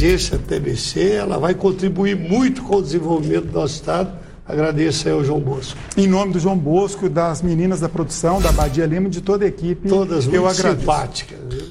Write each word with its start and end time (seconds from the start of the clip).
A 0.00 0.02
agência 0.02 0.38
TBC 0.38 1.12
ela 1.12 1.38
vai 1.38 1.52
contribuir 1.54 2.16
muito 2.16 2.62
com 2.62 2.76
o 2.76 2.82
desenvolvimento 2.82 3.48
do 3.48 3.52
nosso 3.52 3.74
estado. 3.74 4.10
Agradeço 4.46 5.06
aí 5.06 5.12
ao 5.12 5.22
João 5.22 5.38
Bosco. 5.38 5.78
Em 5.94 6.06
nome 6.08 6.32
do 6.32 6.40
João 6.40 6.56
Bosco, 6.56 7.06
das 7.06 7.42
meninas 7.42 7.80
da 7.80 7.88
produção, 7.88 8.40
da 8.40 8.50
Badia 8.50 8.86
Lima, 8.86 9.10
de 9.10 9.20
toda 9.20 9.44
a 9.44 9.48
equipe, 9.48 9.90
Todas 9.90 10.24
eu 10.24 10.30
muito 10.42 10.46
agradeço. 10.46 10.80
simpáticas. 10.80 11.38
viu? 11.50 11.68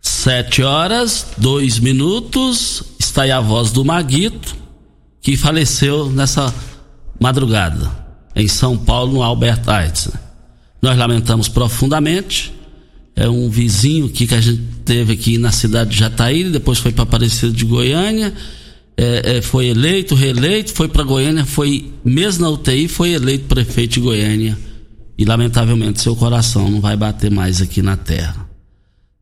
Sete 0.00 0.62
horas, 0.62 1.26
dois 1.36 1.80
minutos. 1.80 2.84
Está 3.00 3.22
aí 3.22 3.32
a 3.32 3.40
voz 3.40 3.72
do 3.72 3.84
Maguito, 3.84 4.54
que 5.20 5.36
faleceu 5.36 6.08
nessa 6.08 6.54
madrugada, 7.18 7.90
em 8.36 8.46
São 8.46 8.78
Paulo, 8.78 9.14
no 9.14 9.22
Albert 9.24 9.68
Einstein. 9.68 10.14
Nós 10.80 10.96
lamentamos 10.96 11.48
profundamente. 11.48 12.55
É 13.16 13.28
um 13.30 13.48
vizinho 13.48 14.06
aqui 14.06 14.26
que 14.26 14.34
a 14.34 14.40
gente 14.42 14.62
teve 14.84 15.14
aqui 15.14 15.38
na 15.38 15.50
cidade 15.50 15.90
de 15.90 15.96
Jataíra, 15.96 16.50
depois 16.50 16.78
foi 16.78 16.92
para 16.92 17.04
Aparecida 17.04 17.50
de 17.50 17.64
Goiânia. 17.64 18.34
É, 18.94 19.38
é, 19.38 19.42
foi 19.42 19.68
eleito, 19.68 20.14
reeleito, 20.14 20.72
foi 20.72 20.86
para 20.86 21.02
Goiânia, 21.02 21.44
foi 21.44 21.92
mesmo 22.04 22.44
na 22.44 22.50
UTI, 22.50 22.88
foi 22.88 23.12
eleito 23.12 23.46
prefeito 23.46 23.94
de 23.94 24.00
Goiânia. 24.00 24.58
E 25.18 25.24
lamentavelmente 25.24 26.02
seu 26.02 26.14
coração 26.14 26.70
não 26.70 26.80
vai 26.80 26.94
bater 26.94 27.30
mais 27.30 27.62
aqui 27.62 27.80
na 27.80 27.96
terra. 27.96 28.46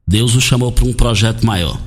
Deus 0.07 0.35
o 0.35 0.41
chamou 0.41 0.73
para 0.73 0.85
um 0.85 0.93
projeto 0.93 1.47
maior. 1.47 1.81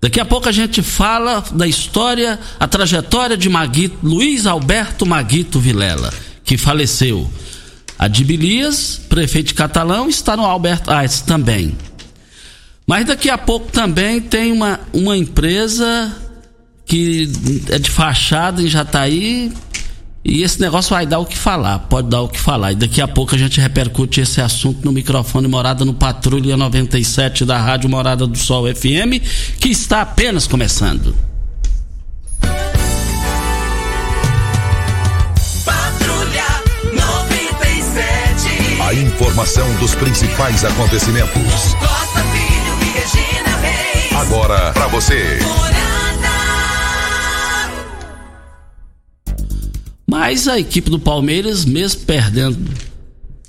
Daqui 0.00 0.18
a 0.18 0.24
pouco 0.24 0.48
a 0.48 0.52
gente 0.52 0.82
fala 0.82 1.44
da 1.52 1.66
história, 1.66 2.38
a 2.58 2.66
trajetória 2.66 3.36
de 3.36 3.48
Maguito, 3.48 3.98
Luiz 4.02 4.46
Alberto 4.46 5.06
Maguito 5.06 5.60
Vilela, 5.60 6.12
que 6.42 6.56
faleceu. 6.56 7.30
A 7.98 8.08
Dibilias, 8.08 9.00
prefeito 9.08 9.48
de 9.48 9.54
Catalão, 9.54 10.08
está 10.08 10.36
no 10.36 10.44
Albert 10.44 10.82
Einstein 10.88 11.26
também. 11.26 11.76
Mas 12.86 13.06
daqui 13.06 13.30
a 13.30 13.38
pouco 13.38 13.70
também 13.70 14.20
tem 14.20 14.52
uma, 14.52 14.80
uma 14.92 15.16
empresa 15.16 16.14
que 16.84 17.30
é 17.70 17.78
de 17.78 17.90
fachada 17.90 18.60
em 18.60 18.66
Jataí 18.66 19.52
e 20.24 20.42
esse 20.42 20.60
negócio 20.60 20.90
vai 20.90 21.04
dar 21.04 21.18
o 21.18 21.26
que 21.26 21.36
falar, 21.36 21.80
pode 21.80 22.08
dar 22.08 22.22
o 22.22 22.28
que 22.28 22.38
falar. 22.38 22.72
E 22.72 22.76
daqui 22.76 23.00
a 23.00 23.08
pouco 23.08 23.34
a 23.34 23.38
gente 23.38 23.60
repercute 23.60 24.20
esse 24.20 24.40
assunto 24.40 24.84
no 24.84 24.92
microfone 24.92 25.48
Morada 25.48 25.84
no 25.84 25.94
Patrulha 25.94 26.56
97 26.56 27.44
da 27.44 27.58
Rádio 27.58 27.90
Morada 27.90 28.26
do 28.26 28.38
Sol 28.38 28.72
FM, 28.72 29.20
que 29.58 29.68
está 29.68 30.02
apenas 30.02 30.46
começando. 30.46 31.31
A 38.92 38.94
informação 38.94 39.74
dos 39.76 39.94
principais 39.94 40.66
acontecimentos. 40.66 41.74
Costa 41.80 42.22
Filho 42.24 42.82
e 42.82 42.90
Regina 42.92 43.56
Reis. 43.56 44.12
Agora 44.12 44.70
para 44.74 44.86
você. 44.88 45.38
Mas 50.06 50.46
a 50.46 50.58
equipe 50.58 50.90
do 50.90 50.98
Palmeiras, 50.98 51.64
mesmo 51.64 52.02
perdendo 52.02 52.58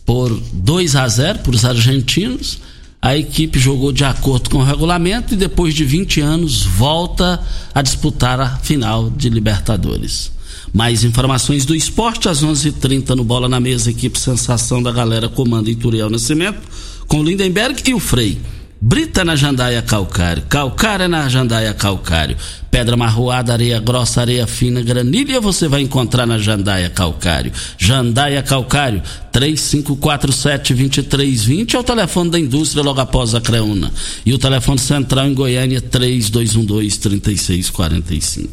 por 0.06 0.30
2 0.54 0.96
a 0.96 1.06
0 1.09 1.40
para 1.40 1.52
os 1.52 1.66
argentinos, 1.66 2.62
a 3.02 3.18
equipe 3.18 3.60
jogou 3.60 3.92
de 3.92 4.06
acordo 4.06 4.50
com 4.50 4.60
o 4.60 4.64
regulamento 4.64 5.34
e 5.34 5.36
depois 5.36 5.74
de 5.74 5.84
20 5.84 6.22
anos 6.22 6.64
volta 6.64 7.38
a 7.75 7.81
disputar 7.81 8.40
a 8.40 8.56
final 8.60 9.10
de 9.10 9.28
Libertadores. 9.28 10.33
Mais 10.74 11.04
informações 11.04 11.66
do 11.66 11.76
esporte 11.76 12.28
às 12.28 12.44
11:30 12.44 13.16
no 13.16 13.24
Bola 13.24 13.48
na 13.48 13.60
Mesa, 13.60 13.92
equipe 13.92 14.20
Sensação 14.20 14.82
da 14.82 14.92
Galera 14.92 15.30
comanda 15.30 15.70
Ituriel 15.70 16.10
Nascimento 16.10 16.64
com 17.08 17.20
o 17.20 17.24
Lindenberg 17.24 17.80
e 17.88 17.94
o 17.94 18.00
Frei. 18.00 18.42
Brita 18.82 19.24
na 19.24 19.36
jandaia 19.38 19.82
calcário, 19.82 20.44
calcária 20.50 21.08
na 21.08 21.30
jandaia 21.30 21.74
calcário, 21.74 22.36
pedra 22.70 22.98
marroada, 22.98 23.54
areia 23.54 23.80
grossa, 23.80 24.20
areia 24.20 24.46
fina, 24.46 24.82
granilha 24.82 25.40
você 25.40 25.70
vai 25.70 25.80
encontrar 25.80 26.26
na 26.26 26.38
jandaia 26.38 26.90
calcário. 26.90 27.54
Jandaia 27.78 28.44
calcário, 28.44 29.02
3547-2320 29.32 31.76
é 31.76 31.80
o 31.80 31.84
telefone 31.84 32.32
da 32.32 32.38
indústria 32.38 32.84
logo 32.84 33.00
após 33.00 33.34
a 33.34 33.40
Creuna. 33.40 33.90
E 34.26 34.34
o 34.34 34.38
telefone 34.38 34.80
central 34.80 35.28
em 35.28 35.34
Goiânia, 35.34 35.80
3212-3645. 35.80 38.50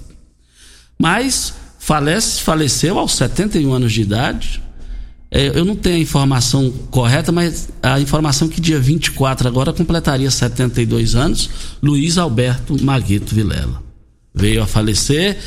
Mas 0.97 1.55
falece, 1.81 2.43
faleceu 2.43 2.99
aos 2.99 3.13
71 3.13 3.73
anos 3.73 3.93
de 3.93 4.03
idade. 4.03 4.63
É, 5.31 5.49
eu 5.49 5.65
não 5.65 5.75
tenho 5.75 5.97
a 5.97 6.01
informação 6.01 6.71
correta, 6.91 7.33
mas 7.33 7.71
a 7.83 7.99
informação 7.99 8.49
que 8.49 8.61
dia 8.61 8.79
24 8.79 9.49
agora 9.49 9.73
completaria 9.73 10.31
72 10.31 11.15
anos, 11.15 11.49
Luiz 11.83 12.19
Alberto 12.19 12.77
Maguito 12.85 13.35
Vilela. 13.35 13.83
Veio 14.35 14.63
a 14.63 14.67
falecer, 14.67 15.39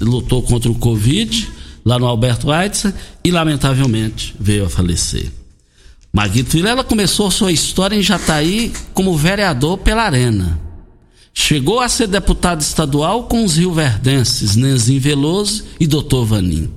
lutou 0.00 0.42
contra 0.42 0.70
o 0.70 0.74
Covid 0.74 1.48
lá 1.84 1.98
no 1.98 2.06
Alberto 2.06 2.50
Einstein 2.50 2.92
e 3.22 3.30
lamentavelmente 3.30 4.34
veio 4.38 4.64
a 4.64 4.68
falecer. 4.68 5.30
Maguito 6.12 6.50
Vilela 6.50 6.82
começou 6.82 7.30
sua 7.30 7.52
história 7.52 7.96
em 7.96 8.02
Jataí 8.02 8.72
como 8.92 9.16
vereador 9.16 9.78
pela 9.78 10.02
Arena. 10.02 10.71
Chegou 11.34 11.80
a 11.80 11.88
ser 11.88 12.06
deputado 12.06 12.60
estadual 12.60 13.24
com 13.24 13.44
os 13.44 13.56
rioverdenses 13.56 14.54
Nenzinho 14.54 15.00
Veloso 15.00 15.64
e 15.80 15.86
Dr. 15.86 16.24
Vanim. 16.24 16.70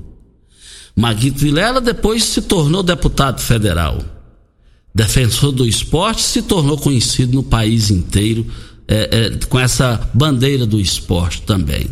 Maguito 0.95 1.39
Vilela 1.39 1.81
depois 1.81 2.23
se 2.23 2.41
tornou 2.41 2.81
deputado 2.81 3.41
federal. 3.41 3.99
Defensor 4.94 5.51
do 5.51 5.67
esporte, 5.67 6.21
se 6.21 6.41
tornou 6.41 6.77
conhecido 6.77 7.33
no 7.33 7.44
país 7.44 7.91
inteiro 7.91 8.47
é, 8.88 9.09
é, 9.11 9.45
com 9.47 9.59
essa 9.59 10.09
bandeira 10.13 10.65
do 10.65 10.79
esporte 10.79 11.41
também. 11.41 11.89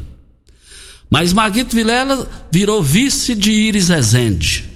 Mas 1.09 1.33
Maguito 1.33 1.75
Vilela 1.75 2.27
virou 2.49 2.81
vice 2.81 3.35
de 3.35 3.51
Iris 3.51 3.89
Ezende. 3.89 4.69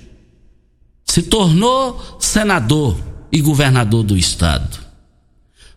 Se 1.06 1.22
tornou 1.22 2.18
senador 2.20 2.98
e 3.32 3.40
governador 3.40 4.04
do 4.04 4.18
estado. 4.18 4.78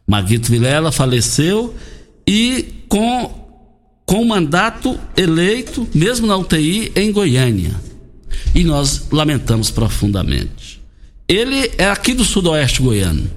Maguito 0.06 0.50
Vilela 0.50 0.91
faleceu 0.91 1.75
e 2.26 2.84
com, 2.88 3.31
com 4.06 4.25
mandato 4.25 4.98
eleito, 5.16 5.86
mesmo 5.94 6.26
na 6.26 6.36
UTI, 6.36 6.92
em 6.94 7.12
Goiânia. 7.12 7.75
E 8.54 8.64
nós 8.64 9.08
lamentamos 9.10 9.70
profundamente. 9.70 10.81
Ele 11.28 11.70
é 11.78 11.88
aqui 11.88 12.12
do 12.12 12.25
sudoeste 12.25 12.82
goiano. 12.82 13.31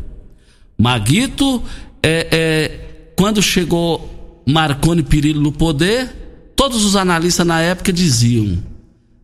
Maguito, 0.77 1.61
é, 2.01 2.27
é, 2.31 3.11
quando 3.15 3.41
chegou 3.41 4.43
Marconi 4.47 5.03
Perillo 5.03 5.41
no 5.41 5.51
poder, 5.51 6.51
todos 6.55 6.83
os 6.83 6.95
analistas 6.95 7.45
na 7.45 7.61
época 7.61 7.93
diziam: 7.93 8.57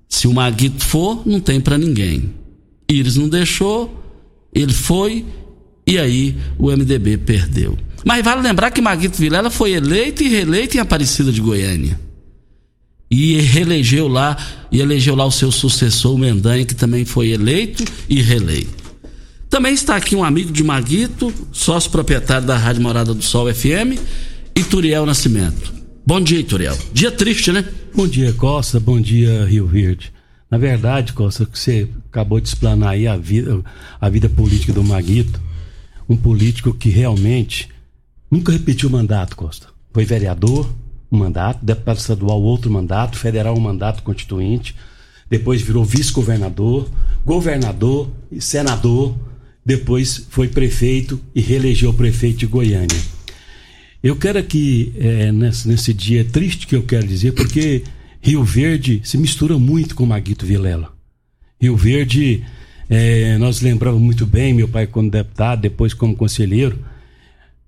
se 0.07 0.27
o 0.27 0.33
Maguito 0.33 0.85
for, 0.85 1.25
não 1.25 1.39
tem 1.39 1.59
para 1.59 1.77
ninguém. 1.77 2.33
Iris 2.87 3.15
não 3.15 3.27
deixou, 3.27 4.03
ele 4.53 4.73
foi 4.73 5.25
e 5.89 5.97
aí 5.97 6.37
o 6.59 6.69
MDB 6.69 7.17
perdeu. 7.17 7.75
Mas 8.05 8.23
vale 8.23 8.43
lembrar 8.43 8.69
que 8.69 8.79
Maguito 8.79 9.17
Vilela 9.17 9.49
foi 9.49 9.71
eleito 9.71 10.21
e 10.21 10.29
reeleito 10.29 10.77
em 10.77 10.79
Aparecida 10.79 11.31
de 11.31 11.41
Goiânia. 11.41 11.99
E 13.09 13.41
reelegeu 13.41 14.07
lá, 14.07 14.37
e 14.71 14.79
elegeu 14.79 15.15
lá 15.15 15.25
o 15.25 15.31
seu 15.31 15.51
sucessor, 15.51 16.13
o 16.13 16.17
Mendanha, 16.17 16.63
que 16.63 16.75
também 16.75 17.05
foi 17.05 17.29
eleito 17.29 17.83
e 18.07 18.21
reeleito. 18.21 18.83
Também 19.49 19.73
está 19.73 19.95
aqui 19.95 20.15
um 20.15 20.23
amigo 20.23 20.51
de 20.51 20.63
Maguito, 20.63 21.33
sócio 21.51 21.89
proprietário 21.89 22.45
da 22.45 22.55
Rádio 22.55 22.83
Morada 22.83 23.11
do 23.11 23.23
Sol 23.23 23.51
FM, 23.51 23.99
Ituriel 24.55 25.07
Nascimento. 25.07 25.73
Bom 26.05 26.21
dia, 26.21 26.39
Ituriel. 26.39 26.77
Dia 26.93 27.09
triste, 27.09 27.51
né? 27.51 27.65
Bom 27.95 28.07
dia, 28.07 28.31
Costa. 28.33 28.79
Bom 28.79 29.01
dia, 29.01 29.43
Rio 29.45 29.65
Verde. 29.65 30.13
Na 30.51 30.59
verdade, 30.59 31.13
Costa, 31.13 31.47
que 31.47 31.57
você 31.57 31.87
acabou 32.11 32.39
de 32.39 32.47
explanar 32.47 32.91
aí 32.91 33.07
a 33.07 33.17
vida, 33.17 33.59
a 33.99 34.07
vida 34.07 34.29
política 34.29 34.71
do 34.71 34.83
Maguito, 34.83 35.48
um 36.09 36.17
político 36.17 36.73
que 36.73 36.89
realmente 36.89 37.69
nunca 38.29 38.51
repetiu 38.51 38.89
mandato, 38.89 39.35
Costa. 39.35 39.67
Foi 39.93 40.03
vereador, 40.03 40.67
um 41.11 41.17
mandato, 41.17 41.63
deputado 41.63 41.97
estadual, 41.97 42.41
outro 42.41 42.71
mandato, 42.71 43.17
federal, 43.17 43.55
um 43.55 43.61
mandato 43.61 44.01
constituinte, 44.01 44.75
depois 45.29 45.61
virou 45.61 45.85
vice-governador, 45.85 46.89
governador 47.23 48.09
e 48.31 48.41
senador, 48.41 49.15
depois 49.63 50.25
foi 50.29 50.47
prefeito 50.47 51.21
e 51.35 51.41
reelegeu 51.41 51.93
prefeito 51.93 52.39
de 52.39 52.47
Goiânia. 52.47 52.99
Eu 54.01 54.15
quero 54.15 54.39
aqui, 54.39 54.93
é, 54.97 55.31
nesse, 55.31 55.67
nesse 55.67 55.93
dia 55.93 56.25
triste 56.25 56.65
que 56.65 56.75
eu 56.75 56.83
quero 56.83 57.05
dizer, 57.05 57.33
porque 57.33 57.83
Rio 58.21 58.43
Verde 58.43 59.01
se 59.03 59.17
mistura 59.17 59.59
muito 59.59 59.93
com 59.93 60.05
Maguito 60.05 60.45
Vilela. 60.45 60.91
Rio 61.61 61.75
Verde, 61.75 62.43
é, 62.89 63.37
nós 63.37 63.61
lembramos 63.61 64.01
muito 64.01 64.25
bem, 64.25 64.53
meu 64.53 64.67
pai 64.67 64.87
como 64.87 65.11
deputado, 65.11 65.61
depois 65.61 65.93
como 65.93 66.15
conselheiro, 66.15 66.79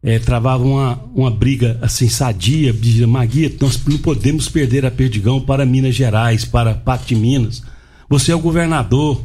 é, 0.03 0.17
travava 0.17 0.63
uma, 0.63 0.99
uma 1.13 1.29
briga 1.29 1.77
assim 1.81 2.09
sadia, 2.09 2.73
dizia, 2.73 3.05
Maguito, 3.05 3.63
nós 3.63 3.79
não 3.85 3.99
podemos 3.99 4.49
perder 4.49 4.85
a 4.85 4.91
Perdigão 4.91 5.39
para 5.39 5.65
Minas 5.65 5.93
Gerais, 5.93 6.43
para 6.43 6.73
Pacto 6.73 7.09
de 7.09 7.15
Minas. 7.15 7.61
Você 8.09 8.31
é 8.31 8.35
o 8.35 8.39
governador 8.39 9.23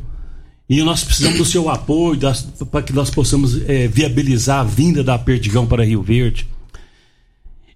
e 0.68 0.82
nós 0.82 1.02
precisamos 1.02 1.38
do 1.38 1.44
seu 1.44 1.70
apoio 1.70 2.20
para 2.70 2.82
que 2.82 2.92
nós 2.92 3.08
possamos 3.08 3.62
é, 3.68 3.88
viabilizar 3.88 4.60
a 4.60 4.64
vinda 4.64 5.02
da 5.02 5.18
Perdigão 5.18 5.66
para 5.66 5.84
Rio 5.84 6.02
Verde. 6.02 6.46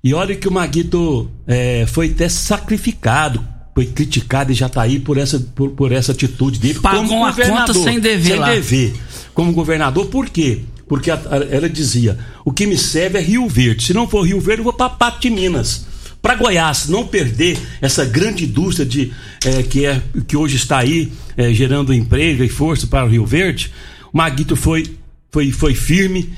E 0.03 0.13
olha 0.13 0.35
que 0.35 0.49
o 0.49 0.53
Maguito 0.53 1.31
é, 1.47 1.87
foi 1.87 2.11
até 2.11 2.29
sacrificado, 2.29 3.47
foi 3.75 3.87
criticado 3.87 4.53
e 4.53 4.55
já 4.55 4.67
está 4.67 4.83
aí 4.83 4.99
por 4.99 5.17
essa, 5.17 5.39
por, 5.55 5.71
por, 5.71 5.93
essa 5.93 6.13
atitude 6.13 6.59
dele. 6.59 6.81
Pagou 6.81 7.05
como 7.07 7.23
uma 7.23 7.33
conta 7.33 7.73
sem 7.75 8.01
dever. 8.01 8.33
Sem 8.33 8.41
lá. 8.41 8.51
dever. 8.53 8.95
Como 9.33 9.53
governador, 9.53 10.07
por 10.07 10.29
quê? 10.29 10.61
Porque 10.87 11.11
a, 11.11 11.15
a, 11.15 11.37
ela 11.51 11.69
dizia: 11.69 12.19
o 12.45 12.53
que 12.53 12.67
me 12.67 12.77
serve 12.77 13.19
é 13.19 13.23
Rio 13.23 13.49
Verde. 13.49 13.85
Se 13.85 13.95
não 13.95 14.09
for 14.09 14.23
Rio 14.23 14.41
Verde, 14.41 14.61
eu 14.61 14.65
vou 14.65 14.73
para 14.73 14.91
Pato 14.91 15.21
de 15.21 15.31
Minas. 15.31 15.87
Para 16.21 16.35
Goiás 16.35 16.87
não 16.89 17.07
perder 17.07 17.59
essa 17.81 18.05
grande 18.05 18.45
indústria 18.45 18.85
de, 18.85 19.11
é, 19.45 19.63
que, 19.63 19.87
é, 19.87 20.03
que 20.27 20.37
hoje 20.37 20.57
está 20.57 20.79
aí 20.79 21.11
é, 21.35 21.53
gerando 21.53 21.95
emprego 21.95 22.45
e 22.45 22.49
força 22.49 22.87
para 22.87 23.07
o 23.07 23.09
Rio 23.09 23.25
Verde, 23.25 23.73
o 24.13 24.19
Maguito 24.19 24.55
foi, 24.55 24.95
foi, 25.31 25.51
foi 25.51 25.75
firme 25.75 26.31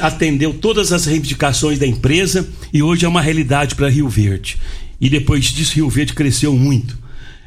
atendeu 0.00 0.52
todas 0.52 0.92
as 0.92 1.04
reivindicações 1.04 1.78
da 1.78 1.86
empresa 1.86 2.48
e 2.72 2.82
hoje 2.82 3.06
é 3.06 3.08
uma 3.08 3.22
realidade 3.22 3.76
para 3.76 3.88
Rio 3.88 4.08
Verde. 4.08 4.58
E 5.02 5.10
depois 5.10 5.46
disso, 5.46 5.74
Rio 5.74 5.90
Verde 5.90 6.14
cresceu 6.14 6.54
muito. 6.54 6.96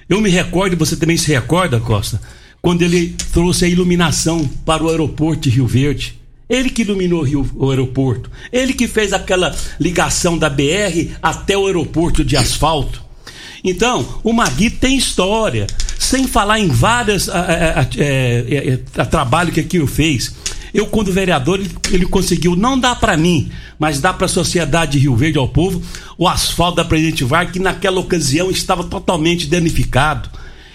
Eu 0.10 0.19
me 0.19 0.30
recordo, 0.30 0.75
você 0.75 0.98
também 0.98 1.16
se 1.16 1.31
recorda, 1.31 1.80
Costa, 1.80 2.22
quando 2.62 2.81
ele 2.81 3.16
trouxe 3.31 3.63
a 3.63 3.68
iluminação 3.69 4.46
para 4.66 4.84
o 4.84 4.90
aeroporto 4.90 5.44
de 5.44 5.52
Rio 5.52 5.66
Verde. 5.66 6.19
Ele 6.50 6.69
que 6.69 6.81
iluminou 6.81 7.24
Rio, 7.24 7.50
o 7.56 7.69
aeroporto. 7.69 8.30
Ele 8.52 8.74
que 8.74 8.90
fez 8.90 9.13
aquela 9.13 9.56
ligação 9.80 10.38
da 10.38 10.50
BR 10.50 11.13
até 11.24 11.57
o 11.57 11.66
aeroporto 11.66 12.25
de 12.25 12.36
asfalto. 12.36 13.02
Então, 13.63 14.19
o 14.22 14.34
Magui 14.34 14.69
tem 14.69 14.98
história. 14.98 15.66
Sem 15.98 16.28
falar 16.28 16.60
em 16.60 16.68
vários 16.68 17.30
é, 17.30 18.80
trabalho 19.10 19.54
que 19.54 19.62
aquilo 19.62 19.88
fez. 19.88 20.36
Eu, 20.75 20.86
quando 20.88 21.10
vereador, 21.10 21.57
ele, 21.57 21.72
ele 21.89 22.06
conseguiu, 22.06 22.54
não 22.54 22.77
dá 22.77 22.94
para 22.94 23.16
mim, 23.16 23.50
mas 23.80 24.01
dá 24.01 24.12
para 24.12 24.25
a 24.25 24.27
sociedade 24.27 24.92
de 24.92 25.00
Rio 25.00 25.16
Verde, 25.16 25.38
ao 25.38 25.48
povo, 25.48 25.81
o 26.18 26.27
asfalto 26.27 26.75
da 26.75 26.83
Presidente 26.83 27.24
Vargas, 27.24 27.54
que 27.54 27.60
naquela 27.60 27.98
ocasião 27.98 28.51
estava 28.51 28.83
totalmente 28.83 29.48
danificado. 29.48 30.30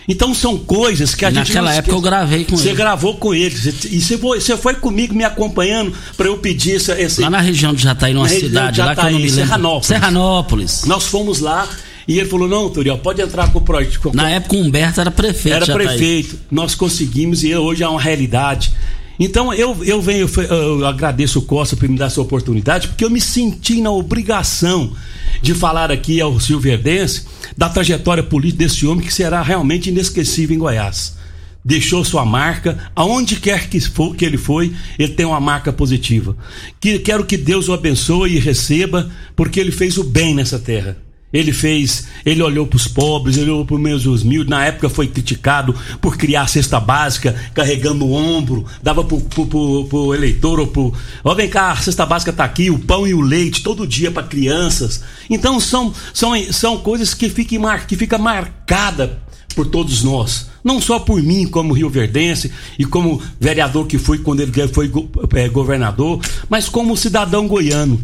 Então 0.08 0.34
são 0.34 0.56
coisas 0.56 1.14
que 1.14 1.22
a 1.22 1.30
Naquela 1.30 1.44
gente. 1.44 1.54
Naquela 1.54 1.74
época 1.74 1.94
eu 1.94 2.00
gravei 2.00 2.44
com 2.46 2.56
você 2.56 2.68
ele. 2.68 2.70
Você 2.70 2.82
gravou 2.82 3.16
com 3.18 3.34
ele. 3.34 3.54
E 3.90 4.00
você 4.00 4.16
foi, 4.16 4.40
você 4.40 4.56
foi 4.56 4.74
comigo 4.74 5.14
me 5.14 5.22
acompanhando 5.22 5.92
para 6.16 6.26
eu 6.26 6.38
pedir 6.38 6.76
esse. 6.76 7.20
Lá 7.20 7.28
na 7.28 7.40
região 7.40 7.74
de 7.74 7.82
Jataí, 7.82 8.14
numa 8.14 8.26
cidade 8.26 8.78
Jataí, 8.78 8.96
lá 8.96 9.02
que 9.02 9.06
eu 9.06 9.12
não 9.12 9.18
me 9.18 9.30
lembro. 9.30 9.36
Serranópolis. 9.36 9.86
Serranópolis. 9.86 10.84
Nós 10.86 11.06
fomos 11.06 11.40
lá. 11.40 11.68
E 12.08 12.18
ele 12.18 12.28
falou: 12.28 12.48
não, 12.48 12.70
Turiel, 12.70 12.96
pode 12.96 13.20
entrar 13.20 13.52
com 13.52 13.58
o 13.58 13.62
projeto. 13.62 14.10
Na 14.14 14.30
época 14.30 14.56
o 14.56 14.60
Humberto 14.60 15.00
era 15.00 15.10
prefeito. 15.10 15.56
Era 15.56 15.66
prefeito. 15.66 16.38
Nós 16.50 16.74
conseguimos 16.74 17.44
e 17.44 17.54
hoje 17.54 17.82
é 17.82 17.88
uma 17.88 18.00
realidade. 18.00 18.72
Então 19.22 19.52
eu, 19.52 19.76
eu 19.84 20.00
venho, 20.00 20.26
eu 20.48 20.86
agradeço 20.86 21.40
o 21.40 21.42
Costa 21.42 21.76
por 21.76 21.86
me 21.86 21.98
dar 21.98 22.06
essa 22.06 22.22
oportunidade, 22.22 22.88
porque 22.88 23.04
eu 23.04 23.10
me 23.10 23.20
senti 23.20 23.78
na 23.82 23.90
obrigação 23.90 24.94
de 25.42 25.52
falar 25.52 25.92
aqui 25.92 26.22
ao 26.22 26.40
Silverdense 26.40 27.26
da 27.54 27.68
trajetória 27.68 28.22
política 28.22 28.64
desse 28.64 28.86
homem 28.86 29.06
que 29.06 29.12
será 29.12 29.42
realmente 29.42 29.90
inesquecível 29.90 30.56
em 30.56 30.58
Goiás. 30.58 31.18
Deixou 31.62 32.02
sua 32.02 32.24
marca, 32.24 32.90
aonde 32.96 33.36
quer 33.36 33.68
que, 33.68 33.78
for, 33.78 34.16
que 34.16 34.24
ele 34.24 34.38
foi, 34.38 34.72
ele 34.98 35.12
tem 35.12 35.26
uma 35.26 35.38
marca 35.38 35.70
positiva. 35.70 36.34
Que, 36.80 36.98
quero 36.98 37.26
que 37.26 37.36
Deus 37.36 37.68
o 37.68 37.74
abençoe 37.74 38.36
e 38.36 38.38
receba, 38.38 39.10
porque 39.36 39.60
ele 39.60 39.70
fez 39.70 39.98
o 39.98 40.04
bem 40.04 40.34
nessa 40.34 40.58
terra. 40.58 40.96
Ele 41.32 41.52
fez, 41.52 42.08
ele 42.26 42.42
olhou 42.42 42.66
para 42.66 42.76
os 42.76 42.88
pobres, 42.88 43.36
ele 43.36 43.50
olhou 43.50 43.64
para 43.64 43.76
os 43.76 43.80
meus 43.80 44.04
humildes. 44.04 44.50
Na 44.50 44.64
época 44.64 44.88
foi 44.88 45.06
criticado 45.06 45.74
por 46.00 46.16
criar 46.16 46.48
cesta 46.48 46.80
básica, 46.80 47.34
carregando 47.54 48.04
o 48.04 48.12
ombro, 48.12 48.64
dava 48.82 49.04
para 49.04 49.16
o 49.16 50.14
eleitor 50.14 50.58
ou 50.58 50.66
para. 50.66 50.98
Ó, 51.22 51.34
vem 51.34 51.48
cá, 51.48 51.70
a 51.70 51.76
cesta 51.76 52.04
básica 52.04 52.32
está 52.32 52.44
aqui, 52.44 52.68
o 52.68 52.80
pão 52.80 53.06
e 53.06 53.14
o 53.14 53.20
leite, 53.20 53.62
todo 53.62 53.86
dia 53.86 54.10
para 54.10 54.26
crianças. 54.26 55.02
Então 55.28 55.60
são, 55.60 55.94
são, 56.12 56.32
são 56.52 56.78
coisas 56.78 57.14
que 57.14 57.28
ficam 57.28 57.60
mar, 57.60 57.86
que 57.86 57.96
fica 57.96 58.18
marcada 58.18 59.20
por 59.54 59.66
todos 59.66 60.02
nós. 60.02 60.50
Não 60.64 60.80
só 60.80 60.98
por 60.98 61.22
mim, 61.22 61.46
como 61.46 61.72
Rio 61.72 61.88
Verdense 61.88 62.52
e 62.78 62.84
como 62.84 63.22
vereador 63.38 63.86
que 63.86 63.98
fui 63.98 64.18
quando 64.18 64.40
ele 64.40 64.52
foi 64.68 64.90
é, 65.34 65.48
governador, 65.48 66.20
mas 66.48 66.68
como 66.68 66.96
cidadão 66.96 67.46
goiano 67.46 68.00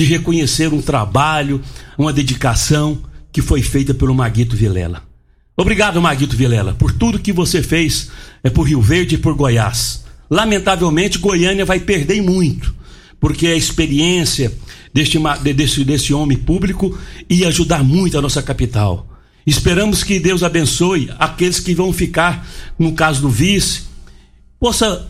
de 0.00 0.06
reconhecer 0.06 0.72
um 0.72 0.80
trabalho, 0.80 1.60
uma 1.98 2.10
dedicação 2.10 3.02
que 3.30 3.42
foi 3.42 3.60
feita 3.60 3.92
pelo 3.92 4.14
Maguito 4.14 4.56
Vilela. 4.56 5.02
Obrigado, 5.54 6.00
Maguito 6.00 6.34
Vilela, 6.34 6.72
por 6.72 6.90
tudo 6.90 7.18
que 7.18 7.34
você 7.34 7.62
fez 7.62 8.10
é, 8.42 8.48
por 8.48 8.62
Rio 8.62 8.80
Verde 8.80 9.16
e 9.16 9.18
por 9.18 9.34
Goiás. 9.34 10.02
Lamentavelmente, 10.30 11.18
Goiânia 11.18 11.66
vai 11.66 11.80
perder 11.80 12.22
muito, 12.22 12.74
porque 13.20 13.48
a 13.48 13.54
experiência 13.54 14.50
deste, 14.90 15.18
desse, 15.54 15.84
desse 15.84 16.14
homem 16.14 16.38
público 16.38 16.98
ia 17.28 17.48
ajudar 17.48 17.84
muito 17.84 18.16
a 18.16 18.22
nossa 18.22 18.42
capital. 18.42 19.06
Esperamos 19.46 20.02
que 20.02 20.18
Deus 20.18 20.42
abençoe 20.42 21.10
aqueles 21.18 21.60
que 21.60 21.74
vão 21.74 21.92
ficar, 21.92 22.48
no 22.78 22.94
caso 22.94 23.20
do 23.20 23.28
vice, 23.28 23.82
possa 24.58 25.06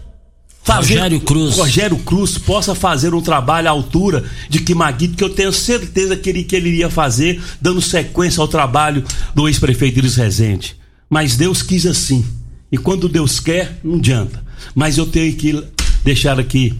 fazer, 0.63 0.95
Rogério 0.95 1.21
Cruz. 1.21 1.57
Rogério 1.57 1.99
Cruz 1.99 2.39
possa 2.39 2.75
fazer 2.75 3.15
um 3.15 3.21
trabalho 3.21 3.69
à 3.69 3.71
altura 3.71 4.25
de 4.49 4.61
que 4.61 4.75
Maguito, 4.75 5.17
que 5.17 5.25
eu 5.25 5.31
tenho 5.31 5.53
certeza 5.53 6.17
que 6.17 6.31
ele, 6.31 6.45
que 6.45 6.57
ele 6.57 6.69
iria 6.69 6.91
fazer, 6.91 7.41
dando 7.61 7.81
sequência 7.81 8.41
ao 8.41 8.49
trabalho 8.49 9.05
do 9.35 9.49
ex-prefeito 9.49 9.99
Iris 9.99 10.17
Rezende. 10.17 10.77
Mas 11.09 11.37
Deus 11.37 11.63
quis 11.63 11.87
assim. 11.87 12.25
E 12.71 12.79
quando 12.79 13.09
Deus 13.09 13.41
quer, 13.41 13.79
não 13.83 13.97
adianta. 13.97 14.43
Mas 14.75 14.97
eu 14.97 15.07
tenho 15.07 15.35
que 15.35 15.63
deixar 16.05 16.39
aqui, 16.39 16.79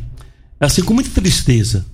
assim, 0.61 0.83
com 0.83 0.95
muita 0.95 1.11
tristeza, 1.11 1.85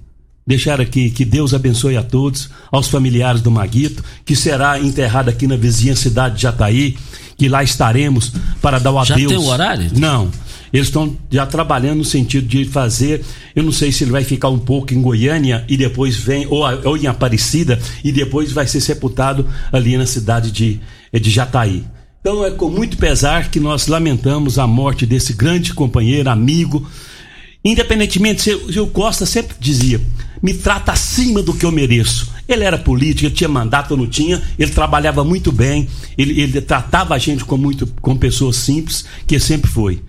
deixar 0.47 0.81
aqui 0.81 1.11
que 1.11 1.25
Deus 1.25 1.55
abençoe 1.55 1.97
a 1.97 2.02
todos, 2.02 2.50
aos 2.71 2.88
familiares 2.88 3.40
do 3.40 3.50
Maguito, 3.50 4.05
que 4.25 4.37
será 4.37 4.78
enterrado 4.78 5.31
aqui 5.31 5.47
na 5.47 5.57
vizinha 5.57 5.97
cidade 5.97 6.37
de 6.37 6.43
Jataí, 6.43 6.97
que 7.38 7.49
lá 7.49 7.62
estaremos 7.62 8.33
para 8.61 8.78
dar 8.78 8.93
o 8.93 8.99
adeus. 8.99 9.21
Já 9.21 9.28
tem 9.28 9.37
o 9.37 9.47
horário? 9.47 9.90
Não. 9.95 10.31
Eles 10.73 10.88
estão 10.88 11.16
já 11.30 11.46
trabalhando 11.46 11.99
no 11.99 12.04
sentido 12.04 12.46
de 12.46 12.64
fazer. 12.64 13.25
Eu 13.54 13.62
não 13.62 13.73
sei 13.73 13.92
se 13.92 14.04
ele 14.04 14.11
vai 14.11 14.25
ficar 14.25 14.49
um 14.49 14.58
pouco 14.58 14.92
em 14.92 15.00
Goiânia 15.00 15.64
e 15.68 15.76
depois 15.76 16.16
vem, 16.16 16.46
ou, 16.46 16.62
ou 16.85 16.96
em 16.96 17.06
Aparecida, 17.06 17.80
e 18.02 18.12
depois 18.12 18.52
vai 18.52 18.66
ser 18.66 18.80
sepultado 18.80 19.46
ali 19.73 19.96
na 19.96 20.06
cidade 20.06 20.50
de, 20.50 20.80
eh, 21.12 21.18
de 21.18 21.30
Jataí. 21.30 21.85
Então 22.20 22.44
é 22.44 22.50
com 22.50 22.68
muito 22.68 22.96
pesar 22.96 23.50
que 23.50 23.61
nós 23.61 23.87
lamentamos 23.87 24.58
a 24.58 24.66
morte 24.66 25.06
desse 25.06 25.32
grande 25.32 25.73
companheiro, 25.73 26.28
amigo. 26.28 26.85
Independentemente, 27.64 28.50
o 28.52 28.87
Costa 28.88 29.25
sempre 29.25 29.56
dizia: 29.61 30.00
me 30.42 30.52
trata 30.54 30.92
acima 30.92 31.42
do 31.42 31.54
que 31.54 31.64
eu 31.64 31.73
mereço. 31.73 32.30
Ele 32.49 32.64
era 32.64 32.78
político, 32.78 33.26
ele 33.26 33.35
tinha 33.35 33.49
mandato 33.49 33.92
ou 33.92 33.96
não 33.96 34.06
tinha, 34.06 34.42
ele 34.58 34.70
trabalhava 34.70 35.25
muito 35.25 35.50
bem, 35.50 35.88
ele, 36.16 36.40
ele 36.40 36.61
tratava 36.61 37.14
a 37.14 37.18
gente 37.18 37.44
com 37.44 37.56
muito 37.56 37.87
com 38.00 38.16
pessoas 38.16 38.56
simples, 38.56 39.04
que 39.26 39.38
sempre 39.40 39.70
foi. 39.70 40.00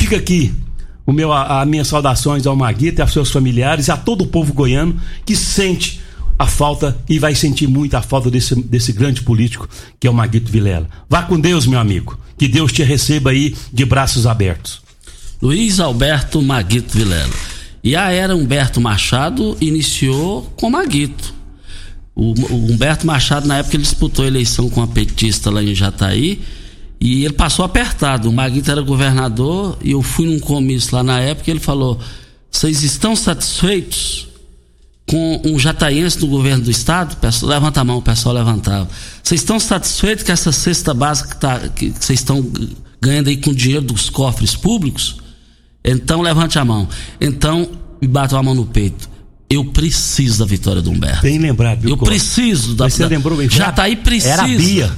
Fica 0.00 0.16
aqui 0.16 0.50
o 1.04 1.12
meu, 1.12 1.30
a, 1.30 1.60
a 1.60 1.66
minhas 1.66 1.88
saudações 1.88 2.46
ao 2.46 2.56
Maguita, 2.56 3.02
aos 3.02 3.12
seus 3.12 3.30
familiares 3.30 3.88
e 3.88 3.90
a 3.90 3.98
todo 3.98 4.22
o 4.22 4.26
povo 4.26 4.54
goiano 4.54 4.98
que 5.26 5.36
sente 5.36 6.00
a 6.38 6.46
falta 6.46 6.98
e 7.06 7.18
vai 7.18 7.34
sentir 7.34 7.66
muito 7.66 7.94
a 7.94 8.00
falta 8.00 8.30
desse, 8.30 8.54
desse 8.62 8.94
grande 8.94 9.20
político 9.20 9.68
que 10.00 10.06
é 10.06 10.10
o 10.10 10.14
Maguito 10.14 10.50
Vilela. 10.50 10.88
Vá 11.06 11.22
com 11.22 11.38
Deus, 11.38 11.66
meu 11.66 11.78
amigo. 11.78 12.18
Que 12.38 12.48
Deus 12.48 12.72
te 12.72 12.82
receba 12.82 13.28
aí 13.28 13.54
de 13.70 13.84
braços 13.84 14.26
abertos. 14.26 14.80
Luiz 15.42 15.78
Alberto 15.78 16.40
Maguito 16.40 16.96
Vilela. 16.96 17.34
E 17.84 17.94
a 17.94 18.10
era 18.10 18.34
Humberto 18.34 18.80
Machado 18.80 19.54
iniciou 19.60 20.50
com 20.56 20.70
Maguito. 20.70 21.34
O, 22.14 22.32
o 22.32 22.72
Humberto 22.72 23.06
Machado, 23.06 23.46
na 23.46 23.58
época, 23.58 23.76
ele 23.76 23.82
disputou 23.82 24.24
a 24.24 24.28
eleição 24.28 24.70
com 24.70 24.82
a 24.82 24.86
petista 24.86 25.50
lá 25.50 25.62
em 25.62 25.74
Jataí 25.74 26.40
e 27.00 27.24
ele 27.24 27.34
passou 27.34 27.64
apertado. 27.64 28.28
O 28.28 28.32
Maguito 28.32 28.70
era 28.70 28.82
governador 28.82 29.78
e 29.82 29.92
eu 29.92 30.02
fui 30.02 30.26
num 30.26 30.38
comício 30.38 30.94
lá 30.94 31.02
na 31.02 31.18
época 31.20 31.48
e 31.48 31.52
ele 31.52 31.60
falou: 31.60 31.98
Vocês 32.50 32.82
estão 32.82 33.16
satisfeitos 33.16 34.28
com 35.08 35.40
um 35.44 35.58
jataiense 35.58 36.18
do 36.18 36.26
governo 36.26 36.64
do 36.64 36.70
estado? 36.70 37.16
Pessoal, 37.16 37.50
levanta 37.52 37.80
a 37.80 37.84
mão, 37.84 37.98
o 37.98 38.02
pessoal 38.02 38.34
levantava. 38.34 38.88
Vocês 39.22 39.40
estão 39.40 39.58
satisfeitos 39.58 40.24
com 40.24 40.32
essa 40.32 40.52
cesta 40.52 40.92
básica 40.94 41.30
que, 41.30 41.36
tá, 41.40 41.58
que 41.68 41.90
vocês 41.98 42.20
estão 42.20 42.46
ganhando 43.00 43.28
aí 43.28 43.36
com 43.38 43.52
dinheiro 43.54 43.84
dos 43.86 44.10
cofres 44.10 44.54
públicos? 44.54 45.16
Então 45.84 46.20
levante 46.20 46.58
a 46.58 46.64
mão. 46.64 46.86
Então 47.20 47.68
me 48.00 48.06
bateu 48.06 48.36
a 48.38 48.42
mão 48.42 48.54
no 48.54 48.66
peito. 48.66 49.08
Eu 49.48 49.64
preciso 49.64 50.38
da 50.38 50.44
vitória 50.44 50.80
do 50.80 50.90
Humberto. 50.90 51.22
Bem 51.22 51.38
lembrado, 51.38 51.80
viu, 51.80 51.90
Eu 51.90 51.96
preciso 51.96 52.74
da 52.76 52.84
Mas 52.84 52.94
você 52.94 53.02
da- 53.02 53.08
lembrou 53.08 53.36
bem, 53.36 53.48
Já 53.50 53.72
tá 53.72 53.84
aí 53.84 53.96
precisa. 53.96 54.32
Era 54.34 54.42
a 54.44 54.46
Bia. 54.46 54.92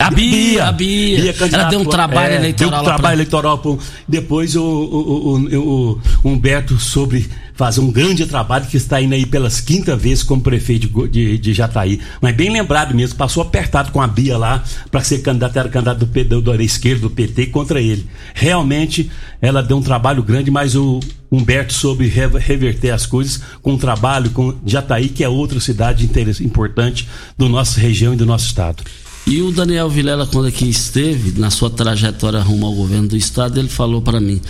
A 0.00 0.10
Bia, 0.10 0.64
a 0.64 0.72
Bia. 0.72 1.32
candidata- 1.34 1.62
Ela 1.62 1.70
deu 1.70 1.80
um 1.80 1.84
trabalho 1.84 2.32
é, 2.32 2.36
eleitoral 2.36 2.70
Deu 2.70 2.80
um 2.80 2.84
trabalho 2.84 3.02
pra- 3.02 3.12
eleitoral. 3.12 3.58
pro- 3.58 3.78
Depois 4.08 4.56
o, 4.56 4.62
o, 4.62 5.34
o- 5.34 5.58
o- 5.58 6.00
o 6.24 6.28
Humberto 6.28 6.78
sobre 6.80 7.28
fazer 7.54 7.80
um 7.82 7.92
grande 7.92 8.24
trabalho 8.24 8.64
que 8.66 8.78
está 8.78 8.98
indo 9.02 9.12
aí 9.14 9.26
pelas 9.26 9.60
quinta 9.60 9.94
vezes 9.94 10.22
como 10.24 10.40
prefeito 10.40 10.88
de, 10.88 11.08
de, 11.08 11.38
de 11.38 11.52
Jataí. 11.52 12.00
Mas 12.22 12.34
bem 12.34 12.48
lembrado 12.50 12.94
mesmo, 12.94 13.16
passou 13.18 13.42
apertado 13.42 13.92
com 13.92 14.00
a 14.00 14.06
Bia 14.06 14.38
lá 14.38 14.64
para 14.90 15.04
ser 15.04 15.18
candidato, 15.18 15.58
era 15.58 15.68
candidato 15.68 16.06
do, 16.06 16.24
do, 16.40 16.56
da 16.56 16.62
esquerda, 16.64 17.02
do 17.02 17.10
PT, 17.10 17.46
contra 17.46 17.78
ele. 17.78 18.06
Realmente 18.34 19.10
ela 19.42 19.62
deu 19.62 19.76
um 19.76 19.82
trabalho 19.82 20.22
grande, 20.22 20.50
mas 20.50 20.74
o 20.74 21.00
Humberto 21.30 21.74
soube 21.74 22.06
re- 22.08 22.38
reverter 22.38 22.90
as 22.90 23.04
coisas 23.04 23.42
com 23.60 23.74
um 23.74 23.78
trabalho 23.78 24.30
com 24.30 24.54
Jataí, 24.64 25.10
que 25.10 25.22
é 25.22 25.28
outra 25.28 25.60
cidade 25.60 26.08
importante 26.42 27.06
do 27.36 27.48
nossa 27.50 27.78
região 27.78 28.14
e 28.14 28.16
do 28.16 28.24
nosso 28.24 28.46
estado. 28.46 28.82
E 29.26 29.42
o 29.42 29.52
Daniel 29.52 29.88
Vilela, 29.88 30.26
quando 30.26 30.46
aqui 30.46 30.68
esteve, 30.68 31.38
na 31.38 31.50
sua 31.50 31.70
trajetória 31.70 32.40
rumo 32.40 32.66
ao 32.66 32.74
governo 32.74 33.08
do 33.08 33.16
estado, 33.16 33.58
ele 33.58 33.68
falou 33.68 34.02
para 34.02 34.20
mim: 34.20 34.40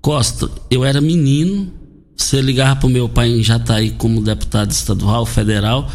Costa, 0.00 0.50
eu 0.70 0.84
era 0.84 1.00
menino, 1.00 1.70
você 2.16 2.40
ligava 2.40 2.76
pro 2.76 2.88
meu 2.88 3.08
pai 3.08 3.30
em 3.30 3.42
Jataí 3.42 3.90
como 3.90 4.22
deputado 4.22 4.70
estadual, 4.70 5.24
federal, 5.26 5.90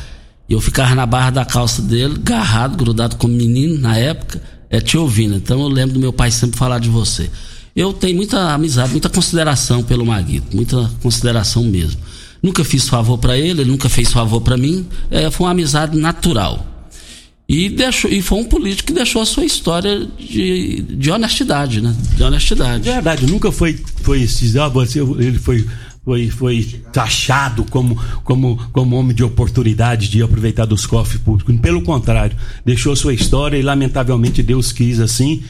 e 0.48 0.54
eu 0.54 0.62
ficava 0.62 0.94
na 0.96 1.06
barra 1.06 1.32
da 1.32 1.46
calça 1.46 1.82
dele, 1.82 2.20
garrado, 2.22 2.78
grudado 2.78 3.16
como 3.16 3.34
menino 3.34 3.80
na 3.80 3.98
época, 3.98 4.42
é 4.70 4.80
te 4.80 4.98
ouvindo. 4.98 5.36
Então 5.36 5.60
eu 5.62 5.68
lembro 5.68 5.96
do 5.96 6.00
meu 6.00 6.14
pai 6.14 6.32
sempre 6.32 6.58
falar 6.58 6.80
de 6.80 6.90
você. 6.90 7.30
Eu 7.76 7.92
tenho 7.92 8.16
muita 8.16 8.54
amizade, 8.54 8.92
muita 8.92 9.10
consideração 9.10 9.84
pelo 9.84 10.06
Maguito, 10.06 10.56
muita 10.56 10.90
consideração 11.02 11.64
mesmo. 11.64 12.00
Nunca 12.42 12.64
fiz 12.64 12.88
favor 12.88 13.18
para 13.18 13.38
ele, 13.38 13.62
ele 13.62 13.72
nunca 13.72 13.90
fez 13.90 14.12
favor 14.14 14.40
para 14.40 14.56
mim, 14.56 14.88
é, 15.10 15.30
foi 15.32 15.46
uma 15.48 15.52
amizade 15.52 15.98
natural. 15.98 16.75
E, 17.48 17.70
deixou, 17.70 18.10
e 18.10 18.22
foi 18.24 18.40
um 18.40 18.44
político 18.46 18.88
que 18.88 18.94
deixou 18.94 19.22
a 19.22 19.26
sua 19.26 19.46
história 19.46 20.08
de, 20.18 20.82
de 20.82 21.12
honestidade, 21.12 21.80
né? 21.80 21.96
De 22.16 22.24
honestidade. 22.24 22.84
Verdade, 22.90 23.28
nunca 23.28 23.52
foi, 23.52 23.80
foi 24.02 24.26
ah, 24.60 24.72
ele 25.20 25.38
foi, 25.38 25.64
foi, 26.04 26.30
foi 26.30 26.82
taxado 26.92 27.64
como, 27.66 27.96
como, 28.24 28.58
como 28.74 28.96
homem 28.96 29.16
de 29.16 29.24
oportunidade 29.24 30.10
de 30.10 30.24
aproveitar 30.24 30.66
dos 30.66 30.88
cofres 30.88 31.22
públicos. 31.22 31.56
Pelo 31.60 31.84
contrário, 31.84 32.36
deixou 32.66 32.96
sua 32.96 33.14
história 33.14 33.58
e 33.58 33.62
lamentavelmente 33.62 34.42
Deus 34.42 34.72
quis 34.72 35.00
assim. 35.00 35.44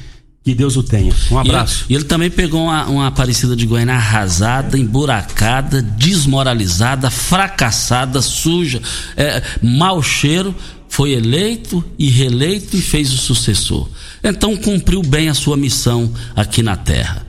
Que 0.43 0.53
Deus 0.53 0.77
o 0.77 0.83
tenha. 0.83 1.11
Um 1.31 1.37
E 1.37 1.39
ele, 1.39 1.49
abraço. 1.49 1.85
e 1.89 1.95
ele 1.95 2.03
também 2.03 2.29
pegou 2.29 2.65
uma, 2.65 2.85
uma 2.85 3.07
Aparecida 3.07 3.55
de 3.55 3.65
Goiânia 3.65 3.95
arrasada, 3.95 4.77
emburacada, 4.77 5.81
desmoralizada, 5.81 7.09
fracassada, 7.09 8.21
suja, 8.21 8.79
é, 9.17 9.41
mau 9.63 10.03
cheiro. 10.03 10.53
Foi 10.95 11.11
eleito 11.11 11.83
e 11.99 12.09
reeleito 12.09 12.77
e 12.77 12.81
fez 12.81 13.11
o 13.11 13.17
sucessor. 13.17 13.89
Então 14.23 14.55
cumpriu 14.55 15.01
bem 15.01 15.27
a 15.27 15.33
sua 15.33 15.57
missão 15.57 16.09
aqui 16.33 16.63
na 16.63 16.77
Terra. 16.77 17.27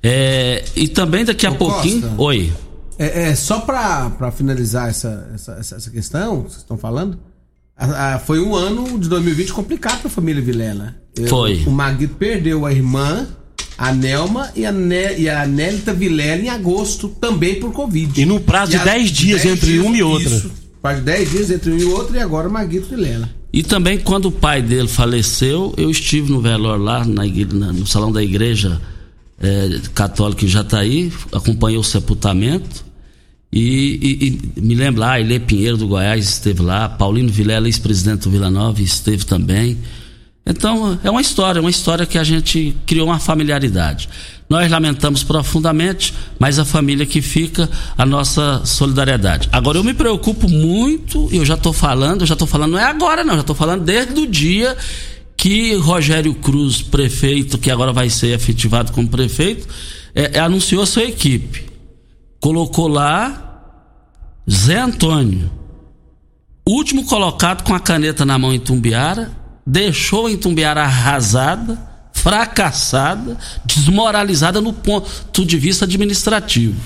É, 0.00 0.64
e 0.76 0.86
também 0.86 1.24
daqui 1.24 1.44
a 1.44 1.50
Ô, 1.50 1.56
pouquinho. 1.56 2.02
Costa. 2.02 2.14
Oi. 2.22 2.52
É, 2.96 3.30
é, 3.30 3.34
só 3.34 3.58
pra, 3.58 4.10
pra 4.10 4.30
finalizar 4.30 4.88
essa, 4.88 5.28
essa, 5.34 5.52
essa, 5.74 5.90
questão 5.90 6.42
que 6.42 6.50
vocês 6.50 6.62
estão 6.62 6.78
falando, 6.78 7.18
a- 7.76 8.14
a- 8.14 8.18
foi 8.20 8.38
um 8.40 8.54
ano 8.54 8.96
de 9.00 9.08
2020 9.08 9.52
complicado 9.52 10.00
pra 10.02 10.10
família 10.10 10.40
Vilela. 10.40 10.94
Eu- 11.16 11.26
Foi. 11.26 11.64
O 11.66 11.72
Maguito 11.72 12.14
perdeu 12.14 12.64
a 12.66 12.72
irmã, 12.72 13.26
a 13.76 13.92
Nelma 13.92 14.52
e 14.54 14.64
a, 14.64 14.70
ne, 14.70 15.18
e 15.18 15.28
a 15.28 15.44
Nélita 15.44 15.92
Vilela 15.92 16.40
em 16.42 16.48
agosto, 16.50 17.08
também 17.20 17.58
por 17.58 17.72
Covid. 17.72 18.20
E 18.20 18.24
num 18.24 18.38
prazo 18.38 18.70
de 18.70 18.76
a- 18.78 18.84
10 18.84 19.10
dias 19.10 19.44
entre 19.44 19.80
uma 19.80 19.96
e 19.96 20.02
outra. 20.04 20.28
Isso, 20.36 20.52
de 20.94 21.00
10 21.02 21.30
dias 21.30 21.50
entre 21.50 21.70
um 21.70 21.76
e 21.78 21.84
outro, 21.84 22.14
e 22.16 22.20
agora 22.20 22.48
Maguito 22.48 22.88
Vilela. 22.88 23.28
E 23.52 23.62
também 23.62 23.98
quando 23.98 24.26
o 24.26 24.32
pai 24.32 24.60
dele 24.62 24.88
faleceu, 24.88 25.72
eu 25.76 25.90
estive 25.90 26.30
no 26.30 26.40
velório 26.40 26.82
lá 26.84 27.04
na 27.04 27.24
no 27.24 27.86
salão 27.86 28.12
da 28.12 28.22
igreja 28.22 28.80
eh, 29.40 29.80
católica 29.94 30.44
em 30.44 30.48
Jataí, 30.48 31.12
acompanhei 31.32 31.78
o 31.78 31.82
sepultamento. 31.82 32.84
E, 33.50 33.60
e- 34.02 34.50
e 34.56 34.60
me 34.60 34.74
lembro 34.74 35.00
lá, 35.00 35.18
Ilê 35.18 35.38
Pinheiro 35.40 35.76
do 35.78 35.88
Goiás 35.88 36.28
esteve 36.28 36.60
lá, 36.60 36.88
Paulino 36.88 37.30
Vilela, 37.30 37.66
ex-presidente 37.66 38.24
do 38.24 38.30
Vila 38.30 38.50
Nova, 38.50 38.82
esteve 38.82 39.24
também. 39.24 39.78
Então, 40.48 40.98
é 41.04 41.10
uma 41.10 41.20
história, 41.20 41.60
uma 41.60 41.68
história 41.68 42.06
que 42.06 42.16
a 42.16 42.24
gente 42.24 42.74
criou 42.86 43.08
uma 43.08 43.18
familiaridade. 43.18 44.08
Nós 44.48 44.70
lamentamos 44.70 45.22
profundamente, 45.22 46.14
mas 46.38 46.58
a 46.58 46.64
família 46.64 47.04
que 47.04 47.20
fica, 47.20 47.68
a 47.98 48.06
nossa 48.06 48.62
solidariedade. 48.64 49.46
Agora, 49.52 49.76
eu 49.76 49.84
me 49.84 49.92
preocupo 49.92 50.48
muito, 50.48 51.28
eu 51.30 51.44
já 51.44 51.52
estou 51.52 51.74
falando, 51.74 52.22
eu 52.22 52.26
já 52.26 52.32
estou 52.32 52.48
falando, 52.48 52.72
não 52.72 52.78
é 52.78 52.84
agora 52.84 53.22
não, 53.22 53.34
já 53.34 53.42
estou 53.42 53.54
falando 53.54 53.84
desde 53.84 54.18
o 54.18 54.26
dia 54.26 54.74
que 55.36 55.74
Rogério 55.74 56.34
Cruz, 56.34 56.80
prefeito, 56.80 57.58
que 57.58 57.70
agora 57.70 57.92
vai 57.92 58.08
ser 58.08 58.34
efetivado 58.34 58.90
como 58.92 59.06
prefeito, 59.06 59.68
é, 60.14 60.38
é, 60.38 60.40
anunciou 60.40 60.84
sua 60.86 61.04
equipe. 61.04 61.66
Colocou 62.40 62.88
lá 62.88 63.62
Zé 64.50 64.78
Antônio, 64.78 65.50
último 66.66 67.04
colocado 67.04 67.64
com 67.64 67.74
a 67.74 67.80
caneta 67.80 68.24
na 68.24 68.38
mão 68.38 68.52
em 68.52 68.58
Tumbiara, 68.58 69.30
deixou 69.68 70.30
Itumbiara 70.30 70.82
arrasada, 70.82 71.78
fracassada, 72.12 73.36
desmoralizada 73.64 74.60
no 74.60 74.72
ponto 74.72 75.44
de 75.44 75.58
vista 75.58 75.84
administrativo. 75.84 76.80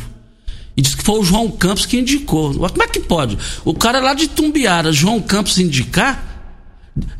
E 0.76 0.82
disse 0.82 0.96
que 0.96 1.04
foi 1.04 1.20
o 1.20 1.24
João 1.24 1.50
Campos 1.50 1.86
que 1.86 1.98
indicou. 1.98 2.54
Como 2.54 2.82
é 2.82 2.88
que 2.88 2.98
pode? 3.00 3.38
O 3.64 3.72
cara 3.72 4.00
lá 4.00 4.14
de 4.14 4.26
Tumbiara, 4.26 4.90
João 4.92 5.20
Campos, 5.20 5.58
indicar? 5.58 6.30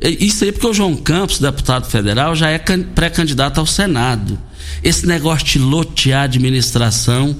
Isso 0.01 0.45
aí 0.45 0.53
porque 0.53 0.67
o 0.67 0.75
João 0.75 0.97
Campos, 0.97 1.39
deputado 1.39 1.87
federal, 1.87 2.35
já 2.35 2.51
é 2.51 2.59
can- 2.59 2.83
pré-candidato 2.83 3.59
ao 3.61 3.67
Senado. 3.67 4.39
Esse 4.83 5.07
negócio 5.07 5.47
de 5.47 5.59
lotear 5.59 6.23
a 6.23 6.25
administração 6.25 7.37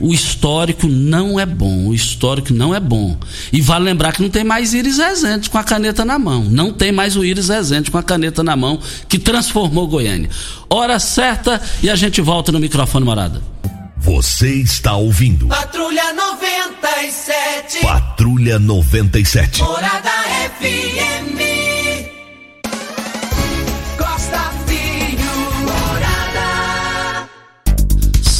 o 0.00 0.12
histórico 0.12 0.86
não 0.86 1.38
é 1.38 1.46
bom. 1.46 1.88
O 1.88 1.94
histórico 1.94 2.52
não 2.52 2.74
é 2.74 2.80
bom. 2.80 3.16
E 3.52 3.60
vale 3.60 3.84
lembrar 3.84 4.12
que 4.12 4.22
não 4.22 4.30
tem 4.30 4.44
mais 4.44 4.74
Iris 4.74 4.98
Rezende 4.98 5.50
com 5.50 5.58
a 5.58 5.64
caneta 5.64 6.04
na 6.04 6.18
mão. 6.18 6.44
Não 6.44 6.72
tem 6.72 6.92
mais 6.92 7.16
o 7.16 7.24
Iris 7.24 7.48
Rezende 7.48 7.90
com 7.90 7.98
a 7.98 8.02
caneta 8.02 8.42
na 8.42 8.56
mão 8.56 8.78
que 9.08 9.18
transformou 9.18 9.86
Goiânia. 9.86 10.30
Hora 10.68 10.98
certa 10.98 11.60
e 11.82 11.90
a 11.90 11.96
gente 11.96 12.20
volta 12.20 12.52
no 12.52 12.60
microfone 12.60 13.04
morada. 13.04 13.42
Você 13.98 14.54
está 14.54 14.96
ouvindo 14.96 15.46
Patrulha 15.46 16.12
97. 16.12 17.80
Patrulha 17.82 18.58
97. 18.58 19.62
Morada 19.62 20.10
FM. 20.58 21.61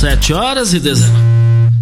7 0.02 0.32
horas 0.32 0.74
e 0.74 0.80
19. 0.80 1.16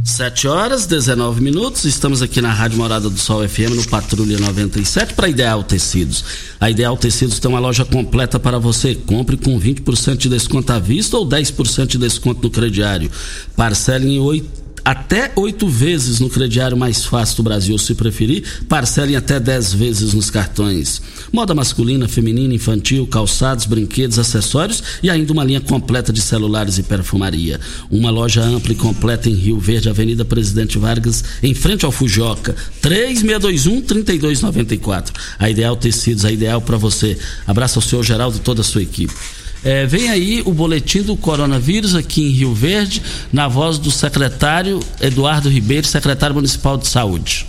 7 0.05 0.47
horas, 0.47 0.85
19 0.85 1.41
minutos. 1.41 1.87
Estamos 1.87 2.21
aqui 2.21 2.43
na 2.43 2.53
Rádio 2.53 2.77
Morada 2.77 3.09
do 3.09 3.19
Sol 3.19 3.49
FM 3.49 3.75
no 3.75 3.89
Patrulha 3.89 4.39
97 4.39 5.15
para 5.15 5.27
Ideal 5.27 5.65
Tecidos. 5.65 6.23
A 6.61 6.69
Ideal 6.69 6.99
Tecidos 6.99 7.39
tem 7.39 7.51
uma 7.51 7.59
loja 7.59 7.83
completa 7.83 8.39
para 8.39 8.59
você. 8.59 8.95
Compre 8.95 9.39
com 9.39 9.59
20% 9.59 10.19
de 10.19 10.29
desconto 10.29 10.71
à 10.71 10.79
vista 10.79 11.17
ou 11.17 11.27
10% 11.27 11.87
de 11.87 11.97
desconto 11.97 12.43
no 12.43 12.51
crediário. 12.51 13.11
Parcele 13.57 14.07
em 14.07 14.19
8 14.19 14.60
até 14.85 15.33
oito 15.37 15.69
vezes 15.69 16.19
no 16.21 16.31
crediário 16.31 16.77
mais 16.77 17.05
fácil 17.05 17.39
do 17.39 17.43
Brasil, 17.43 17.77
se 17.79 17.95
preferir, 17.95 18.45
parcelem 18.69 19.17
até 19.17 19.41
10 19.41 19.73
vezes 19.75 20.15
nos 20.15 20.31
cartões. 20.31 21.03
Moda 21.33 21.55
masculina, 21.55 22.09
feminina, 22.09 22.55
infantil, 22.55 23.07
calçados, 23.07 23.67
brinquedos, 23.67 24.19
acessórios 24.19 24.83
e 25.03 25.11
ainda 25.11 25.33
uma 25.33 25.45
linha 25.45 25.61
completa 25.61 26.13
de 26.13 26.21
celulares 26.21 26.79
e 26.79 26.83
perfumaria. 26.83 27.61
Uma 27.91 28.11
loja 28.11 28.43
ampla 28.43 28.73
e 28.73 28.77
completa 28.77 29.29
em 29.29 29.35
Rio 29.35 29.59
Verde, 29.59 29.89
Avenida 29.89 30.25
Presidente 30.25 30.79
Vargas, 30.79 31.25
em 31.43 31.55
frente 31.55 31.85
ao 31.85 31.91
Fujoca. 31.93 32.57
3621-3294. 32.83 35.13
A 35.39 35.49
Ideal 35.49 35.77
Tecidos, 35.77 36.25
a 36.25 36.33
ideal 36.33 36.61
para 36.61 36.77
você. 36.77 37.17
Abraço 37.47 37.79
ao 37.79 37.83
senhor 37.83 38.03
Geraldo 38.03 38.39
e 38.39 38.41
toda 38.41 38.63
a 38.63 38.65
sua 38.65 38.83
equipe. 38.83 39.15
É, 39.63 39.85
vem 39.85 40.09
aí 40.09 40.43
o 40.47 40.53
boletim 40.53 41.03
do 41.03 41.15
coronavírus 41.15 41.95
aqui 41.95 42.27
em 42.27 42.31
Rio 42.31 42.55
Verde, 42.55 43.03
na 43.31 43.47
voz 43.47 43.79
do 43.79 43.91
secretário 43.91 44.81
Eduardo 45.03 45.51
Ribeiro, 45.51 45.87
secretário 45.87 46.35
municipal 46.35 46.79
de 46.79 46.89
saúde. 46.89 47.47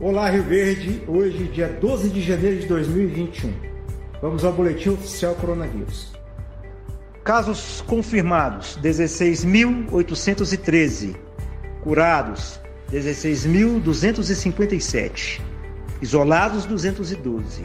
Olá, 0.00 0.30
Rio 0.30 0.44
Verde. 0.44 1.02
Hoje, 1.08 1.50
dia 1.52 1.68
12 1.68 2.10
de 2.10 2.22
janeiro 2.22 2.60
de 2.60 2.68
2021. 2.68 3.52
Vamos 4.22 4.44
ao 4.44 4.52
boletim 4.52 4.90
oficial 4.90 5.34
coronavírus. 5.34 6.12
Casos 7.24 7.82
confirmados: 7.88 8.78
16.813. 8.80 11.16
Curados: 11.82 12.60
16.257. 12.92 15.40
Isolados: 16.00 16.66
212. 16.66 17.64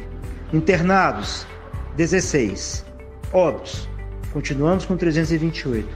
Internados: 0.51 1.45
16. 1.95 2.85
Óbitos: 3.33 3.89
continuamos 4.31 4.85
com 4.85 4.95
328. 4.95 5.87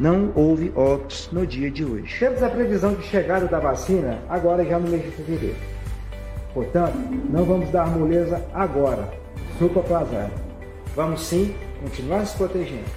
não 0.00 0.32
houve 0.34 0.72
óbitos 0.74 1.28
no 1.30 1.46
dia 1.46 1.70
de 1.70 1.84
hoje. 1.84 2.18
Temos 2.18 2.42
a 2.42 2.50
previsão 2.50 2.94
de 2.94 3.04
chegada 3.04 3.46
da 3.46 3.60
vacina 3.60 4.18
agora 4.28 4.64
já 4.64 4.78
no 4.78 4.88
mês 4.88 5.04
de 5.04 5.10
fevereiro. 5.12 5.56
Portanto, 6.52 6.96
não 7.30 7.44
vamos 7.44 7.70
dar 7.70 7.86
moleza 7.86 8.44
agora, 8.52 9.12
super 9.58 9.80
atrasado. 9.80 10.32
Vamos 10.96 11.20
sim 11.20 11.54
continuar 11.80 12.26
se 12.26 12.36
protegendo. 12.36 12.88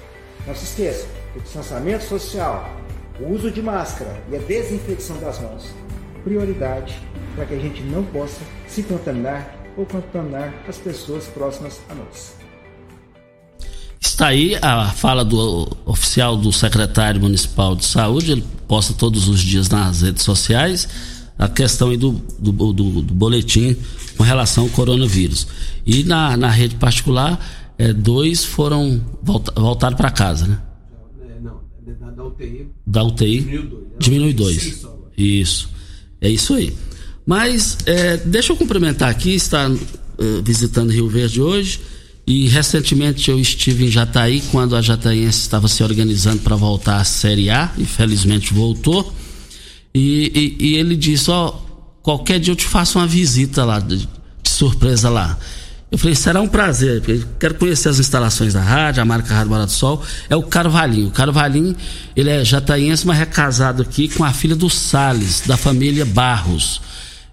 Não 0.45 0.55
se 0.55 0.63
esqueça, 0.63 1.07
o 1.35 1.39
distanciamento 1.39 2.03
social, 2.03 2.69
o 3.19 3.31
uso 3.33 3.51
de 3.51 3.61
máscara 3.61 4.11
e 4.31 4.35
a 4.35 4.39
desinfecção 4.39 5.17
das 5.17 5.39
mãos, 5.39 5.73
prioridade 6.23 6.99
para 7.35 7.45
que 7.45 7.53
a 7.53 7.59
gente 7.59 7.83
não 7.83 8.03
possa 8.03 8.41
se 8.67 8.81
contaminar 8.83 9.55
ou 9.75 9.85
contaminar 9.85 10.53
as 10.67 10.77
pessoas 10.77 11.27
próximas 11.27 11.79
a 11.89 11.95
nós. 11.95 12.46
Está 13.99 14.27
aí 14.27 14.55
a 14.61 14.91
fala 14.91 15.25
do 15.25 15.67
oficial 15.85 16.37
do 16.37 16.51
secretário 16.51 17.19
municipal 17.19 17.75
de 17.75 17.85
saúde, 17.85 18.31
ele 18.31 18.43
posta 18.67 18.93
todos 18.93 19.27
os 19.27 19.39
dias 19.39 19.69
nas 19.69 20.01
redes 20.01 20.23
sociais 20.23 20.87
a 21.37 21.47
questão 21.47 21.95
do, 21.95 22.13
do, 22.39 22.51
do, 22.51 23.01
do 23.01 23.13
boletim 23.13 23.75
com 24.15 24.23
relação 24.23 24.63
ao 24.63 24.69
coronavírus. 24.71 25.47
E 25.85 26.03
na, 26.03 26.35
na 26.35 26.49
rede 26.49 26.75
particular, 26.75 27.39
é, 27.77 27.93
dois 27.93 28.43
foram 28.43 29.01
volta, 29.21 29.51
voltaram 29.59 29.95
para 29.95 30.09
casa, 30.09 30.47
né? 30.47 30.59
Não, 31.41 31.61
da, 31.99 32.09
da 32.11 32.23
UTI. 32.25 32.67
Da 32.85 33.03
UTI. 33.03 33.41
Diminui 33.41 33.67
dois. 33.67 33.99
Diminui 33.99 34.33
dois. 34.33 34.85
Isso. 35.15 35.69
É 36.19 36.29
isso 36.29 36.53
aí. 36.55 36.75
Mas 37.25 37.77
é, 37.85 38.17
deixa 38.17 38.51
eu 38.53 38.57
cumprimentar 38.57 39.09
aqui, 39.09 39.35
está 39.35 39.69
eh, 39.69 40.41
visitando 40.43 40.91
Rio 40.91 41.07
Verde 41.07 41.41
hoje. 41.41 41.79
E 42.27 42.49
recentemente 42.49 43.31
eu 43.31 43.39
estive 43.39 43.85
em 43.85 43.89
Jataí, 43.89 44.41
quando 44.51 44.75
a 44.75 44.81
Jataíense 44.81 45.39
estava 45.39 45.67
se 45.69 45.81
organizando 45.81 46.39
para 46.39 46.57
voltar 46.57 46.97
à 46.99 47.03
Série 47.05 47.49
A, 47.49 47.71
e 47.77 47.85
felizmente 47.85 48.53
voltou. 48.53 49.13
E, 49.95 50.55
e- 50.59 50.65
e 50.71 50.75
ele 50.75 50.95
disse: 50.97 51.31
Ó, 51.31 51.53
qualquer 52.03 52.39
dia 52.39 52.51
eu 52.51 52.55
te 52.55 52.65
faço 52.65 52.99
uma 52.99 53.07
visita 53.07 53.63
lá, 53.63 53.79
de, 53.79 53.97
de 53.99 54.49
surpresa 54.49 55.09
lá. 55.09 55.37
Eu 55.89 55.97
falei: 55.97 56.15
será 56.15 56.41
um 56.41 56.49
prazer, 56.49 56.99
porque 57.01 57.23
quero 57.39 57.55
conhecer 57.55 57.87
as 57.87 57.97
instalações 57.97 58.51
da 58.53 58.61
rádio, 58.61 59.01
a 59.01 59.05
marca 59.05 59.33
Rádio 59.33 59.47
Morada 59.51 59.67
do 59.67 59.71
Sol. 59.71 60.03
É 60.29 60.35
o 60.35 60.43
Carvalhinho. 60.43 61.07
O 61.07 61.11
Carvalhinho, 61.11 61.73
ele 62.13 62.29
é 62.29 62.43
jataiense, 62.43 63.07
mas 63.07 63.21
é 63.21 63.25
casado 63.25 63.81
aqui 63.83 64.09
com 64.09 64.25
a 64.25 64.33
filha 64.33 64.55
do 64.55 64.69
Sales, 64.69 65.43
da 65.47 65.55
família 65.55 66.05
Barros. 66.05 66.81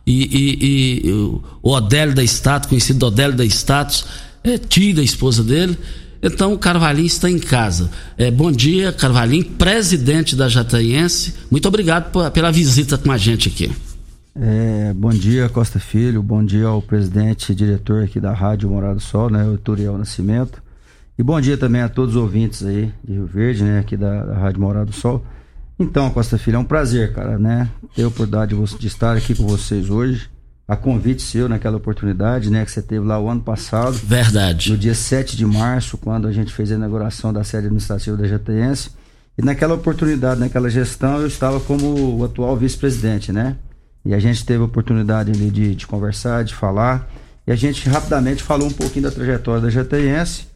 E, 0.07 0.23
e- 0.23 1.09
e 1.09 1.11
o 1.13 1.43
Odélio 1.73 2.15
da 2.15 2.23
Status, 2.23 2.69
conhecido 2.69 3.05
Odélio 3.07 3.37
da 3.37 3.45
Status, 3.45 4.05
é 4.45 4.59
tio 4.59 4.95
da 4.95 5.03
esposa 5.03 5.43
dele. 5.43 5.77
Então 6.23 6.53
o 6.53 6.59
Carvalhinho 6.59 7.07
está 7.07 7.31
em 7.31 7.39
casa. 7.39 7.91
É, 8.17 8.31
bom 8.31 8.53
dia, 8.53 8.93
Carvalhinho, 8.93 9.45
presidente 9.45 10.37
da 10.37 10.49
Jataiense. 10.49 11.35
Muito 11.51 11.67
obrigado 11.67 12.13
pela 12.31 12.53
visita 12.53 12.97
com 12.97 13.11
a 13.11 13.17
gente 13.17 13.49
aqui. 13.49 13.73
É, 14.37 14.93
bom 14.95 15.11
dia, 15.11 15.49
Costa 15.49 15.79
Filho. 15.79 16.23
Bom 16.23 16.45
dia 16.45 16.67
ao 16.67 16.83
presidente 16.83 17.53
e 17.53 17.55
diretor 17.55 18.05
aqui 18.05 18.21
da 18.21 18.33
Rádio 18.33 18.69
Morado 18.69 18.97
do 18.97 19.03
Sol, 19.03 19.31
né, 19.31 19.45
o 19.45 19.57
Turiel 19.57 19.97
Nascimento. 19.97 20.63
E 21.19 21.23
bom 21.23 21.41
dia 21.41 21.57
também 21.57 21.83
a 21.83 21.89
todos 21.89 22.17
os 22.17 22.21
ouvintes 22.21 22.65
aí 22.65 22.93
de 23.03 23.13
Rio 23.13 23.27
Verde, 23.27 23.63
né, 23.63 23.79
aqui 23.79 23.97
da, 23.97 24.25
da 24.25 24.35
Rádio 24.35 24.61
Morado 24.61 24.91
do 24.91 24.97
Sol. 24.97 25.25
Então, 25.79 26.11
Costa 26.11 26.39
Filho, 26.39 26.57
é 26.57 26.59
um 26.59 26.65
prazer, 26.65 27.13
cara, 27.13 27.39
né, 27.39 27.69
ter 27.95 28.03
a 28.03 28.09
oportunidade 28.09 28.55
de, 28.55 28.79
de 28.79 28.87
estar 28.87 29.17
aqui 29.17 29.35
com 29.35 29.47
vocês 29.47 29.89
hoje. 29.91 30.29
A 30.67 30.77
convite 30.77 31.23
seu 31.23 31.49
naquela 31.49 31.77
oportunidade, 31.77 32.51
né, 32.51 32.65
que 32.65 32.71
você 32.71 32.81
teve 32.81 33.05
lá 33.05 33.21
o 33.21 33.29
ano 33.29 33.43
passado. 33.43 33.93
Verdade. 33.93 34.71
No 34.71 34.79
dia 34.79 34.95
7 34.95 35.37
de 35.37 35.45
março, 35.45 35.99
quando 35.99 36.27
a 36.27 36.33
gente 36.33 36.53
fez 36.53 36.73
a 36.73 36.75
inauguração 36.75 37.33
da 37.33 37.45
sede 37.45 37.67
administrativa 37.67 38.17
da 38.17 38.27
JTense. 38.27 38.91
E 39.37 39.43
naquela 39.43 39.75
oportunidade, 39.75 40.41
naquela 40.41 40.71
gestão, 40.71 41.21
eu 41.21 41.27
estava 41.27 41.61
como 41.61 42.19
o 42.19 42.25
atual 42.25 42.57
vice-presidente, 42.57 43.31
né? 43.31 43.57
E 44.05 44.15
a 44.15 44.19
gente 44.19 44.45
teve 44.45 44.63
a 44.63 44.67
oportunidade 44.67 45.31
ali 45.31 45.51
de, 45.51 45.75
de 45.75 45.87
conversar, 45.87 46.45
de 46.45 46.55
falar. 46.55 47.11
E 47.47 47.53
a 47.53 47.57
gente 47.57 47.89
rapidamente 47.89 48.43
falou 48.43 48.69
um 48.69 48.73
pouquinho 48.73 49.05
da 49.05 49.11
trajetória 49.11 49.61
da 49.61 49.69
JTense. 49.69 50.47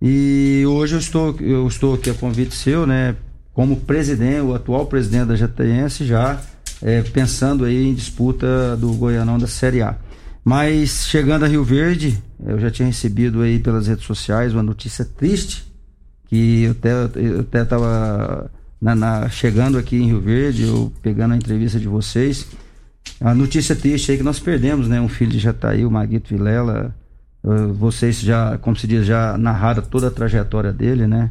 E 0.00 0.64
hoje 0.66 0.94
eu 0.94 0.98
estou, 0.98 1.36
eu 1.40 1.66
estou 1.66 1.94
aqui 1.94 2.10
a 2.10 2.14
convite 2.14 2.54
seu, 2.54 2.86
né? 2.86 3.14
Como 3.52 3.76
presidente, 3.76 4.40
o 4.42 4.54
atual 4.54 4.86
presidente 4.86 5.26
da 5.26 5.34
JTense, 5.34 6.06
já 6.06 6.40
é, 6.82 7.02
pensando 7.02 7.64
aí 7.64 7.86
em 7.88 7.94
disputa 7.94 8.76
do 8.76 8.92
Goianão 8.94 9.38
da 9.38 9.46
Série 9.46 9.82
A. 9.82 9.96
Mas 10.44 11.06
chegando 11.06 11.44
a 11.44 11.48
Rio 11.48 11.62
Verde, 11.64 12.22
eu 12.44 12.58
já 12.58 12.70
tinha 12.70 12.86
recebido 12.86 13.42
aí 13.42 13.58
pelas 13.58 13.86
redes 13.86 14.04
sociais 14.06 14.52
uma 14.54 14.62
notícia 14.62 15.04
triste, 15.04 15.64
que 16.26 16.62
eu 16.62 16.70
até 16.72 16.92
eu 17.16 17.40
até 17.40 17.62
estava 17.62 18.50
na, 18.80 18.94
na- 18.94 19.28
chegando 19.28 19.76
aqui 19.76 19.96
em 19.96 20.06
Rio 20.06 20.20
Verde, 20.20 20.62
eu 20.64 20.92
pegando 21.02 21.34
a 21.34 21.36
entrevista 21.36 21.78
de 21.78 21.88
vocês. 21.88 22.46
A 23.20 23.34
notícia 23.34 23.74
triste 23.74 24.12
aí 24.12 24.16
que 24.18 24.22
nós 24.22 24.38
perdemos, 24.38 24.86
né? 24.88 25.00
Um 25.00 25.08
filho 25.08 25.30
de 25.32 25.38
Jataí, 25.38 25.84
o 25.84 25.90
Maguito 25.90 26.28
Vilela. 26.34 26.94
Eh, 27.44 27.66
Vocês 27.72 28.20
já, 28.20 28.56
como 28.58 28.76
se 28.76 28.86
diz, 28.86 29.04
já 29.06 29.36
narraram 29.38 29.82
toda 29.82 30.08
a 30.08 30.10
trajetória 30.10 30.72
dele, 30.72 31.06
né? 31.06 31.30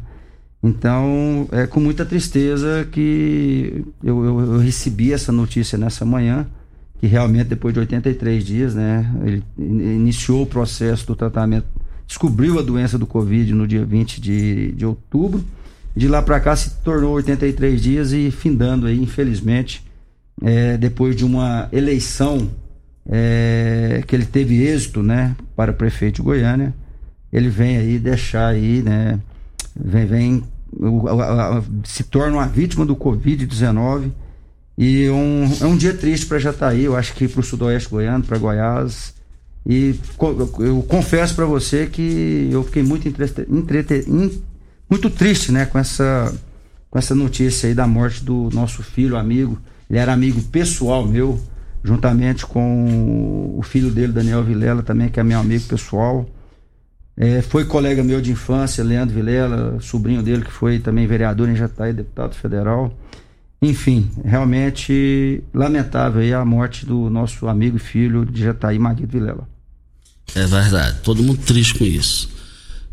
Então, 0.62 1.48
é 1.52 1.66
com 1.66 1.78
muita 1.80 2.04
tristeza 2.04 2.86
que 2.90 3.84
eu, 4.02 4.24
eu, 4.24 4.40
eu 4.54 4.58
recebi 4.58 5.12
essa 5.12 5.30
notícia 5.30 5.78
nessa 5.78 6.04
manhã, 6.04 6.46
que 6.98 7.06
realmente 7.06 7.46
depois 7.48 7.72
de 7.72 7.80
83 7.80 8.44
dias, 8.44 8.74
né, 8.74 9.08
ele 9.24 9.42
in- 9.56 9.96
iniciou 9.96 10.42
o 10.42 10.46
processo 10.46 11.06
do 11.06 11.14
tratamento, 11.14 11.66
descobriu 12.06 12.58
a 12.58 12.62
doença 12.62 12.98
do 12.98 13.06
Covid 13.06 13.52
no 13.54 13.68
dia 13.68 13.84
20 13.84 14.20
de, 14.20 14.72
de 14.72 14.84
outubro, 14.84 15.44
de 15.94 16.08
lá 16.08 16.20
para 16.22 16.40
cá 16.40 16.56
se 16.56 16.70
tornou 16.82 17.12
83 17.14 17.80
dias 17.80 18.12
e 18.12 18.30
findando 18.32 18.86
aí, 18.86 19.00
infelizmente, 19.00 19.84
é, 20.42 20.76
depois 20.76 21.14
de 21.14 21.24
uma 21.24 21.68
eleição 21.72 22.50
é, 23.08 24.02
que 24.06 24.14
ele 24.14 24.24
teve 24.26 24.62
êxito, 24.62 25.02
né, 25.04 25.36
para 25.54 25.72
prefeito 25.72 26.16
de 26.16 26.22
Goiânia, 26.22 26.74
ele 27.32 27.48
vem 27.48 27.76
aí 27.76 27.98
deixar 27.98 28.48
aí, 28.48 28.82
né, 28.82 29.20
vem, 29.78 30.06
vem 30.06 30.44
se 31.84 32.04
torna 32.04 32.36
uma 32.36 32.46
vítima 32.46 32.84
do 32.84 32.94
Covid-19 32.96 34.10
e 34.76 35.10
um, 35.10 35.44
é 35.60 35.66
um 35.66 35.76
dia 35.76 35.92
triste 35.92 36.26
para 36.26 36.38
Jataí, 36.38 36.84
eu 36.84 36.96
acho 36.96 37.12
que 37.14 37.26
para 37.26 37.40
o 37.40 37.42
sudoeste 37.42 37.88
goiano, 37.88 38.22
para 38.22 38.38
Goiás. 38.38 39.12
E 39.66 39.98
eu, 40.60 40.82
confesso 40.82 41.34
para 41.34 41.44
você 41.44 41.86
que 41.86 42.48
eu 42.50 42.62
fiquei 42.62 42.84
muito, 42.84 43.08
entrete, 43.08 44.06
muito 44.88 45.10
triste 45.10 45.50
né, 45.50 45.66
com, 45.66 45.78
essa, 45.80 46.32
com 46.88 46.96
essa 46.96 47.12
notícia 47.12 47.68
aí 47.68 47.74
da 47.74 47.88
morte 47.88 48.22
do 48.24 48.50
nosso 48.52 48.84
filho, 48.84 49.16
amigo. 49.16 49.58
Ele 49.90 49.98
era 49.98 50.12
amigo 50.12 50.40
pessoal 50.42 51.04
meu, 51.04 51.40
juntamente 51.82 52.46
com 52.46 53.56
o 53.58 53.62
filho 53.62 53.90
dele, 53.90 54.12
Daniel 54.12 54.44
Vilela, 54.44 54.82
também, 54.82 55.08
que 55.08 55.18
é 55.18 55.24
meu 55.24 55.40
amigo 55.40 55.64
pessoal. 55.64 56.24
É, 57.20 57.42
foi 57.42 57.64
colega 57.64 58.04
meu 58.04 58.20
de 58.20 58.30
infância, 58.30 58.84
Leandro 58.84 59.16
Vilela, 59.16 59.80
sobrinho 59.80 60.22
dele, 60.22 60.44
que 60.44 60.52
foi 60.52 60.78
também 60.78 61.04
vereador 61.04 61.48
em 61.48 61.56
Jataí, 61.56 61.92
deputado 61.92 62.36
federal. 62.36 62.96
Enfim, 63.60 64.08
realmente 64.24 65.42
lamentável 65.52 66.40
a 66.40 66.44
morte 66.44 66.86
do 66.86 67.10
nosso 67.10 67.48
amigo 67.48 67.76
e 67.76 67.80
filho 67.80 68.24
de 68.24 68.44
Jataí, 68.44 68.78
Maguito 68.78 69.12
Vilela. 69.12 69.48
É 70.32 70.46
verdade. 70.46 70.98
Todo 71.02 71.20
mundo 71.20 71.40
triste 71.44 71.74
com 71.74 71.84
isso. 71.84 72.28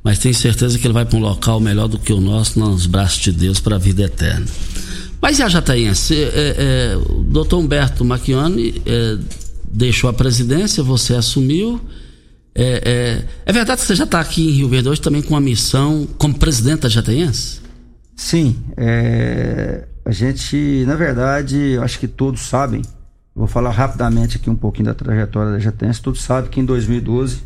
Mas 0.04 0.18
tenho 0.18 0.34
certeza 0.34 0.80
que 0.80 0.88
ele 0.88 0.94
vai 0.94 1.06
para 1.06 1.18
um 1.18 1.22
local 1.22 1.60
melhor 1.60 1.88
do 1.88 2.00
que 2.00 2.12
o 2.12 2.20
nosso, 2.20 2.60
nos 2.60 2.88
braços 2.88 3.20
de 3.22 3.32
Deus, 3.32 3.60
para 3.60 3.76
a 3.76 3.80
vida 3.80 4.04
eterna. 4.04 4.46
Mas 5.22 5.38
e 5.38 5.44
a 5.44 5.50
Jataíense? 5.50 6.16
É, 6.16 6.56
é, 6.58 6.98
o 6.98 7.24
doutor 7.24 7.60
Humberto 7.60 8.04
Macchione 8.04 8.82
é, 8.88 9.18
deixou 9.72 10.10
a 10.10 10.14
presidência, 10.14 10.82
você 10.82 11.14
assumiu. 11.14 11.80
É, 12.58 12.82
é, 12.90 13.26
é 13.46 13.52
verdade 13.52 13.82
que 13.82 13.88
você 13.88 13.96
já 13.96 14.06
está 14.06 14.22
aqui 14.22 14.48
em 14.48 14.52
Rio 14.52 14.70
Verde 14.70 14.88
hoje 14.88 15.02
também 15.02 15.22
com 15.22 15.34
uma 15.34 15.42
missão 15.42 16.08
como 16.18 16.40
presidente 16.40 16.84
da 16.84 16.90
Jataíense? 16.90 17.60
Sim, 18.16 18.56
é, 18.78 19.86
a 20.06 20.12
gente, 20.12 20.86
na 20.88 20.96
verdade, 20.96 21.78
acho 21.82 22.00
que 22.00 22.08
todos 22.08 22.48
sabem, 22.48 22.82
vou 23.36 23.46
falar 23.46 23.72
rapidamente 23.72 24.38
aqui 24.38 24.50
um 24.50 24.56
pouquinho 24.56 24.86
da 24.86 24.94
trajetória 24.94 25.52
da 25.52 25.60
Jataense, 25.60 26.02
todos 26.02 26.22
sabem 26.22 26.50
que 26.50 26.62
em 26.62 26.66
2012 26.66 27.42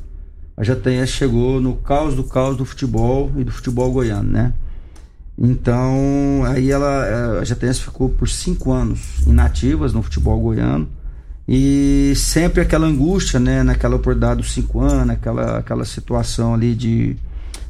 a 0.56 0.64
Jataense 0.64 1.14
chegou 1.14 1.60
no 1.60 1.74
caos 1.78 2.14
do 2.14 2.24
caos 2.24 2.56
do 2.56 2.64
futebol 2.64 3.32
e 3.36 3.44
do 3.44 3.52
futebol 3.52 3.92
goiano, 3.92 4.30
né? 4.30 4.54
Então, 5.36 6.44
aí 6.46 6.70
ela, 6.70 7.06
eh, 7.08 7.40
a 7.40 7.44
Jataense 7.46 7.80
ficou 7.80 8.10
por 8.10 8.30
cinco 8.30 8.74
anos 8.74 9.26
inativas 9.26 9.94
no 9.94 10.04
futebol 10.04 10.38
goiano 10.40 10.88
e 11.52 12.14
sempre 12.16 12.62
aquela 12.62 12.86
angústia, 12.86 13.40
né, 13.40 13.64
naquela 13.64 13.96
oportunidade 13.96 14.42
dos 14.42 14.52
cinco 14.52 14.82
anos, 14.82 15.10
aquela, 15.10 15.58
aquela 15.58 15.84
situação 15.84 16.54
ali 16.54 16.76
de, 16.76 17.16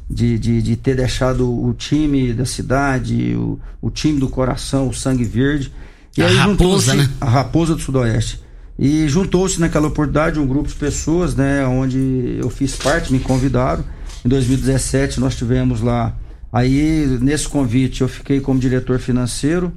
de, 0.08 0.38
de, 0.38 0.60
de 0.60 0.76
ter 0.76 0.94
deixado 0.96 1.48
o 1.50 1.72
time 1.72 2.34
da 2.34 2.44
cidade, 2.44 3.34
o, 3.34 3.58
o 3.80 3.88
time 3.88 4.20
do 4.20 4.28
coração, 4.28 4.86
o 4.86 4.92
sangue 4.92 5.24
verde. 5.24 5.72
A 6.18 6.28
juntou-se- 6.28 6.90
raposa, 6.90 6.94
né? 6.94 7.10
A 7.22 7.30
raposa 7.30 7.74
do 7.74 7.80
Sudoeste. 7.80 8.42
E 8.78 9.08
juntou-se 9.08 9.58
naquela 9.58 9.88
oportunidade 9.88 10.38
um 10.38 10.46
grupo 10.46 10.68
de 10.68 10.74
pessoas, 10.74 11.34
né, 11.34 11.66
onde 11.66 12.36
eu 12.38 12.50
fiz 12.50 12.76
parte, 12.76 13.10
me 13.10 13.18
convidaram. 13.18 13.82
Em 14.22 14.28
2017 14.28 15.18
nós 15.18 15.34
tivemos 15.34 15.80
lá 15.80 16.14
Aí, 16.52 17.06
nesse 17.20 17.48
convite, 17.48 18.00
eu 18.00 18.08
fiquei 18.08 18.40
como 18.40 18.58
diretor 18.58 18.98
financeiro 18.98 19.72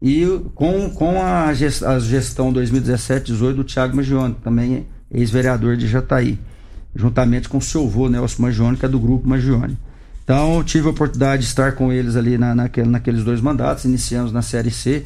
e 0.00 0.26
com, 0.54 0.90
com 0.90 1.22
a, 1.22 1.52
gest, 1.54 1.82
a 1.82 1.98
gestão 1.98 2.52
2017-18 2.52 3.52
do 3.54 3.64
Tiago 3.64 3.96
Magione, 3.96 4.36
também 4.42 4.86
ex-vereador 5.10 5.76
de 5.76 5.86
Jataí, 5.86 6.38
juntamente 6.94 7.48
com 7.48 7.58
o 7.58 7.62
seu 7.62 7.84
avô, 7.84 8.08
Nelson 8.08 8.42
Magione, 8.42 8.76
que 8.76 8.84
é 8.84 8.88
do 8.88 8.98
grupo 8.98 9.28
Magione. 9.28 9.78
Então, 10.24 10.64
tive 10.64 10.86
a 10.86 10.90
oportunidade 10.90 11.42
de 11.42 11.48
estar 11.48 11.72
com 11.72 11.92
eles 11.92 12.16
ali 12.16 12.38
na, 12.38 12.54
naquele, 12.54 12.88
naqueles 12.88 13.22
dois 13.22 13.40
mandatos, 13.40 13.84
iniciamos 13.84 14.32
na 14.32 14.40
Série 14.40 14.70
C. 14.70 15.04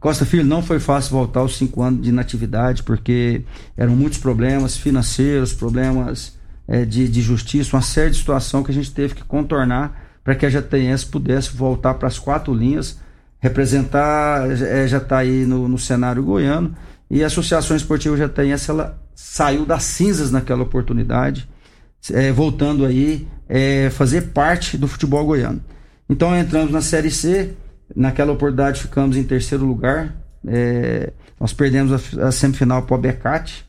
Costa 0.00 0.24
Filho, 0.24 0.44
não 0.44 0.62
foi 0.62 0.80
fácil 0.80 1.10
voltar 1.10 1.40
aos 1.40 1.56
cinco 1.56 1.82
anos 1.82 2.02
de 2.02 2.08
inatividade, 2.08 2.82
porque 2.82 3.42
eram 3.76 3.94
muitos 3.94 4.18
problemas 4.18 4.76
financeiros, 4.76 5.52
problemas 5.52 6.38
é, 6.66 6.84
de, 6.86 7.06
de 7.06 7.20
justiça, 7.20 7.76
uma 7.76 7.82
série 7.82 8.10
de 8.10 8.16
situação 8.16 8.62
que 8.62 8.70
a 8.70 8.74
gente 8.74 8.90
teve 8.90 9.14
que 9.14 9.24
contornar 9.24 10.06
para 10.24 10.34
que 10.34 10.46
a 10.46 10.50
Jataiense 10.50 11.06
pudesse 11.06 11.54
voltar 11.54 11.94
para 11.94 12.08
as 12.08 12.18
quatro 12.18 12.52
linhas, 12.54 12.98
representar, 13.40 14.50
é, 14.50 14.86
já 14.88 14.98
está 14.98 15.18
aí 15.18 15.44
no, 15.44 15.68
no, 15.68 15.78
cenário 15.78 16.22
goiano, 16.22 16.74
e 17.10 17.22
a 17.22 17.26
Associação 17.26 17.76
Esportiva 17.76 18.16
Jataiense, 18.16 18.70
ela 18.70 18.98
saiu 19.14 19.64
das 19.64 19.84
cinzas 19.84 20.30
naquela 20.30 20.62
oportunidade, 20.62 21.48
é, 22.12 22.32
voltando 22.32 22.84
aí 22.84 23.26
é, 23.48 23.90
fazer 23.90 24.32
parte 24.32 24.76
do 24.76 24.88
futebol 24.88 25.24
goiano. 25.24 25.62
Então 26.08 26.36
entramos 26.36 26.72
na 26.72 26.80
Série 26.80 27.10
C, 27.10 27.54
naquela 27.94 28.32
oportunidade 28.32 28.80
ficamos 28.80 29.16
em 29.16 29.24
terceiro 29.24 29.64
lugar, 29.64 30.14
é, 30.46 31.12
nós 31.38 31.52
perdemos 31.52 32.18
a, 32.18 32.28
a 32.28 32.32
semifinal 32.32 32.82
para 32.82 32.96
o 32.96 32.98
Becate, 32.98 33.66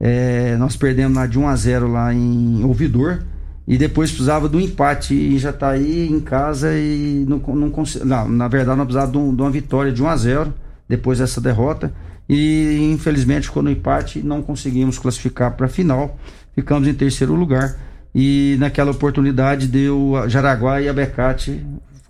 é, 0.00 0.56
nós 0.56 0.76
perdemos 0.76 1.16
lá 1.16 1.26
de 1.26 1.38
1 1.38 1.48
a 1.48 1.56
0 1.56 1.88
lá 1.88 2.12
em 2.12 2.64
Ouvidor, 2.64 3.24
e 3.66 3.78
depois 3.78 4.10
precisava 4.10 4.48
do 4.48 4.60
empate 4.60 5.14
em 5.14 5.38
Jataí 5.38 6.08
em 6.08 6.20
casa 6.20 6.72
e 6.74 7.24
não, 7.26 7.38
não, 7.38 7.72
não 8.04 8.28
na 8.28 8.48
verdade 8.48 8.76
nós 8.76 8.86
precisávamos 8.86 9.12
de, 9.12 9.18
um, 9.18 9.34
de, 9.34 9.42
uma 9.42 9.50
vitória 9.50 9.90
de 9.90 10.02
1 10.02 10.08
a 10.08 10.16
0 10.16 10.54
depois 10.88 11.18
dessa 11.18 11.40
derrota. 11.40 11.92
E 12.28 12.78
infelizmente 12.92 13.46
ficou 13.46 13.62
no 13.62 13.70
empate 13.70 14.18
e 14.18 14.22
não 14.22 14.42
conseguimos 14.42 14.98
classificar 14.98 15.56
para 15.56 15.66
a 15.66 15.68
final 15.68 16.18
ficamos 16.54 16.86
em 16.86 16.94
terceiro 16.94 17.34
lugar. 17.34 17.76
E 18.14 18.56
naquela 18.60 18.92
oportunidade 18.92 19.66
deu 19.66 20.12
Jaraguá 20.28 20.80
e 20.80 20.88
Abecate 20.88 21.66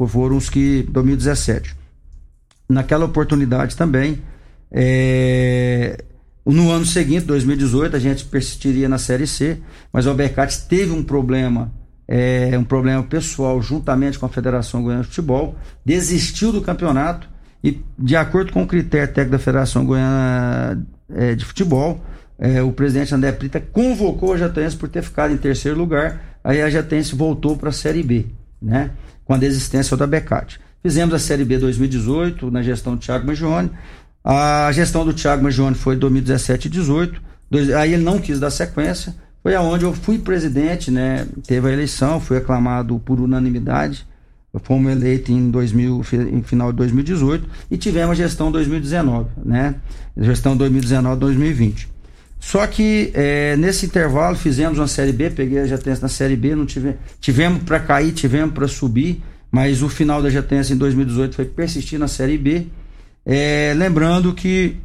foram 0.07 0.37
os 0.37 0.51
que 0.51 0.87
2017 0.90 1.85
naquela 2.69 3.05
oportunidade 3.05 3.77
também 3.77 4.21
é, 4.71 6.03
no 6.53 6.71
ano 6.71 6.85
seguinte, 6.85 7.25
2018, 7.25 7.97
a 7.97 7.99
gente 7.99 8.25
persistiria 8.25 8.89
na 8.89 8.99
Série 8.99 9.27
C, 9.27 9.59
mas 9.93 10.05
o 10.05 10.11
Albercate 10.11 10.67
teve 10.69 10.93
um 10.93 11.03
problema, 11.03 11.73
é, 12.07 12.57
um 12.59 12.65
problema 12.65 13.03
pessoal 13.03 13.63
juntamente 13.63 14.19
com 14.19 14.27
a 14.27 14.29
Federação 14.29 14.83
Goiana 14.83 15.03
de 15.03 15.09
Futebol, 15.09 15.57
desistiu 15.85 16.53
do 16.53 16.61
campeonato 16.61 17.29
e, 17.63 17.83
de 17.99 18.15
acordo 18.15 18.53
com 18.53 18.63
o 18.63 18.67
critério 18.67 19.09
técnico 19.09 19.33
da 19.33 19.39
Federação 19.39 19.87
Goiana 19.87 20.87
é, 21.09 21.35
de 21.35 21.45
Futebol, 21.47 22.05
é, 22.39 22.63
o 22.63 22.73
presidente 22.73 23.15
André 23.15 23.33
Prita 23.33 23.61
convocou 23.61 24.35
a 24.35 24.37
Jataense 24.37 24.77
por 24.77 24.89
ter 24.89 25.03
ficado 25.03 25.33
em 25.33 25.37
terceiro 25.39 25.79
lugar, 25.79 26.39
aí 26.43 26.61
a 26.61 26.69
Jataense 26.69 27.15
voltou 27.15 27.57
para 27.57 27.71
a 27.71 27.73
Série 27.73 28.03
B, 28.03 28.27
né? 28.61 28.91
Com 29.25 29.33
a 29.33 29.39
desistência 29.39 29.97
da 29.97 30.07
Becate. 30.07 30.61
Fizemos 30.83 31.15
a 31.15 31.19
Série 31.19 31.47
B 31.47 31.57
2018, 31.57 32.51
na 32.51 32.61
gestão 32.61 32.95
do 32.95 33.01
Thiago 33.01 33.27
Magione, 33.27 33.71
a 34.25 34.73
gestão 34.73 35.05
do 35.05 35.13
Thiago 35.13 35.43
Magione 35.43 35.77
foi 35.77 35.97
2017 35.97 36.69
e 36.69 36.71
18. 36.71 37.21
Aí 37.79 37.93
ele 37.93 38.03
não 38.03 38.19
quis 38.19 38.41
dar 38.41 38.51
sequência. 38.51 39.15
Foi 39.43 39.55
aonde 39.55 39.85
eu 39.85 39.93
fui 39.93 40.19
presidente, 40.19 40.91
né? 40.91 41.27
Teve 41.47 41.69
a 41.69 41.73
eleição, 41.73 42.19
fui 42.19 42.39
aclamado 42.39 42.99
por 42.99 43.21
unanimidade. 43.21 44.07
Fomos 44.63 44.91
eleitos 44.93 45.31
em, 45.31 45.51
2000, 45.51 46.03
em 46.33 46.43
final 46.43 46.71
de 46.71 46.79
2018 46.79 47.47
e 47.71 47.77
tivemos 47.77 48.13
a 48.13 48.15
gestão 48.15 48.53
2019, 48.53 49.29
né? 49.45 49.75
Gestão 50.17 50.57
2019-2020. 50.57 51.89
Só 52.39 52.65
que 52.67 53.11
é, 53.15 53.57
nesse 53.57 53.87
intervalo 53.87 54.37
fizemos 54.37 54.79
uma 54.79 54.87
série 54.87 55.13
B, 55.13 55.31
peguei 55.31 55.59
a 55.59 55.67
Jatense 55.67 56.01
na 56.01 56.09
série 56.09 56.37
B, 56.37 56.55
não 56.55 56.67
tive, 56.67 56.95
tivemos 57.21 57.65
para 57.65 57.81
cair, 57.81 58.13
tivemos 58.13 58.55
para 58.55 58.69
subir, 58.69 59.23
mas 59.51 59.83
o 59.83 59.89
final 59.89 60.23
da 60.23 60.31
Jatense 60.31 60.73
em 60.73 60.77
2018 60.77 61.35
foi 61.35 61.47
persistir 61.47 61.99
na 61.99 62.07
série 62.07 62.39
B 62.39 62.67
é, 63.27 63.73
lembrando 63.77 64.33
que 64.35 64.77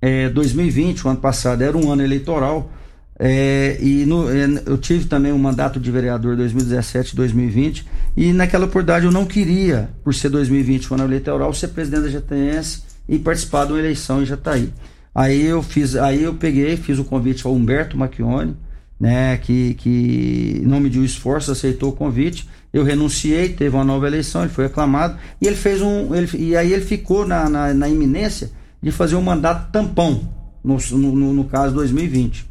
é, 0.00 0.28
2020, 0.28 1.06
o 1.06 1.10
ano 1.10 1.20
passado, 1.20 1.62
era 1.62 1.76
um 1.76 1.90
ano 1.90 2.02
eleitoral. 2.02 2.70
É, 3.18 3.78
e 3.80 4.04
no, 4.04 4.28
é, 4.30 4.62
eu 4.66 4.76
tive 4.76 5.06
também 5.06 5.32
um 5.32 5.38
mandato 5.38 5.80
de 5.80 5.90
vereador 5.90 6.36
2017-2020 6.36 7.82
e 8.14 8.30
naquela 8.34 8.66
oportunidade 8.66 9.06
eu 9.06 9.10
não 9.10 9.24
queria, 9.24 9.88
por 10.04 10.14
ser 10.14 10.28
2020 10.28 10.92
um 10.92 10.96
ano 10.96 11.04
eleitoral, 11.04 11.54
ser 11.54 11.68
presidente 11.68 12.02
da 12.02 12.08
GTS 12.10 12.82
e 13.08 13.18
participar 13.18 13.64
de 13.64 13.72
uma 13.72 13.78
eleição 13.78 14.22
em 14.22 14.26
Jataí. 14.26 14.70
Aí 15.14 15.46
eu 15.46 15.62
fiz, 15.62 15.96
aí 15.96 16.22
eu 16.24 16.34
peguei, 16.34 16.76
fiz 16.76 16.98
o 16.98 17.04
convite 17.04 17.46
ao 17.46 17.54
Humberto 17.54 17.96
Macchione, 17.96 18.54
né, 19.00 19.38
que, 19.38 19.72
que 19.74 20.60
não 20.66 20.78
mediu 20.78 21.02
esforço, 21.02 21.50
aceitou 21.50 21.88
o 21.88 21.96
convite. 21.96 22.46
Eu 22.76 22.84
renunciei, 22.84 23.48
teve 23.48 23.74
uma 23.74 23.84
nova 23.84 24.06
eleição, 24.06 24.42
ele 24.42 24.50
foi 24.50 24.66
aclamado 24.66 25.16
e 25.40 25.46
ele 25.46 25.56
fez 25.56 25.80
um, 25.80 26.14
ele, 26.14 26.28
e 26.34 26.54
aí 26.54 26.74
ele 26.74 26.84
ficou 26.84 27.26
na, 27.26 27.48
na, 27.48 27.72
na 27.72 27.88
iminência 27.88 28.50
de 28.82 28.92
fazer 28.92 29.16
um 29.16 29.22
mandato 29.22 29.72
tampão 29.72 30.28
no, 30.62 30.76
no, 30.92 31.32
no 31.32 31.44
caso 31.44 31.74
2020 31.74 32.46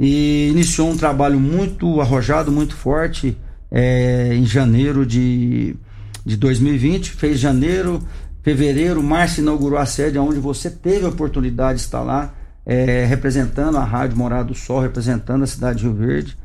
e 0.00 0.48
iniciou 0.48 0.88
um 0.90 0.96
trabalho 0.96 1.38
muito 1.38 2.00
arrojado, 2.00 2.50
muito 2.50 2.74
forte 2.74 3.36
é, 3.70 4.34
em 4.34 4.46
janeiro 4.46 5.04
de, 5.04 5.76
de 6.24 6.36
2020. 6.38 7.10
Fez 7.10 7.38
janeiro, 7.38 8.02
fevereiro, 8.42 9.02
março 9.02 9.42
inaugurou 9.42 9.78
a 9.78 9.84
sede 9.84 10.18
onde 10.18 10.38
você 10.40 10.70
teve 10.70 11.04
a 11.04 11.10
oportunidade 11.10 11.80
de 11.80 11.84
estar 11.84 12.00
lá 12.00 12.32
é, 12.64 13.04
representando 13.04 13.76
a 13.76 13.84
Rádio 13.84 14.16
Morada 14.16 14.44
do 14.44 14.54
Sol, 14.54 14.80
representando 14.80 15.42
a 15.42 15.46
cidade 15.46 15.80
de 15.80 15.84
Rio 15.84 15.94
Verde. 15.94 16.38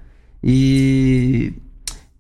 E, 0.44 1.54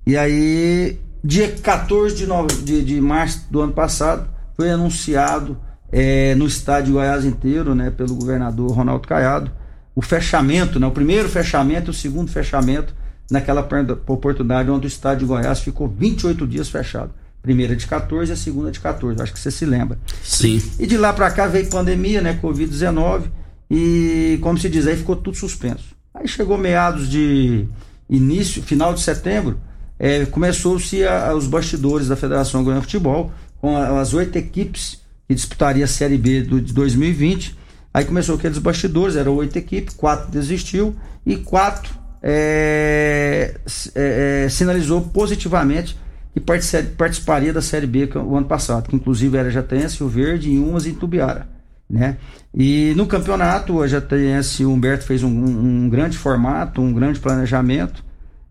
e 0.05 0.17
aí, 0.17 0.99
dia 1.23 1.49
14 1.49 2.15
de, 2.15 2.27
nove, 2.27 2.55
de, 2.63 2.83
de 2.83 2.99
março 2.99 3.45
do 3.49 3.61
ano 3.61 3.73
passado, 3.73 4.27
foi 4.55 4.69
anunciado 4.69 5.57
é, 5.91 6.35
no 6.35 6.45
estádio 6.45 6.87
de 6.87 6.91
Goiás 6.93 7.23
inteiro, 7.23 7.73
né, 7.73 7.89
pelo 7.89 8.15
governador 8.15 8.71
Ronaldo 8.71 9.07
Caiado, 9.07 9.51
o 9.95 10.01
fechamento, 10.01 10.79
né, 10.79 10.87
o 10.87 10.91
primeiro 10.91 11.29
fechamento 11.29 11.89
e 11.89 11.91
o 11.91 11.93
segundo 11.93 12.31
fechamento 12.31 12.95
naquela 13.29 13.67
oportunidade 14.07 14.69
onde 14.69 14.85
o 14.85 14.87
estádio 14.87 15.19
de 15.19 15.25
Goiás 15.25 15.59
ficou 15.59 15.87
28 15.87 16.45
dias 16.47 16.69
fechado. 16.69 17.11
Primeira 17.41 17.75
de 17.75 17.85
14 17.85 18.31
e 18.31 18.33
a 18.33 18.37
segunda 18.37 18.71
de 18.71 18.79
14, 18.79 19.21
acho 19.21 19.33
que 19.33 19.39
você 19.39 19.51
se 19.51 19.65
lembra. 19.65 19.99
Sim. 20.23 20.61
E 20.79 20.87
de 20.87 20.97
lá 20.97 21.11
para 21.11 21.29
cá 21.29 21.45
veio 21.45 21.69
pandemia, 21.69 22.21
né, 22.21 22.39
Covid-19, 22.41 23.23
e, 23.69 24.37
como 24.41 24.57
se 24.57 24.69
diz, 24.69 24.87
aí 24.87 24.95
ficou 24.95 25.15
tudo 25.15 25.35
suspenso. 25.35 25.95
Aí 26.13 26.27
chegou 26.27 26.57
meados 26.57 27.09
de 27.09 27.65
início, 28.09 28.61
final 28.61 28.93
de 28.93 29.01
setembro, 29.01 29.59
é, 30.03 30.25
começou-se 30.25 31.01
os 31.33 31.47
bastidores 31.47 32.09
da 32.09 32.17
Federação 32.17 32.61
Goiânia 32.61 32.81
de 32.81 32.87
Futebol, 32.87 33.31
com 33.61 33.77
as 33.77 34.13
oito 34.13 34.37
equipes 34.37 35.01
que 35.25 35.33
disputaria 35.33 35.85
a 35.85 35.87
Série 35.87 36.17
B 36.17 36.41
do, 36.41 36.59
de 36.59 36.73
2020. 36.73 37.57
Aí 37.93 38.03
começou 38.03 38.35
aqueles 38.35 38.57
bastidores, 38.57 39.15
eram 39.15 39.33
oito 39.35 39.57
equipes, 39.57 39.95
quatro 39.95 40.29
desistiu 40.29 40.93
e 41.25 41.37
quatro 41.37 41.93
é, 42.21 43.55
é, 43.95 44.43
é 44.43 44.49
sinalizou 44.49 44.99
positivamente 44.99 45.97
que 46.33 46.41
participaria 46.41 47.53
da 47.53 47.61
Série 47.61 47.87
B 47.87 48.09
o 48.13 48.35
ano 48.35 48.47
passado, 48.47 48.89
que 48.89 48.95
inclusive 48.97 49.37
era 49.37 49.49
Jataense, 49.49 50.03
o 50.03 50.09
Verde 50.09 50.49
e 50.49 50.59
umas 50.59 50.85
em 50.85 50.93
Tubiara 50.93 51.47
né? 51.89 52.17
E 52.53 52.93
no 52.97 53.05
campeonato, 53.05 53.81
a 53.81 53.87
o 53.87 54.69
Humberto 54.69 55.05
fez 55.05 55.23
um, 55.23 55.29
um, 55.29 55.83
um 55.85 55.89
grande 55.89 56.17
formato, 56.17 56.81
um 56.81 56.91
grande 56.91 57.21
planejamento 57.21 58.03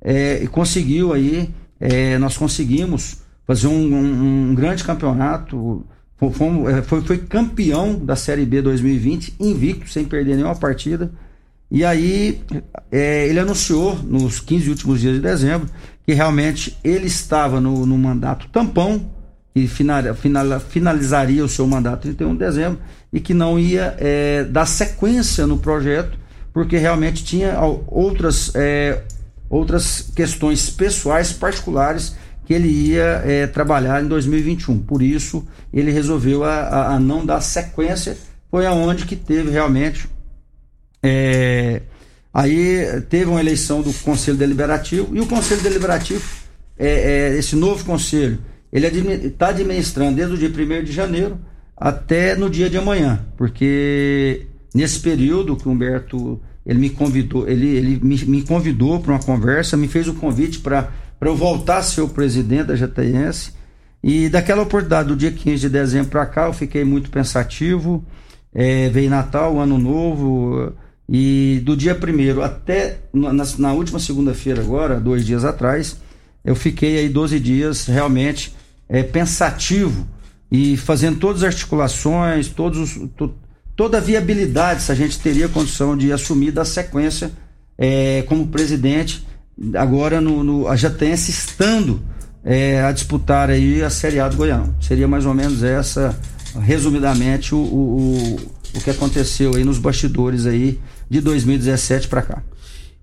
é, 0.02 0.42
e 0.42 0.46
conseguiu 0.46 1.12
aí, 1.12 1.50
é, 1.80 2.18
nós 2.18 2.36
conseguimos 2.36 3.18
fazer 3.46 3.68
um, 3.68 4.50
um 4.50 4.54
grande 4.54 4.84
campeonato, 4.84 5.84
Fomos, 6.30 6.72
é, 6.72 6.82
foi, 6.82 7.00
foi 7.00 7.18
campeão 7.18 7.96
da 7.96 8.14
Série 8.14 8.46
B 8.46 8.62
2020, 8.62 9.34
invicto, 9.40 9.90
sem 9.90 10.04
perder 10.04 10.36
nenhuma 10.36 10.54
partida. 10.54 11.10
E 11.70 11.84
aí 11.84 12.40
é, 12.90 13.26
ele 13.26 13.40
anunciou 13.40 13.96
nos 13.96 14.38
15 14.38 14.70
últimos 14.70 15.00
dias 15.00 15.14
de 15.14 15.20
dezembro 15.20 15.68
que 16.06 16.12
realmente 16.12 16.76
ele 16.84 17.06
estava 17.06 17.60
no, 17.60 17.86
no 17.86 17.96
mandato 17.96 18.48
tampão 18.48 19.10
e 19.54 19.66
final, 19.66 20.14
final, 20.14 20.60
finalizaria 20.60 21.44
o 21.44 21.48
seu 21.48 21.66
mandato 21.66 22.02
31 22.02 22.32
de 22.32 22.38
dezembro 22.38 22.78
e 23.12 23.20
que 23.20 23.34
não 23.34 23.58
ia 23.58 23.96
é, 23.98 24.44
dar 24.44 24.66
sequência 24.66 25.46
no 25.46 25.58
projeto, 25.58 26.18
porque 26.52 26.76
realmente 26.76 27.24
tinha 27.24 27.58
outras, 27.88 28.52
é, 28.54 29.02
outras 29.52 30.10
questões 30.16 30.70
pessoais 30.70 31.30
particulares 31.30 32.16
que 32.46 32.54
ele 32.54 32.68
ia 32.68 33.22
é, 33.24 33.46
trabalhar 33.46 34.02
em 34.02 34.08
2021. 34.08 34.80
Por 34.80 35.02
isso, 35.02 35.46
ele 35.72 35.92
resolveu 35.92 36.42
a, 36.42 36.54
a, 36.54 36.94
a, 36.94 36.98
não 36.98 37.24
dar 37.24 37.42
sequência. 37.42 38.16
Foi 38.50 38.64
aonde 38.66 39.04
que 39.04 39.14
teve 39.14 39.50
realmente. 39.50 40.08
É, 41.02 41.82
aí 42.32 43.02
teve 43.10 43.26
uma 43.26 43.40
eleição 43.40 43.82
do 43.82 43.92
Conselho 43.92 44.38
Deliberativo 44.38 45.14
e 45.14 45.20
o 45.20 45.26
Conselho 45.26 45.60
Deliberativo 45.60 46.24
é, 46.78 47.36
esse 47.36 47.54
novo 47.54 47.84
conselho, 47.84 48.38
ele 48.72 48.86
está 49.26 49.48
administrando 49.48 50.16
desde 50.16 50.34
o 50.34 50.38
dia 50.38 50.48
1 50.48 50.84
de 50.84 50.92
janeiro 50.92 51.38
até 51.76 52.34
no 52.34 52.48
dia 52.48 52.70
de 52.70 52.78
amanhã, 52.78 53.24
porque 53.36 54.46
nesse 54.74 54.98
período 54.98 55.56
que 55.56 55.68
o 55.68 55.70
Humberto 55.70 56.40
ele 56.64 56.78
me 56.78 56.90
convidou, 56.90 57.48
ele, 57.48 57.66
ele 57.68 58.00
me, 58.02 58.16
me 58.24 58.42
convidou 58.42 59.00
para 59.00 59.12
uma 59.12 59.22
conversa, 59.22 59.76
me 59.76 59.88
fez 59.88 60.08
o 60.08 60.14
convite 60.14 60.60
para 60.60 60.88
eu 61.20 61.36
voltar 61.36 61.78
a 61.78 61.82
ser 61.82 62.02
o 62.02 62.08
presidente 62.08 62.66
da 62.68 62.74
JTS. 62.74 63.52
E 64.02 64.28
daquela 64.28 64.62
oportunidade, 64.62 65.08
do 65.08 65.16
dia 65.16 65.30
15 65.30 65.60
de 65.60 65.68
dezembro 65.68 66.10
para 66.10 66.26
cá, 66.26 66.46
eu 66.46 66.52
fiquei 66.52 66.84
muito 66.84 67.10
pensativo. 67.10 68.04
É, 68.54 68.88
veio 68.90 69.08
Natal, 69.08 69.58
Ano 69.58 69.78
Novo, 69.78 70.72
e 71.08 71.60
do 71.64 71.76
dia 71.76 71.94
1 71.96 72.42
até 72.42 73.00
na, 73.12 73.32
na 73.58 73.72
última 73.72 73.98
segunda-feira, 73.98 74.60
agora, 74.60 75.00
dois 75.00 75.24
dias 75.24 75.44
atrás, 75.44 75.96
eu 76.44 76.54
fiquei 76.54 76.98
aí 76.98 77.08
12 77.08 77.38
dias 77.40 77.86
realmente 77.86 78.54
é, 78.88 79.02
pensativo 79.02 80.06
e 80.50 80.76
fazendo 80.76 81.18
todas 81.18 81.42
as 81.42 81.54
articulações, 81.54 82.48
todos 82.48 82.78
os, 82.78 83.08
toda 83.82 83.98
a 83.98 84.00
viabilidade, 84.00 84.80
se 84.80 84.92
a 84.92 84.94
gente 84.94 85.18
teria 85.18 85.48
condição 85.48 85.96
de 85.96 86.12
assumir 86.12 86.52
da 86.52 86.64
sequência 86.64 87.32
é, 87.76 88.22
como 88.28 88.46
presidente, 88.46 89.26
agora 89.74 90.20
no, 90.20 90.44
no, 90.44 90.68
a 90.68 90.76
Jatense 90.76 91.32
estando 91.32 92.00
é, 92.44 92.80
a 92.80 92.92
disputar 92.92 93.50
aí 93.50 93.82
a 93.82 93.90
Série 93.90 94.20
A 94.20 94.28
do 94.28 94.36
Goião. 94.36 94.72
Seria 94.80 95.08
mais 95.08 95.26
ou 95.26 95.34
menos 95.34 95.64
essa, 95.64 96.16
resumidamente, 96.60 97.56
o, 97.56 97.58
o, 97.58 98.36
o 98.72 98.80
que 98.80 98.88
aconteceu 98.88 99.56
aí 99.56 99.64
nos 99.64 99.78
bastidores 99.78 100.46
aí 100.46 100.78
de 101.10 101.20
2017 101.20 102.06
para 102.06 102.22
cá. 102.22 102.42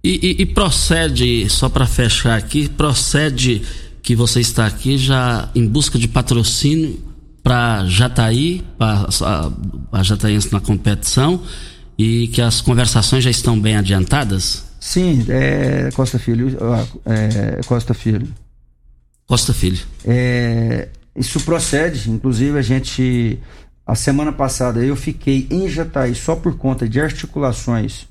E, 0.01 0.37
e, 0.39 0.43
e, 0.43 0.45
procede, 0.45 1.49
só 1.49 1.67
para 1.67 1.85
fechar 1.85 2.37
aqui, 2.37 2.69
procede 2.69 3.63
que 4.01 4.15
você 4.15 4.39
está 4.39 4.65
aqui 4.65 4.97
já 4.97 5.49
em 5.53 5.67
busca 5.67 5.99
de 5.99 6.07
patrocínio 6.07 7.08
para 7.43 7.85
Jataí, 7.87 8.63
para 8.77 9.07
a, 9.91 10.03
Jataiense 10.03 10.51
na 10.51 10.59
competição, 10.59 11.41
e 11.97 12.27
que 12.29 12.41
as 12.41 12.61
conversações 12.61 13.23
já 13.23 13.29
estão 13.29 13.59
bem 13.59 13.75
adiantadas? 13.75 14.65
Sim, 14.79 15.25
é, 15.29 15.89
Costa 15.93 16.17
Filho. 16.17 16.57
É, 17.05 17.61
Costa 17.65 17.93
Filho. 17.93 18.27
Costa 19.27 19.53
Filho. 19.53 19.79
É, 20.05 20.89
isso 21.15 21.39
procede, 21.41 22.09
inclusive 22.09 22.57
a 22.57 22.61
gente. 22.61 23.39
A 23.85 23.95
semana 23.95 24.31
passada 24.31 24.83
eu 24.83 24.95
fiquei 24.95 25.47
em 25.49 25.67
Jataí 25.67 26.13
só 26.13 26.35
por 26.35 26.55
conta 26.57 26.87
de 26.87 27.01
articulações 27.01 28.07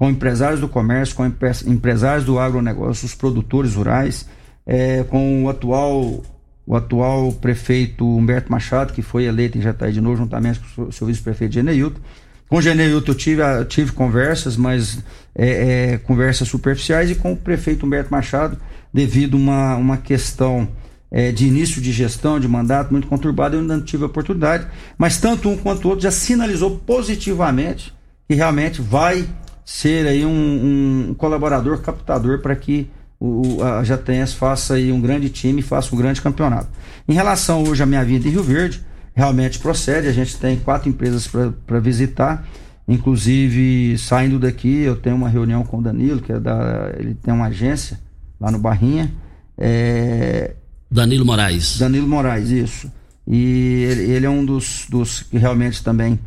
com 0.00 0.08
empresários 0.08 0.60
do 0.60 0.68
comércio, 0.68 1.14
com 1.14 1.26
empresários 1.66 2.24
do 2.24 2.38
agronegócio, 2.38 3.04
os 3.04 3.14
produtores 3.14 3.74
rurais, 3.74 4.26
é, 4.64 5.04
com 5.04 5.44
o 5.44 5.48
atual, 5.50 6.22
o 6.66 6.76
atual 6.76 7.32
prefeito 7.32 8.06
Humberto 8.06 8.50
Machado, 8.50 8.92
que 8.92 9.02
foi 9.02 9.24
eleito 9.24 9.58
em 9.58 9.60
Jataí 9.60 9.92
de 9.92 10.00
novo, 10.00 10.16
juntamente 10.16 10.60
com 10.60 10.84
o 10.84 10.92
seu 10.92 11.06
vice-prefeito 11.06 11.54
Geneilton. 11.54 12.00
Com 12.48 12.56
o 12.56 12.62
Geneilton 12.62 13.12
eu 13.12 13.14
tive, 13.14 13.42
tive 13.66 13.92
conversas, 13.92 14.56
mas 14.56 14.98
é, 15.34 15.92
é, 15.92 15.98
conversas 15.98 16.48
superficiais, 16.48 17.10
e 17.10 17.14
com 17.14 17.32
o 17.32 17.36
prefeito 17.36 17.86
Humberto 17.86 18.10
Machado, 18.10 18.58
devido 18.92 19.36
a 19.36 19.40
uma, 19.40 19.76
uma 19.76 19.96
questão 19.96 20.68
é, 21.10 21.32
de 21.32 21.46
início 21.46 21.80
de 21.80 21.92
gestão, 21.92 22.38
de 22.38 22.46
mandato 22.46 22.90
muito 22.90 23.08
conturbado, 23.08 23.56
eu 23.56 23.60
ainda 23.60 23.76
não 23.76 23.84
tive 23.84 24.04
a 24.04 24.06
oportunidade, 24.06 24.66
mas 24.96 25.18
tanto 25.18 25.48
um 25.48 25.56
quanto 25.56 25.84
o 25.84 25.88
outro 25.88 26.02
já 26.02 26.10
sinalizou 26.10 26.78
positivamente 26.78 27.92
que 28.28 28.34
realmente 28.34 28.80
vai 28.80 29.28
ser 29.64 30.06
aí 30.06 30.24
um, 30.24 31.10
um 31.10 31.14
colaborador 31.14 31.80
captador 31.80 32.40
para 32.40 32.54
que 32.54 32.88
o, 33.20 33.62
a 33.62 33.84
Jatens 33.84 34.32
faça 34.32 34.74
aí 34.74 34.90
um 34.90 35.00
grande 35.00 35.28
time, 35.28 35.60
faça 35.60 35.94
um 35.94 35.98
grande 35.98 36.22
campeonato. 36.22 36.68
Em 37.06 37.12
relação 37.12 37.62
hoje 37.64 37.82
à 37.82 37.86
minha 37.86 38.02
vida 38.02 38.26
em 38.26 38.30
Rio 38.30 38.42
Verde, 38.42 38.82
realmente 39.14 39.58
procede. 39.58 40.08
A 40.08 40.12
gente 40.12 40.38
tem 40.38 40.56
quatro 40.56 40.88
empresas 40.88 41.28
para 41.66 41.78
visitar. 41.78 42.48
Inclusive, 42.88 43.96
saindo 43.98 44.38
daqui, 44.38 44.80
eu 44.80 44.96
tenho 44.96 45.16
uma 45.16 45.28
reunião 45.28 45.62
com 45.62 45.78
o 45.78 45.82
Danilo, 45.82 46.20
que 46.20 46.32
é 46.32 46.40
da. 46.40 46.92
Ele 46.98 47.14
tem 47.14 47.32
uma 47.32 47.46
agência 47.46 48.00
lá 48.40 48.50
no 48.50 48.58
Barrinha. 48.58 49.12
É, 49.56 50.54
Danilo 50.90 51.24
Moraes. 51.24 51.78
Danilo 51.78 52.08
Moraes, 52.08 52.48
isso. 52.48 52.90
E 53.26 53.86
ele, 53.88 54.10
ele 54.10 54.26
é 54.26 54.30
um 54.30 54.44
dos, 54.44 54.86
dos 54.88 55.22
que 55.22 55.36
realmente 55.36 55.84
também 55.84 56.18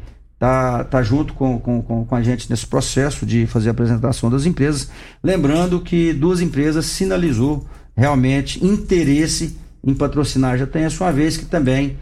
tá, 0.44 0.84
tá 0.84 1.02
junto 1.02 1.34
com, 1.34 1.58
com, 1.58 2.04
com 2.04 2.16
a 2.16 2.22
gente 2.22 2.50
nesse 2.50 2.68
processo 2.68 3.26
de 3.26 3.48
fazer 3.48 3.70
a 3.70 3.72
apresentação 3.72 4.30
das 4.30 4.46
empresas. 4.46 4.90
Lembrando 5.24 5.80
que 5.80 6.12
duas 6.12 6.42
empresas 6.42 6.86
sinalizou 6.86 7.66
realmente 7.96 8.62
interesse 8.62 9.58
em 9.82 9.94
patrocinar 9.94 10.58
já 10.58 10.68
tem 10.68 10.84
a 10.84 10.90
sua 10.90 11.12
vez 11.14 11.38
que 11.38 11.46
também 11.46 11.96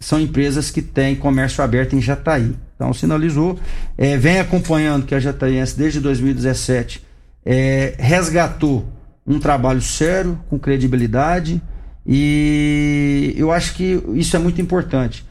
são 0.00 0.18
empresas 0.18 0.72
que 0.72 0.82
têm 0.82 1.14
comércio 1.14 1.62
aberto 1.62 1.94
em 1.94 2.02
Jataí. 2.02 2.56
Então 2.74 2.92
sinalizou, 2.92 3.60
é, 3.96 4.16
vem 4.16 4.40
acompanhando 4.40 5.06
que 5.06 5.14
a 5.14 5.20
Jataiense 5.20 5.78
desde 5.78 6.00
2017 6.00 7.00
é, 7.46 7.94
resgatou 7.96 8.84
um 9.24 9.38
trabalho 9.38 9.80
sério, 9.80 10.36
com 10.50 10.58
credibilidade, 10.58 11.62
e 12.04 13.34
eu 13.36 13.52
acho 13.52 13.74
que 13.74 14.02
isso 14.14 14.34
é 14.34 14.38
muito 14.40 14.60
importante. 14.60 15.24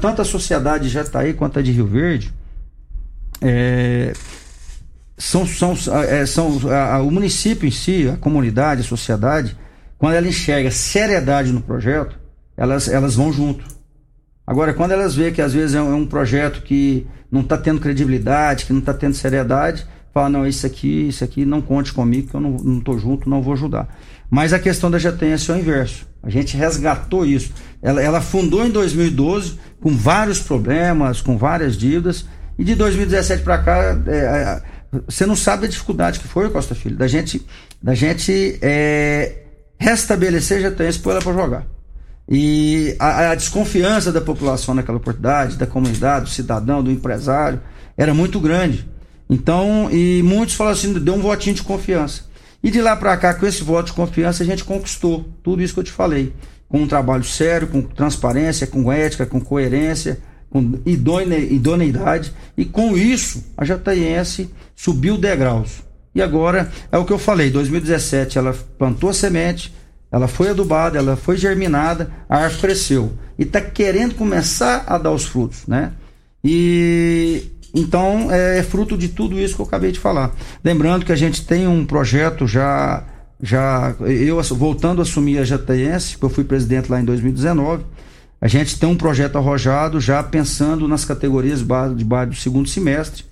Tanto 0.00 0.22
a 0.22 0.24
sociedade 0.24 0.84
de 0.84 0.90
Jataí 0.90 1.34
quanto 1.34 1.58
a 1.58 1.62
de 1.62 1.70
Rio 1.70 1.86
Verde 1.86 2.32
é, 3.40 4.12
são, 5.16 5.46
são, 5.46 5.74
é, 6.02 6.26
são 6.26 6.58
a, 6.70 6.96
a, 6.96 7.02
o 7.02 7.10
município 7.10 7.66
em 7.66 7.70
si, 7.70 8.08
a 8.08 8.16
comunidade, 8.16 8.80
a 8.80 8.84
sociedade, 8.84 9.56
quando 9.98 10.14
ela 10.14 10.26
enxerga 10.26 10.70
seriedade 10.70 11.52
no 11.52 11.60
projeto, 11.60 12.18
elas, 12.56 12.88
elas 12.88 13.14
vão 13.14 13.32
junto. 13.32 13.64
Agora, 14.46 14.74
quando 14.74 14.92
elas 14.92 15.14
veem 15.14 15.32
que 15.32 15.40
às 15.40 15.52
vezes 15.52 15.74
é 15.74 15.82
um, 15.82 15.92
é 15.92 15.94
um 15.94 16.06
projeto 16.06 16.62
que 16.62 17.06
não 17.30 17.40
está 17.40 17.56
tendo 17.56 17.80
credibilidade, 17.80 18.66
que 18.66 18.72
não 18.72 18.80
está 18.80 18.92
tendo 18.92 19.14
seriedade, 19.14 19.86
fala, 20.12 20.28
não, 20.28 20.46
isso 20.46 20.66
aqui, 20.66 21.08
isso 21.08 21.24
aqui 21.24 21.44
não 21.44 21.62
conte 21.62 21.92
comigo, 21.92 22.28
que 22.28 22.34
eu 22.34 22.40
não 22.40 22.78
estou 22.78 22.98
junto, 22.98 23.30
não 23.30 23.40
vou 23.40 23.54
ajudar. 23.54 23.88
Mas 24.28 24.52
a 24.52 24.58
questão 24.58 24.90
da 24.90 24.98
GTS 24.98 25.50
é 25.50 25.54
o 25.54 25.58
inverso. 25.58 26.06
A 26.22 26.30
gente 26.30 26.56
resgatou 26.56 27.26
isso. 27.26 27.52
Ela, 27.82 28.00
ela 28.00 28.20
fundou 28.20 28.64
em 28.64 28.70
2012 28.70 29.58
com 29.80 29.96
vários 29.96 30.40
problemas, 30.40 31.20
com 31.20 31.36
várias 31.36 31.76
dívidas, 31.76 32.24
e 32.58 32.64
de 32.64 32.74
2017 32.74 33.42
para 33.42 33.58
cá, 33.58 33.98
é, 34.06 34.62
você 35.06 35.26
não 35.26 35.34
sabe 35.34 35.66
a 35.66 35.68
dificuldade 35.68 36.20
que 36.20 36.28
foi, 36.28 36.48
Costa 36.50 36.74
Filho, 36.74 36.96
da 36.96 37.08
gente, 37.08 37.44
da 37.82 37.94
gente 37.94 38.58
é, 38.60 39.42
restabelecer 39.78 40.58
a 40.58 40.70
GTS 40.70 40.98
e 40.98 41.02
pôr 41.02 41.10
ela 41.10 41.22
para 41.22 41.32
jogar. 41.32 41.66
E 42.28 42.94
a, 42.98 43.30
a, 43.30 43.34
desconfiança 43.34 44.12
da 44.12 44.20
população 44.20 44.74
naquela 44.74 44.98
oportunidade, 44.98 45.56
da 45.56 45.66
comunidade, 45.66 46.26
do 46.26 46.30
cidadão, 46.30 46.82
do 46.82 46.90
empresário, 46.90 47.60
era 47.96 48.14
muito 48.14 48.38
grande. 48.38 48.88
Então, 49.28 49.88
e 49.90 50.22
muitos 50.22 50.54
falaram 50.54 50.76
assim, 50.76 50.92
deu 50.92 51.14
um 51.14 51.20
votinho 51.20 51.56
de 51.56 51.62
confiança. 51.62 52.24
E 52.62 52.70
de 52.70 52.80
lá 52.80 52.94
para 52.94 53.16
cá, 53.16 53.34
com 53.34 53.46
esse 53.46 53.64
voto 53.64 53.86
de 53.86 53.92
confiança, 53.92 54.42
a 54.42 54.46
gente 54.46 54.64
conquistou 54.64 55.28
tudo 55.42 55.62
isso 55.62 55.74
que 55.74 55.80
eu 55.80 55.84
te 55.84 55.90
falei. 55.90 56.32
Com 56.68 56.82
um 56.82 56.86
trabalho 56.86 57.24
sério, 57.24 57.66
com 57.66 57.82
transparência, 57.82 58.66
com 58.66 58.90
ética, 58.90 59.26
com 59.26 59.40
coerência, 59.40 60.20
com 60.48 60.78
idoneidade. 60.86 62.32
E 62.56 62.64
com 62.64 62.96
isso, 62.96 63.44
a 63.56 63.64
Jataiense 63.64 64.48
subiu 64.76 65.18
degraus. 65.18 65.82
E 66.14 66.20
agora, 66.20 66.70
é 66.90 66.98
o 66.98 67.04
que 67.04 67.12
eu 67.12 67.18
falei, 67.18 67.50
2017 67.50 68.36
ela 68.36 68.54
plantou 68.78 69.08
a 69.08 69.14
semente, 69.14 69.74
ela 70.10 70.28
foi 70.28 70.50
adubada, 70.50 70.98
ela 70.98 71.16
foi 71.16 71.38
germinada, 71.38 72.10
a 72.28 72.36
árvore 72.36 72.60
cresceu 72.60 73.12
e 73.38 73.44
está 73.44 73.62
querendo 73.62 74.14
começar 74.14 74.84
a 74.86 74.98
dar 74.98 75.10
os 75.10 75.24
frutos, 75.24 75.66
né? 75.66 75.92
E 76.44 77.50
então 77.74 78.30
é, 78.30 78.58
é 78.58 78.62
fruto 78.62 78.96
de 78.96 79.08
tudo 79.08 79.38
isso 79.38 79.54
que 79.54 79.62
eu 79.62 79.66
acabei 79.66 79.92
de 79.92 79.98
falar. 79.98 80.34
Lembrando 80.62 81.04
que 81.04 81.12
a 81.12 81.16
gente 81.16 81.46
tem 81.46 81.66
um 81.66 81.84
projeto 81.84 82.46
já 82.46 83.04
já 83.42 83.94
eu 84.00 84.40
voltando 84.54 85.00
a 85.00 85.02
assumir 85.02 85.38
a 85.38 85.42
JTS, 85.42 86.16
que 86.16 86.24
eu 86.24 86.30
fui 86.30 86.44
presidente 86.44 86.90
lá 86.90 87.00
em 87.00 87.04
2019, 87.04 87.84
a 88.40 88.46
gente 88.46 88.78
tem 88.78 88.88
um 88.88 88.96
projeto 88.96 89.36
arrojado 89.36 90.00
já 90.00 90.22
pensando 90.22 90.86
nas 90.86 91.04
categorias 91.04 91.58
de 91.60 92.04
base, 92.04 92.30
do 92.30 92.34
segundo 92.36 92.68
semestre, 92.68 93.24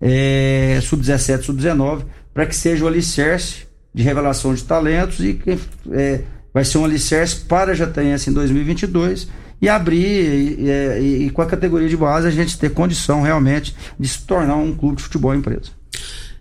é, 0.00 0.78
sub-17, 0.82 1.42
sub-19, 1.42 2.04
para 2.32 2.46
que 2.46 2.54
seja 2.54 2.84
o 2.84 2.88
alicerce 2.88 3.66
de 3.92 4.02
revelação 4.02 4.54
de 4.54 4.62
talentos 4.62 5.18
e 5.20 5.34
que 5.34 5.58
é, 5.92 6.22
vai 6.54 6.64
ser 6.64 6.78
um 6.78 6.84
alicerce 6.84 7.36
para 7.40 7.72
a 7.72 7.74
Jataense 7.74 8.30
em 8.30 8.32
2022 8.32 9.28
e 9.60 9.68
abrir 9.68 9.98
e, 9.98 10.64
e, 10.64 11.26
e, 11.26 11.30
com 11.30 11.42
a 11.42 11.46
categoria 11.46 11.88
de 11.88 11.96
base 11.96 12.26
a 12.26 12.30
gente 12.30 12.58
ter 12.58 12.70
condição 12.70 13.22
realmente 13.22 13.74
de 13.98 14.08
se 14.08 14.22
tornar 14.22 14.56
um 14.56 14.74
clube 14.74 14.96
de 14.96 15.02
futebol 15.02 15.34
empresa. 15.34 15.80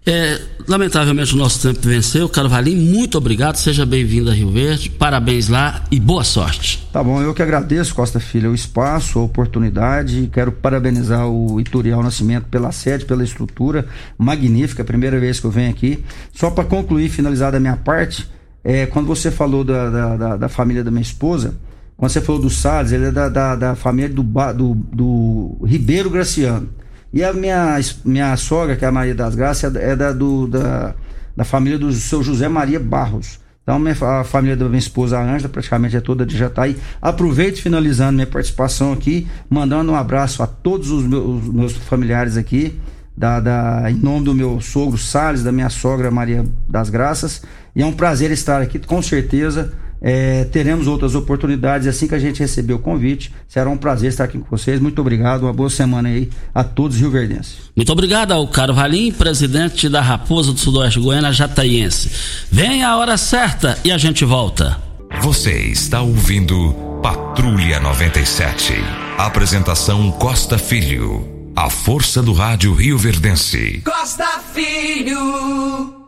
É, 0.06 0.42
lamentavelmente 0.68 1.36
o 1.36 1.38
nosso 1.38 1.62
tempo 1.62 1.88
venceu. 1.88 2.28
Carvalhinho, 2.28 2.82
muito 2.82 3.18
obrigado. 3.18 3.58
Seja 3.58 3.86
bem-vindo 3.86 4.32
a 4.32 4.34
Rio 4.34 4.50
Verde. 4.50 4.90
Parabéns 4.90 5.50
lá 5.50 5.84
e 5.92 6.00
boa 6.00 6.24
sorte. 6.24 6.88
Tá 6.92 7.04
bom, 7.04 7.22
eu 7.22 7.34
que 7.34 7.44
agradeço, 7.44 7.94
Costa 7.94 8.20
Filha, 8.20 8.50
o 8.50 8.56
espaço, 8.56 9.20
a 9.20 9.22
oportunidade. 9.22 10.28
Quero 10.34 10.52
parabenizar 10.52 11.28
o 11.28 11.60
Iturial 11.60 12.02
Nascimento 12.02 12.46
pela 12.46 12.72
sede, 12.72 13.06
pela 13.06 13.24
estrutura 13.24 13.86
magnífica. 14.18 14.84
Primeira 14.84 15.20
vez 15.20 15.40
que 15.40 15.46
eu 15.46 15.52
venho 15.52 15.70
aqui. 15.70 16.04
Só 16.34 16.50
para 16.50 16.64
concluir, 16.64 17.10
finalizar 17.10 17.52
da 17.52 17.60
minha 17.60 17.76
parte, 17.76 18.28
é, 18.64 18.86
quando 18.88 19.06
você 19.06 19.30
falou 19.30 19.64
da, 19.64 19.90
da, 19.90 20.16
da, 20.16 20.38
da 20.38 20.50
família 20.50 20.84
da 20.84 20.90
minha 20.90 21.04
esposa, 21.04 21.56
quando 22.00 22.12
você 22.12 22.22
falou 22.22 22.42
do 22.42 22.50
Salles, 22.50 22.92
ele 22.92 23.06
é 23.08 23.12
da, 23.12 23.30
da, 23.30 23.56
da 23.56 23.76
família 23.76 24.10
do, 24.10 24.24
do, 24.24 24.74
do 24.74 25.58
Ribeiro 25.66 26.10
Graciano. 26.10 26.70
E 27.14 27.24
a 27.24 27.34
minha, 27.34 27.78
minha 28.06 28.36
sogra, 28.38 28.76
que 28.76 28.86
é 28.86 28.88
a 28.88 28.92
Maria 28.92 29.14
das 29.14 29.36
Graças, 29.36 29.64
é 29.66 29.70
da- 29.70 29.80
é 29.82 29.96
da, 29.96 30.12
do, 30.14 30.48
da, 30.48 30.96
da 31.36 31.44
família 31.44 31.78
do 31.78 31.92
seu 31.92 32.24
José 32.24 32.48
Maria 32.48 32.80
Barros. 32.80 33.40
Então, 33.64 33.78
minha, 33.78 33.96
a 34.20 34.24
família 34.24 34.56
da 34.58 34.66
minha 34.68 34.80
esposa, 34.80 35.20
a 35.20 35.24
Ângela, 35.24 35.50
praticamente 35.50 35.96
é 35.96 36.00
toda 36.02 36.26
de 36.26 36.36
Jataí. 36.38 36.76
Aproveito 37.02 37.62
finalizando 37.62 38.14
minha 38.14 38.26
participação 38.28 38.94
aqui, 38.94 39.28
mandando 39.50 39.92
um 39.92 39.96
abraço 39.96 40.42
a 40.42 40.48
todos 40.48 40.90
os 40.90 41.04
meus, 41.04 41.44
os 41.46 41.54
meus 41.54 41.74
familiares 41.74 42.38
aqui, 42.38 42.80
da, 43.16 43.40
da- 43.40 43.92
em 43.92 43.96
nome 43.96 44.24
do 44.26 44.34
meu 44.34 44.62
sogro 44.62 44.98
Salles, 44.98 45.44
da 45.44 45.52
minha 45.52 45.70
sogra 45.70 46.10
Maria 46.10 46.46
das 46.68 46.90
Graças. 46.90 47.42
E 47.76 47.82
é 47.82 47.86
um 47.86 47.92
prazer 47.92 48.32
estar 48.32 48.62
aqui, 48.62 48.80
com 48.80 49.02
certeza. 49.02 49.74
É, 50.02 50.46
teremos 50.46 50.88
outras 50.88 51.16
oportunidades 51.16 51.88
assim 51.88 52.08
que 52.08 52.16
a 52.16 52.20
gente 52.20 52.40
receber 52.40 52.74
o 52.74 52.80
convite. 52.80 53.32
Será 53.48 53.70
um 53.70 53.78
prazer 53.78 54.10
estar 54.10 54.24
aqui 54.24 54.38
com 54.38 54.58
vocês. 54.58 54.80
Muito 54.80 55.00
obrigado, 55.02 55.44
uma 55.44 55.54
boa 55.54 55.70
semana 55.70 56.10
aí 56.10 56.30
a 56.54 56.64
todos 56.64 56.98
rioverdenses. 56.98 57.58
Muito 57.76 57.92
obrigado 57.92 58.32
ao 58.32 58.48
Caro 58.48 58.74
Valim, 58.74 59.12
presidente 59.12 59.90
da 59.90 60.02
Raposa 60.02 60.54
do 60.54 60.60
Sudoeste 60.60 61.00
Goiana 61.00 61.32
Jataiense. 61.32 62.12
Vem 62.52 62.84
a 62.84 62.96
hora 62.96 63.18
certa 63.18 63.78
e 63.84 63.92
a 63.92 63.98
gente 63.98 64.24
volta. 64.24 64.78
Você 65.22 65.52
está 65.52 66.02
ouvindo 66.02 66.74
Patrulha 67.02 67.80
97. 67.80 68.74
Apresentação 69.18 70.12
Costa 70.12 70.58
Filho. 70.58 71.28
A 71.56 71.70
força 71.70 72.22
do 72.22 72.32
rádio 72.32 72.74
Rio 72.74 72.98
Verdense. 72.98 73.82
Costa 73.84 74.40
Filho. 74.54 75.99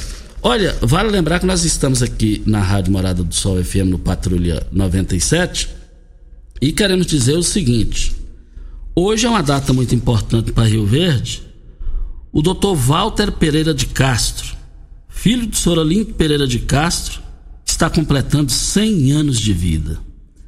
Olha, 0.41 0.75
vale 0.81 1.11
lembrar 1.11 1.39
que 1.39 1.45
nós 1.45 1.67
estamos 1.67 2.03
aqui 2.03 2.43
na 2.47 2.61
Rádio 2.61 2.93
Morada 2.93 3.23
do 3.23 3.35
Sol 3.35 3.63
FM 3.63 3.91
no 3.91 3.99
Patrulha 3.99 4.67
97 4.73 5.82
e 6.63 6.71
queremos 6.71 7.07
dizer 7.07 7.37
o 7.37 7.43
seguinte: 7.43 8.15
hoje 8.95 9.27
é 9.27 9.29
uma 9.29 9.43
data 9.43 9.73
muito 9.73 9.95
importante 9.97 10.53
para 10.53 10.69
Rio 10.69 10.87
Verde. 10.87 11.43
O 12.33 12.41
Dr. 12.41 12.75
Walter 12.77 13.33
Pereira 13.33 13.75
de 13.75 13.87
Castro, 13.87 14.57
filho 15.09 15.47
de 15.47 15.57
Sorolim 15.59 16.05
Pereira 16.05 16.47
de 16.47 16.61
Castro, 16.61 17.21
está 17.67 17.91
completando 17.91 18.51
100 18.51 19.13
anos 19.13 19.41
de 19.41 19.53
vida. 19.53 19.99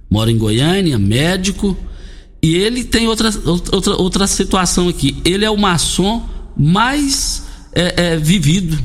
Mora 0.08 0.30
em 0.30 0.38
Goiânia, 0.38 0.98
médico, 0.98 1.76
e 2.40 2.54
ele 2.54 2.84
tem 2.84 3.08
outra, 3.08 3.30
outra, 3.44 3.96
outra 3.96 4.26
situação 4.26 4.88
aqui. 4.88 5.20
Ele 5.24 5.44
é 5.44 5.50
o 5.50 5.58
maçom 5.58 6.26
mais 6.56 7.42
é, 7.72 8.12
é, 8.12 8.16
vivido 8.16 8.78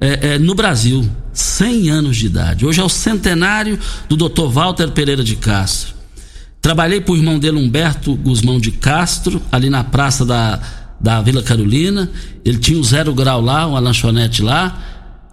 é, 0.00 0.34
é, 0.34 0.38
no 0.38 0.54
Brasil. 0.54 1.08
100 1.32 1.88
anos 1.88 2.16
de 2.18 2.26
idade. 2.26 2.66
Hoje 2.66 2.80
é 2.80 2.84
o 2.84 2.88
centenário 2.90 3.78
do 4.08 4.16
Dr. 4.16 4.48
Walter 4.48 4.90
Pereira 4.90 5.24
de 5.24 5.36
Castro. 5.36 6.01
Trabalhei 6.62 7.00
para 7.00 7.12
o 7.12 7.16
irmão 7.16 7.40
dele, 7.40 7.58
Humberto 7.58 8.14
Guzmão 8.14 8.60
de 8.60 8.70
Castro, 8.70 9.42
ali 9.50 9.68
na 9.68 9.82
praça 9.82 10.24
da, 10.24 10.60
da 11.00 11.20
Vila 11.20 11.42
Carolina. 11.42 12.08
Ele 12.44 12.56
tinha 12.56 12.78
um 12.78 12.84
zero 12.84 13.12
grau 13.12 13.40
lá, 13.40 13.66
uma 13.66 13.80
lanchonete 13.80 14.42
lá. 14.42 14.80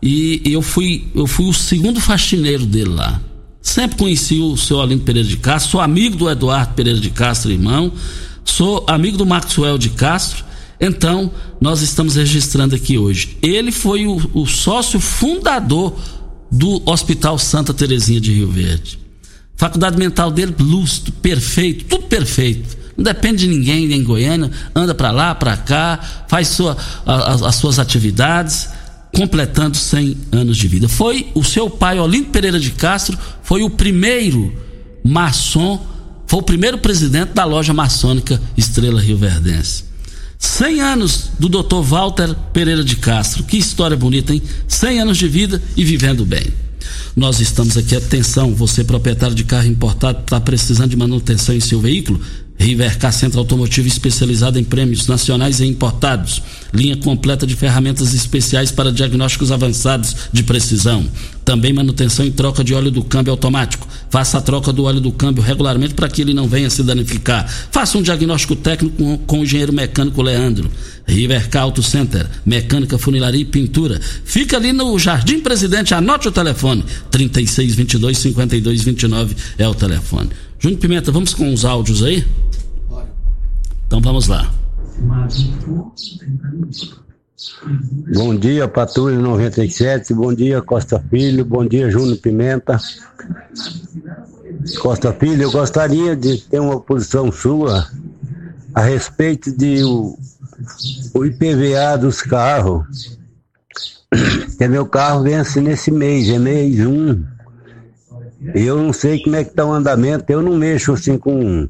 E, 0.02 0.42
e 0.44 0.52
eu, 0.52 0.64
fui, 0.64 1.08
eu 1.14 1.28
fui 1.28 1.46
o 1.46 1.54
segundo 1.54 2.02
faxineiro 2.02 2.66
dele 2.66 2.90
lá. 2.90 3.22
Sempre 3.62 3.98
conheci 3.98 4.40
o 4.40 4.58
seu 4.58 4.78
Olinto 4.78 5.04
Pereira 5.04 5.28
de 5.28 5.38
Castro, 5.38 5.72
sou 5.74 5.82
amigo 5.82 6.16
do 6.16 6.28
Eduardo 6.28 6.74
Pereira 6.74 7.00
de 7.00 7.12
Castro, 7.12 7.52
irmão. 7.52 7.94
Sou 8.44 8.84
amigo 8.88 9.16
do 9.16 9.26
Maxwell 9.26 9.78
de 9.78 9.90
Castro. 9.90 10.44
Então, 10.82 11.32
nós 11.62 11.82
estamos 11.84 12.16
registrando 12.16 12.74
aqui 12.74 12.98
hoje. 12.98 13.38
Ele 13.44 13.72
foi 13.72 14.08
o, 14.08 14.20
o 14.34 14.48
sócio 14.48 15.00
fundador 15.00 15.96
do 16.52 16.82
Hospital 16.90 17.38
Santa 17.38 17.72
Terezinha 17.72 18.20
de 18.20 18.34
Rio 18.34 18.50
Verde. 18.50 18.99
Faculdade 19.60 19.98
mental 19.98 20.32
dele, 20.32 20.56
lúcido, 20.58 21.12
perfeito, 21.12 21.84
tudo 21.84 22.06
perfeito. 22.06 22.78
Não 22.96 23.04
depende 23.04 23.40
de 23.40 23.48
ninguém 23.48 23.92
em 23.92 24.02
Goiânia, 24.06 24.50
anda 24.74 24.96
para 24.96 25.12
lá, 25.12 25.36
para 25.36 25.58
cá, 25.58 26.00
faz 26.30 26.48
sua, 26.48 26.78
a, 27.06 27.14
a, 27.14 27.34
as 27.50 27.56
suas 27.56 27.78
atividades, 27.78 28.70
completando 29.14 29.76
100 29.76 30.16
anos 30.32 30.56
de 30.56 30.66
vida. 30.66 30.88
Foi 30.88 31.28
o 31.36 31.44
seu 31.44 31.70
pai, 31.70 32.00
Olinto 32.00 32.30
Pereira 32.30 32.58
de 32.58 32.72
Castro, 32.72 33.18
foi 33.44 33.62
o 33.62 33.70
primeiro 33.70 34.54
maçom, 35.04 35.86
foi 36.26 36.40
o 36.40 36.44
primeiro 36.44 36.78
presidente 36.78 37.34
da 37.34 37.44
loja 37.44 37.74
maçônica 37.74 38.42
Estrela 38.56 39.02
Rio 39.02 39.18
Verdense. 39.18 39.84
100 40.38 40.80
anos 40.80 41.32
do 41.38 41.50
Dr. 41.50 41.82
Walter 41.82 42.34
Pereira 42.54 42.82
de 42.82 42.96
Castro. 42.96 43.44
Que 43.44 43.58
história 43.58 43.98
bonita, 43.98 44.34
hein? 44.34 44.42
100 44.70 45.02
anos 45.02 45.18
de 45.18 45.28
vida 45.28 45.62
e 45.76 45.84
vivendo 45.84 46.26
bem. 46.26 46.69
Nós 47.16 47.40
estamos 47.40 47.78
aqui, 47.78 47.96
atenção, 47.96 48.54
você 48.54 48.84
proprietário 48.84 49.36
de 49.36 49.44
carro 49.44 49.68
importado, 49.68 50.20
está 50.20 50.40
precisando 50.40 50.90
de 50.90 50.98
manutenção 50.98 51.56
em 51.56 51.60
seu 51.60 51.80
veículo? 51.80 52.20
Rivercar 52.60 53.14
Centro 53.14 53.40
Automotivo 53.40 53.88
especializado 53.88 54.60
em 54.60 54.64
prêmios 54.66 55.08
nacionais 55.08 55.62
e 55.62 55.66
importados. 55.66 56.44
Linha 56.74 56.98
completa 56.98 57.48
de 57.48 57.56
ferramentas 57.56 58.14
especiais 58.14 58.70
para 58.70 58.92
diagnósticos 58.92 59.50
avançados 59.50 60.14
de 60.34 60.44
precisão. 60.44 61.08
Também 61.46 61.72
manutenção 61.72 62.26
e 62.26 62.32
troca 62.32 62.62
de 62.62 62.74
óleo 62.74 62.92
do 62.92 63.02
câmbio 63.02 63.32
automático. 63.32 63.88
Faça 64.10 64.38
a 64.38 64.42
troca 64.42 64.74
do 64.74 64.84
óleo 64.84 65.00
do 65.00 65.12
câmbio 65.12 65.42
regularmente 65.42 65.94
para 65.94 66.10
que 66.10 66.22
ele 66.22 66.34
não 66.34 66.50
venha 66.50 66.70
se 66.70 66.84
danificar. 66.84 67.50
Faça 67.72 67.98
um 67.98 68.02
diagnóstico 68.02 68.58
técnico 68.58 68.98
com, 68.98 69.18
com 69.20 69.40
o 69.40 69.44
engenheiro 69.44 69.72
mecânico 69.72 70.22
Leandro. 70.22 70.70
Rivercar 71.08 71.64
Auto 71.64 71.82
Center, 71.82 72.28
mecânica, 72.46 72.98
funilaria 72.98 73.42
e 73.42 73.46
pintura. 73.46 74.02
Fica 74.26 74.58
ali 74.58 74.74
no 74.74 75.00
Jardim 75.00 75.40
Presidente, 75.40 75.94
anote 75.94 76.28
o 76.28 76.32
telefone. 76.32 76.84
3622 77.10 78.18
5229 78.18 79.36
é 79.58 79.68
o 79.68 79.74
telefone. 79.74 80.30
Júnior 80.60 80.82
Pimenta, 80.82 81.10
vamos 81.10 81.34
com 81.34 81.54
os 81.54 81.64
áudios 81.64 82.04
aí? 82.04 82.24
Então 83.90 84.00
vamos 84.02 84.28
lá. 84.28 84.54
Bom 88.14 88.36
dia, 88.36 88.68
Patrulha 88.68 89.18
97. 89.18 90.14
Bom 90.14 90.32
dia, 90.32 90.62
Costa 90.62 91.04
Filho. 91.10 91.44
Bom 91.44 91.66
dia, 91.66 91.90
Júnior 91.90 92.20
Pimenta. 92.20 92.78
Costa 94.80 95.12
Filho, 95.12 95.42
eu 95.42 95.52
gostaria 95.52 96.16
de 96.16 96.38
ter 96.38 96.60
uma 96.60 96.80
posição 96.80 97.32
sua 97.32 97.88
a 98.76 98.82
respeito 98.84 99.52
de 99.52 99.84
o, 99.84 100.16
o 101.16 101.26
IPVA 101.26 101.98
dos 102.00 102.22
carros. 102.22 103.18
Que 104.60 104.68
meu 104.68 104.86
carro 104.86 105.24
vence 105.24 105.60
nesse 105.60 105.90
mês, 105.90 106.30
é 106.30 106.38
mês 106.38 106.80
1. 106.80 106.92
Um. 106.92 107.26
Eu 108.54 108.78
não 108.78 108.94
sei 108.94 109.20
como 109.24 109.36
é 109.36 109.44
que 109.44 109.50
está 109.50 109.66
o 109.66 109.74
andamento, 109.74 110.32
eu 110.32 110.44
não 110.44 110.56
mexo 110.56 110.94
assim 110.94 111.18
com 111.18 111.68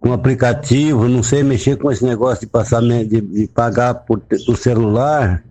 com 0.00 0.12
aplicativo, 0.12 1.08
não 1.08 1.22
sei 1.22 1.42
mexer 1.42 1.76
com 1.76 1.90
esse 1.90 2.04
negócio 2.04 2.40
de 2.40 2.46
passamento, 2.46 3.10
de, 3.10 3.20
de 3.20 3.48
pagar 3.48 3.94
por, 3.94 4.20
por 4.20 4.56
celular. 4.56 5.42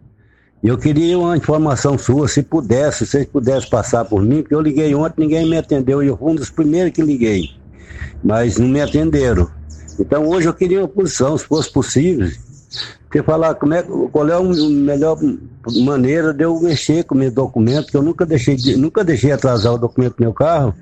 Eu 0.63 0.77
queria 0.77 1.17
uma 1.19 1.37
informação 1.37 1.97
sua, 1.97 2.27
se 2.27 2.41
pudesse, 2.41 3.05
se 3.05 3.11
vocês 3.11 3.25
pudessem 3.25 3.69
passar 3.69 4.05
por 4.05 4.21
mim, 4.23 4.41
porque 4.41 4.55
eu 4.55 4.61
liguei 4.61 4.93
ontem, 4.95 5.21
ninguém 5.21 5.47
me 5.47 5.57
atendeu, 5.57 6.01
e 6.01 6.07
eu 6.07 6.17
fui 6.17 6.31
um 6.31 6.35
dos 6.35 6.49
primeiros 6.49 6.91
que 6.93 7.01
liguei, 7.01 7.51
mas 8.23 8.57
não 8.57 8.67
me 8.67 8.81
atenderam. 8.81 9.49
Então 9.99 10.27
hoje 10.27 10.47
eu 10.47 10.53
queria 10.53 10.79
uma 10.79 10.87
posição, 10.87 11.37
se 11.37 11.45
fosse 11.45 11.71
possível, 11.71 12.29
você 13.11 13.23
falar 13.23 13.55
como 13.55 13.73
é, 13.73 13.83
qual 13.83 14.27
é 14.27 14.33
a 14.33 14.41
melhor 14.41 15.17
maneira 15.83 16.33
de 16.33 16.43
eu 16.43 16.59
mexer 16.59 17.03
com 17.03 17.15
meu 17.15 17.31
documento, 17.31 17.87
que 17.87 17.97
eu 17.97 18.01
nunca 18.01 18.25
deixei, 18.25 18.57
nunca 18.75 19.03
deixei 19.03 19.31
atrasar 19.31 19.73
o 19.73 19.77
documento 19.77 20.17
do 20.17 20.23
meu 20.23 20.33
carro. 20.33 20.73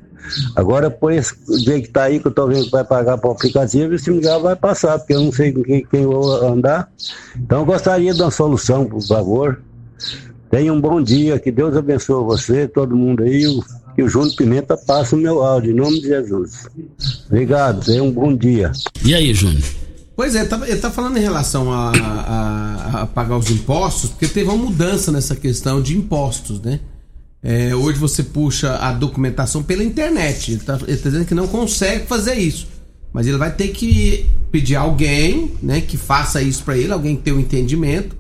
Agora, 0.56 0.90
pois, 0.90 1.34
o 1.48 1.58
dia 1.58 1.80
que 1.80 1.88
está 1.88 2.04
aí, 2.04 2.20
que 2.20 2.28
eu 2.28 2.30
estou 2.30 2.48
vendo 2.48 2.66
que 2.66 2.72
vai 2.72 2.84
pagar 2.84 3.18
para 3.18 3.30
o 3.30 3.34
aplicativo, 3.34 3.94
esse 3.94 4.10
lugar 4.10 4.40
vai 4.40 4.56
passar, 4.56 4.98
porque 4.98 5.14
eu 5.14 5.22
não 5.22 5.32
sei 5.32 5.52
com 5.52 5.64
quem, 5.64 5.86
quem 5.86 6.02
eu 6.04 6.12
vou 6.12 6.48
andar. 6.48 6.92
Então, 7.36 7.60
eu 7.60 7.66
gostaria 7.66 8.14
de 8.14 8.22
uma 8.22 8.32
solução, 8.32 8.86
por 8.86 9.02
favor. 9.02 9.62
Tenha 10.50 10.72
um 10.72 10.80
bom 10.80 11.02
dia, 11.02 11.40
que 11.40 11.52
Deus 11.52 11.76
abençoe 11.76 12.24
você, 12.24 12.68
todo 12.68 12.96
mundo 12.96 13.24
aí, 13.24 13.46
que 13.96 14.04
o 14.04 14.10
Júnior 14.10 14.36
Pimenta 14.36 14.78
passe 14.78 15.16
o 15.16 15.18
meu 15.18 15.44
áudio, 15.44 15.72
em 15.72 15.76
nome 15.76 16.00
de 16.00 16.08
Jesus. 16.08 16.68
Obrigado, 17.28 17.84
tenha 17.86 18.04
um 18.04 18.12
bom 18.12 18.36
dia. 18.36 18.72
E 19.04 19.14
aí, 19.14 19.34
Júnior? 19.34 19.64
Pois 20.16 20.34
é, 20.34 20.46
tá, 20.46 20.62
ele 20.66 20.80
tá 20.80 20.90
falando 20.90 21.18
em 21.18 21.22
relação 21.22 21.72
a, 21.74 21.92
a, 21.92 23.02
a, 23.02 23.06
pagar 23.06 23.38
os 23.38 23.50
impostos, 23.50 24.12
porque 24.12 24.28
teve 24.28 24.50
uma 24.50 24.58
mudança 24.58 25.12
nessa 25.12 25.36
questão 25.36 25.82
de 25.82 25.98
impostos, 25.98 26.62
né? 26.62 26.80
É, 27.48 27.76
hoje 27.76 28.00
você 28.00 28.24
puxa 28.24 28.76
a 28.78 28.92
documentação 28.92 29.62
pela 29.62 29.84
internet. 29.84 30.54
Ele 30.54 30.62
tá, 30.62 30.80
ele 30.88 30.98
tá 30.98 31.10
dizendo 31.10 31.28
que 31.28 31.36
não 31.36 31.48
consegue 31.48 32.08
fazer 32.08 32.34
isso. 32.34 32.68
Mas 33.14 33.28
ele 33.28 33.38
vai 33.38 33.54
ter 33.54 33.68
que 33.68 34.28
pedir 34.52 34.76
alguém, 34.76 35.52
né, 35.62 35.80
que 35.80 35.96
faça 35.96 36.42
isso 36.42 36.64
para 36.64 36.76
ele, 36.76 36.92
alguém 36.92 37.16
que 37.16 37.22
tenha 37.22 37.36
um 37.36 37.40
entendimento, 37.40 38.16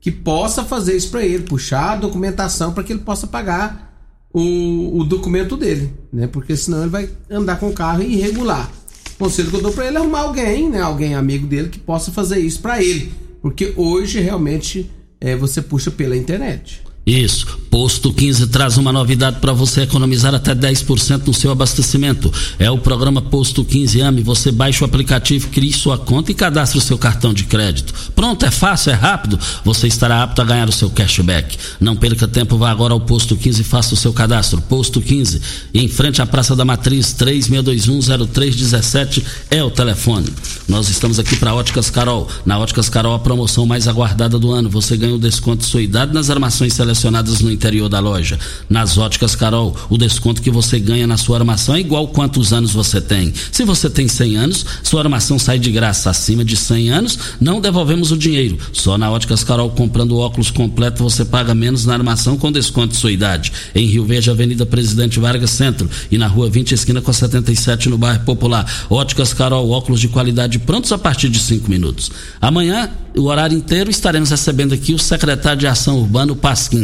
que 0.00 0.10
possa 0.10 0.64
fazer 0.64 0.96
isso 0.96 1.10
para 1.10 1.22
ele, 1.22 1.42
puxar 1.42 1.92
a 1.92 1.96
documentação 1.96 2.72
para 2.72 2.82
que 2.82 2.94
ele 2.94 3.00
possa 3.00 3.26
pagar 3.26 3.92
o, 4.32 5.00
o 5.00 5.04
documento 5.04 5.54
dele, 5.54 5.92
né? 6.10 6.26
Porque 6.26 6.56
senão 6.56 6.80
ele 6.80 6.90
vai 6.90 7.10
andar 7.30 7.60
com 7.60 7.68
o 7.68 7.74
carro 7.74 8.02
irregular. 8.02 8.72
O 9.14 9.24
conselho 9.24 9.50
que 9.50 9.56
eu 9.56 9.62
dou 9.62 9.72
para 9.72 9.86
ele 9.86 9.98
é 9.98 10.00
arrumar 10.00 10.20
alguém, 10.20 10.70
né? 10.70 10.80
Alguém 10.80 11.14
amigo 11.14 11.46
dele 11.46 11.68
que 11.68 11.78
possa 11.78 12.10
fazer 12.10 12.38
isso 12.38 12.60
para 12.60 12.82
ele. 12.82 13.12
Porque 13.42 13.74
hoje 13.76 14.18
realmente 14.18 14.90
é, 15.20 15.36
você 15.36 15.60
puxa 15.60 15.90
pela 15.90 16.16
internet. 16.16 16.82
Isso. 17.06 17.62
Posto 17.68 18.12
15 18.12 18.46
traz 18.48 18.76
uma 18.76 18.92
novidade 18.92 19.38
para 19.40 19.54
você 19.54 19.80
economizar 19.80 20.34
até 20.34 20.54
10% 20.54 21.26
no 21.26 21.32
seu 21.32 21.50
abastecimento. 21.50 22.30
É 22.58 22.70
o 22.70 22.76
programa 22.76 23.22
Posto 23.22 23.64
15 23.64 24.02
AME. 24.02 24.22
Você 24.22 24.52
baixa 24.52 24.84
o 24.84 24.86
aplicativo, 24.86 25.48
cria 25.48 25.72
sua 25.72 25.96
conta 25.96 26.30
e 26.30 26.34
cadastra 26.34 26.76
o 26.78 26.82
seu 26.82 26.98
cartão 26.98 27.32
de 27.32 27.44
crédito. 27.44 27.94
Pronto, 28.14 28.44
é 28.44 28.50
fácil, 28.50 28.90
é 28.90 28.94
rápido. 28.94 29.38
Você 29.64 29.86
estará 29.86 30.22
apto 30.22 30.42
a 30.42 30.44
ganhar 30.44 30.68
o 30.68 30.72
seu 30.72 30.90
cashback. 30.90 31.56
Não 31.80 31.96
perca 31.96 32.28
tempo, 32.28 32.58
vá 32.58 32.70
agora 32.70 32.92
ao 32.92 33.00
Posto 33.00 33.36
15 33.36 33.62
e 33.62 33.64
faça 33.64 33.94
o 33.94 33.96
seu 33.96 34.12
cadastro. 34.12 34.60
Posto 34.60 35.00
15, 35.00 35.40
em 35.72 35.88
frente 35.88 36.20
à 36.20 36.26
Praça 36.26 36.54
da 36.54 36.66
Matriz, 36.66 37.16
36210317 37.18 39.22
é 39.50 39.64
o 39.64 39.70
telefone. 39.70 40.28
Nós 40.68 40.90
estamos 40.90 41.18
aqui 41.18 41.36
para 41.36 41.54
Óticas 41.54 41.88
Carol. 41.88 42.28
Na 42.44 42.58
Óticas 42.58 42.90
Carol, 42.90 43.14
a 43.14 43.18
promoção 43.18 43.64
mais 43.64 43.88
aguardada 43.88 44.38
do 44.38 44.52
ano. 44.52 44.68
Você 44.68 44.94
ganha 44.94 45.14
o 45.14 45.18
desconto 45.18 45.62
de 45.62 45.70
sua 45.70 45.80
idade 45.80 46.12
nas 46.12 46.28
armações 46.28 46.74
selecionadas 46.92 47.40
no 47.40 47.50
interior 47.50 47.88
da 47.88 47.98
loja. 47.98 48.38
Nas 48.68 48.98
óticas 48.98 49.34
Carol, 49.34 49.76
o 49.88 49.96
desconto 49.96 50.42
que 50.42 50.50
você 50.50 50.78
ganha 50.78 51.06
na 51.06 51.16
sua 51.16 51.38
armação 51.38 51.74
é 51.74 51.80
igual 51.80 52.08
quantos 52.08 52.52
anos 52.52 52.72
você 52.72 53.00
tem. 53.00 53.32
Se 53.50 53.64
você 53.64 53.88
tem 53.88 54.06
100 54.06 54.36
anos, 54.36 54.66
sua 54.82 55.00
armação 55.00 55.38
sai 55.38 55.58
de 55.58 55.70
graça. 55.70 56.10
Acima 56.10 56.44
de 56.44 56.56
100 56.56 56.90
anos, 56.90 57.18
não 57.40 57.60
devolvemos 57.60 58.12
o 58.12 58.16
dinheiro. 58.16 58.58
Só 58.72 58.98
na 58.98 59.10
óticas 59.10 59.42
Carol, 59.42 59.70
comprando 59.70 60.18
óculos 60.18 60.50
completo, 60.50 61.02
você 61.02 61.24
paga 61.24 61.54
menos 61.54 61.86
na 61.86 61.94
armação 61.94 62.36
com 62.36 62.52
desconto 62.52 62.88
de 62.88 62.96
sua 62.96 63.12
idade. 63.12 63.52
Em 63.74 63.86
Rio 63.86 64.04
Verde, 64.04 64.30
Avenida 64.30 64.66
Presidente 64.66 65.18
Vargas 65.18 65.50
Centro 65.50 65.88
e 66.10 66.18
na 66.18 66.26
Rua 66.26 66.50
20, 66.50 66.72
esquina 66.72 67.00
com 67.00 67.12
77, 67.12 67.88
no 67.88 67.98
bairro 67.98 68.24
Popular. 68.24 68.70
Óticas 68.90 69.32
Carol, 69.32 69.70
óculos 69.70 70.00
de 70.00 70.08
qualidade 70.08 70.58
prontos 70.58 70.92
a 70.92 70.98
partir 70.98 71.28
de 71.28 71.38
5 71.38 71.70
minutos. 71.70 72.10
Amanhã, 72.40 72.90
o 73.16 73.22
horário 73.24 73.56
inteiro, 73.56 73.90
estaremos 73.90 74.30
recebendo 74.30 74.74
aqui 74.74 74.94
o 74.94 74.98
secretário 74.98 75.60
de 75.60 75.66
Ação 75.66 75.98
Urbana, 75.98 76.34
Pasquim 76.34 76.81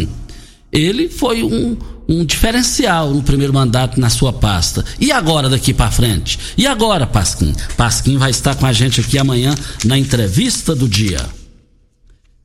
ele 0.73 1.09
foi 1.09 1.43
um, 1.43 1.77
um 2.09 2.25
diferencial 2.25 3.11
no 3.11 3.23
primeiro 3.23 3.53
mandato 3.53 4.01
na 4.01 4.11
sua 4.11 4.33
pasta. 4.33 4.85
E 5.01 5.13
agora 5.13 5.49
daqui 5.49 5.75
para 5.75 5.91
frente? 5.91 6.39
E 6.57 6.67
agora, 6.67 7.07
Pasquim? 7.07 7.55
Pasquim 7.77 8.17
vai 8.17 8.31
estar 8.31 8.55
com 8.55 8.67
a 8.67 8.73
gente 8.73 9.01
aqui 9.01 9.19
amanhã 9.19 9.55
na 9.85 9.99
entrevista 9.99 10.75
do 10.75 10.89
dia. 10.89 11.25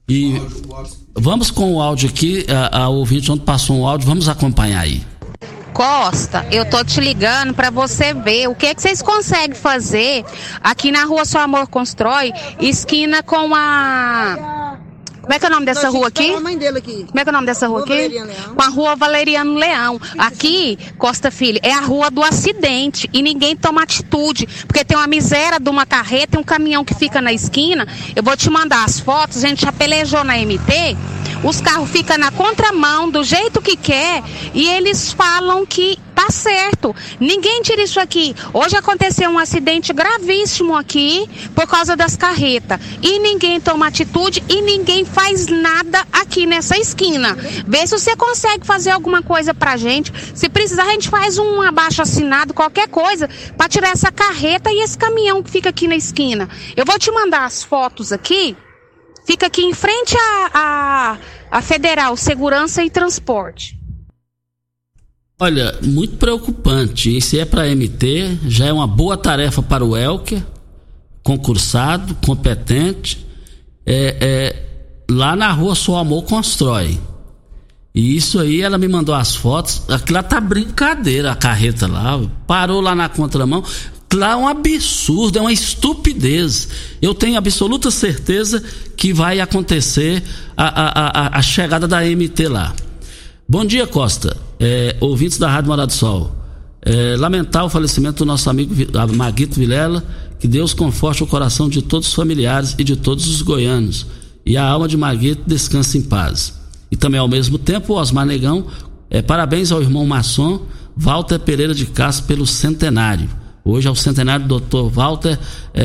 E 0.07 0.41
vamos 1.15 1.49
com 1.49 1.73
o 1.73 1.81
áudio 1.81 2.09
aqui, 2.09 2.45
a, 2.49 2.83
a 2.83 2.89
ouvinte 2.89 3.31
onde 3.31 3.43
passou 3.43 3.79
um 3.79 3.87
áudio, 3.87 4.07
vamos 4.07 4.27
acompanhar 4.27 4.81
aí. 4.81 5.01
Costa, 5.73 6.45
eu 6.51 6.69
tô 6.69 6.83
te 6.83 6.99
ligando 6.99 7.53
para 7.53 7.71
você 7.71 8.13
ver 8.13 8.47
o 8.47 8.53
que 8.53 8.67
é 8.67 8.75
que 8.75 8.81
vocês 8.81 9.01
conseguem 9.01 9.55
fazer 9.55 10.23
aqui 10.61 10.91
na 10.91 11.03
Rua 11.05 11.25
Seu 11.25 11.41
Amor 11.41 11.67
Constrói, 11.67 12.31
esquina 12.59 13.23
com 13.23 13.55
a 13.55 14.72
como 15.23 15.33
é 15.33 15.39
que 15.39 15.45
é 15.45 15.47
o 15.47 15.51
nome 15.51 15.65
dessa 15.65 15.89
rua 15.89 16.09
aqui? 16.09 16.37
mãe 16.41 16.57
dele 16.57 16.79
aqui. 16.79 17.05
Como 17.07 17.17
é 17.17 17.23
que 17.23 17.29
é 17.29 17.31
o 17.31 17.33
nome 17.33 17.45
dessa 17.47 17.65
rua, 17.65 17.85
rua 17.85 17.95
aqui? 17.95 18.09
Com 18.53 18.61
a 18.61 18.67
rua 18.67 18.95
Valeriano 18.97 19.55
Leão. 19.55 19.99
Aqui, 20.17 20.77
Costa 20.97 21.31
Filho, 21.31 21.61
é 21.63 21.71
a 21.71 21.79
rua 21.79 22.11
do 22.11 22.21
acidente 22.21 23.09
e 23.13 23.21
ninguém 23.21 23.55
toma 23.55 23.83
atitude, 23.83 24.45
porque 24.67 24.83
tem 24.83 24.97
uma 24.97 25.07
miséria 25.07 25.61
de 25.61 25.69
uma 25.69 25.85
carreta 25.85 26.35
e 26.35 26.39
um 26.39 26.43
caminhão 26.43 26.83
que 26.83 26.93
fica 26.93 27.21
na 27.21 27.31
esquina. 27.31 27.87
Eu 28.13 28.21
vou 28.21 28.35
te 28.35 28.49
mandar 28.49 28.83
as 28.83 28.99
fotos, 28.99 29.45
a 29.45 29.47
gente 29.47 29.61
já 29.61 29.71
pelejou 29.71 30.25
na 30.25 30.37
MT. 30.37 30.97
Os 31.43 31.59
carros 31.59 31.89
ficam 31.89 32.17
na 32.17 32.31
contramão, 32.31 33.09
do 33.09 33.23
jeito 33.23 33.61
que 33.61 33.75
quer, 33.75 34.23
e 34.53 34.65
eles 34.65 35.11
falam 35.11 35.65
que 35.65 35.99
tá 36.15 36.29
certo. 36.29 36.95
Ninguém 37.19 37.61
tira 37.61 37.81
isso 37.81 37.99
aqui. 37.99 38.33
Hoje 38.53 38.77
aconteceu 38.77 39.29
um 39.29 39.37
acidente 39.37 39.91
gravíssimo 39.91 40.75
aqui 40.75 41.29
por 41.53 41.67
causa 41.67 41.95
das 41.95 42.15
carretas. 42.15 42.79
E 43.01 43.19
ninguém 43.19 43.59
toma 43.59 43.87
atitude 43.87 44.41
e 44.47 44.61
ninguém 44.61 45.03
faz 45.03 45.47
nada 45.47 46.05
aqui 46.13 46.45
nessa 46.45 46.77
esquina. 46.77 47.35
Vê 47.67 47.85
se 47.85 47.99
você 47.99 48.15
consegue 48.15 48.65
fazer 48.65 48.91
alguma 48.91 49.21
coisa 49.21 49.53
pra 49.53 49.75
gente. 49.75 50.13
Se 50.33 50.47
precisar, 50.47 50.83
a 50.83 50.91
gente 50.91 51.09
faz 51.09 51.37
um 51.37 51.61
abaixo 51.61 52.01
assinado, 52.01 52.53
qualquer 52.53 52.87
coisa, 52.87 53.29
para 53.57 53.67
tirar 53.67 53.89
essa 53.89 54.11
carreta 54.11 54.71
e 54.71 54.81
esse 54.81 54.97
caminhão 54.97 55.43
que 55.43 55.51
fica 55.51 55.69
aqui 55.69 55.87
na 55.87 55.95
esquina. 55.95 56.47
Eu 56.75 56.85
vou 56.85 56.97
te 56.97 57.11
mandar 57.11 57.43
as 57.43 57.63
fotos 57.63 58.13
aqui. 58.13 58.55
Fica 59.25 59.47
aqui 59.47 59.61
em 59.63 59.73
frente 59.73 60.15
à, 60.17 60.49
à, 60.53 61.17
à 61.57 61.61
Federal 61.61 62.15
Segurança 62.17 62.83
e 62.83 62.89
Transporte. 62.89 63.79
Olha, 65.39 65.77
muito 65.81 66.17
preocupante. 66.17 67.19
Se 67.19 67.39
é 67.39 67.45
para 67.45 67.67
MT, 67.67 68.39
já 68.47 68.67
é 68.67 68.73
uma 68.73 68.87
boa 68.87 69.17
tarefa 69.17 69.61
para 69.61 69.83
o 69.83 69.97
Elker, 69.97 70.41
concursado, 71.23 72.15
competente. 72.25 73.25
É, 73.85 74.17
é, 74.21 74.63
lá 75.11 75.35
na 75.35 75.51
rua 75.51 75.75
Sou 75.75 75.97
Amor 75.97 76.23
Constrói. 76.23 76.99
E 77.95 78.15
isso 78.15 78.39
aí, 78.39 78.61
ela 78.61 78.77
me 78.77 78.87
mandou 78.87 79.13
as 79.13 79.35
fotos. 79.35 79.83
Aquilo 79.87 80.15
lá 80.15 80.23
tá 80.23 80.41
brincadeira, 80.41 81.31
a 81.31 81.35
carreta 81.35 81.87
lá. 81.87 82.19
Parou 82.47 82.81
lá 82.81 82.95
na 82.95 83.07
contramão 83.07 83.63
lá 84.13 84.31
é 84.31 84.35
um 84.35 84.47
absurdo, 84.47 85.37
é 85.37 85.41
uma 85.41 85.51
estupidez. 85.51 86.67
Eu 87.01 87.13
tenho 87.13 87.37
absoluta 87.37 87.91
certeza 87.91 88.63
que 88.95 89.13
vai 89.13 89.39
acontecer 89.39 90.23
a, 90.55 90.65
a, 90.65 91.27
a, 91.27 91.39
a 91.39 91.41
chegada 91.41 91.87
da 91.87 92.01
MT 92.01 92.47
lá. 92.47 92.73
Bom 93.47 93.65
dia, 93.65 93.85
Costa. 93.85 94.37
É, 94.59 94.95
ouvintes 94.99 95.37
da 95.37 95.49
Rádio 95.49 95.69
Morado 95.69 95.87
do 95.87 95.93
Sol. 95.93 96.35
É, 96.81 97.15
lamentar 97.17 97.65
o 97.65 97.69
falecimento 97.69 98.19
do 98.19 98.25
nosso 98.25 98.49
amigo 98.49 98.73
Maguito 99.15 99.59
Vilela. 99.59 100.03
Que 100.39 100.47
Deus 100.47 100.73
conforte 100.73 101.23
o 101.23 101.27
coração 101.27 101.69
de 101.69 101.81
todos 101.81 102.07
os 102.07 102.13
familiares 102.13 102.75
e 102.77 102.83
de 102.83 102.95
todos 102.95 103.27
os 103.27 103.41
goianos. 103.41 104.05
E 104.45 104.57
a 104.57 104.63
alma 104.63 104.87
de 104.87 104.97
Maguito 104.97 105.43
descanse 105.45 105.97
em 105.97 106.01
paz. 106.01 106.59
E 106.91 106.95
também, 106.95 107.19
ao 107.19 107.27
mesmo 107.27 107.57
tempo, 107.57 107.93
Osmar 107.93 108.25
Negão. 108.25 108.65
É, 109.09 109.21
parabéns 109.21 109.71
ao 109.71 109.81
irmão 109.81 110.05
maçom 110.05 110.65
Walter 110.95 111.39
Pereira 111.39 111.73
de 111.73 111.85
Castro 111.85 112.25
pelo 112.25 112.45
centenário. 112.45 113.29
Hoje 113.65 113.87
é 113.87 113.91
o 113.91 113.95
centenário 113.95 114.45
do 114.45 114.59
Dr. 114.59 114.89
Walter 114.91 115.39
é, 115.73 115.81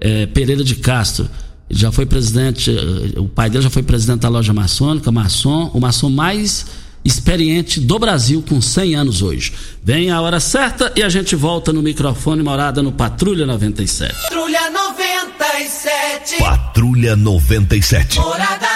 é, 0.00 0.22
é, 0.22 0.26
Pereira 0.26 0.64
de 0.64 0.74
Castro. 0.76 1.28
Ele 1.68 1.78
já 1.78 1.92
foi 1.92 2.04
presidente, 2.04 2.70
o 3.16 3.28
pai 3.28 3.48
dele 3.48 3.62
já 3.62 3.70
foi 3.70 3.82
presidente 3.82 4.20
da 4.20 4.28
loja 4.28 4.52
maçônica, 4.52 5.12
maçom, 5.12 5.70
o 5.72 5.80
maçom 5.80 6.10
mais 6.10 6.66
experiente 7.04 7.80
do 7.80 7.98
Brasil 7.98 8.44
com 8.46 8.60
100 8.60 8.96
anos 8.96 9.22
hoje. 9.22 9.52
Vem 9.82 10.10
a 10.10 10.20
hora 10.20 10.40
certa 10.40 10.92
e 10.96 11.02
a 11.02 11.08
gente 11.08 11.36
volta 11.36 11.72
no 11.72 11.80
microfone 11.80 12.42
Morada 12.42 12.82
no 12.82 12.90
Patrulha 12.90 13.46
97. 13.46 14.12
Patrulha 14.12 14.70
97. 14.70 16.38
Patrulha 16.38 17.16
97. 17.16 18.18
Morada 18.18 18.66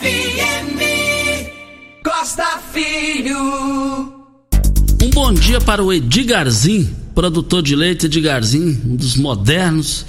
FM. 0.00 0.80
Costa 2.04 2.60
Filho. 2.72 3.36
Um 5.02 5.10
bom 5.12 5.32
dia 5.34 5.60
para 5.60 5.82
o 5.82 5.92
Edgarzinho 5.92 7.03
produtor 7.14 7.62
de 7.62 7.76
leite 7.76 8.08
de 8.08 8.20
um 8.58 8.96
dos 8.96 9.16
modernos 9.16 10.04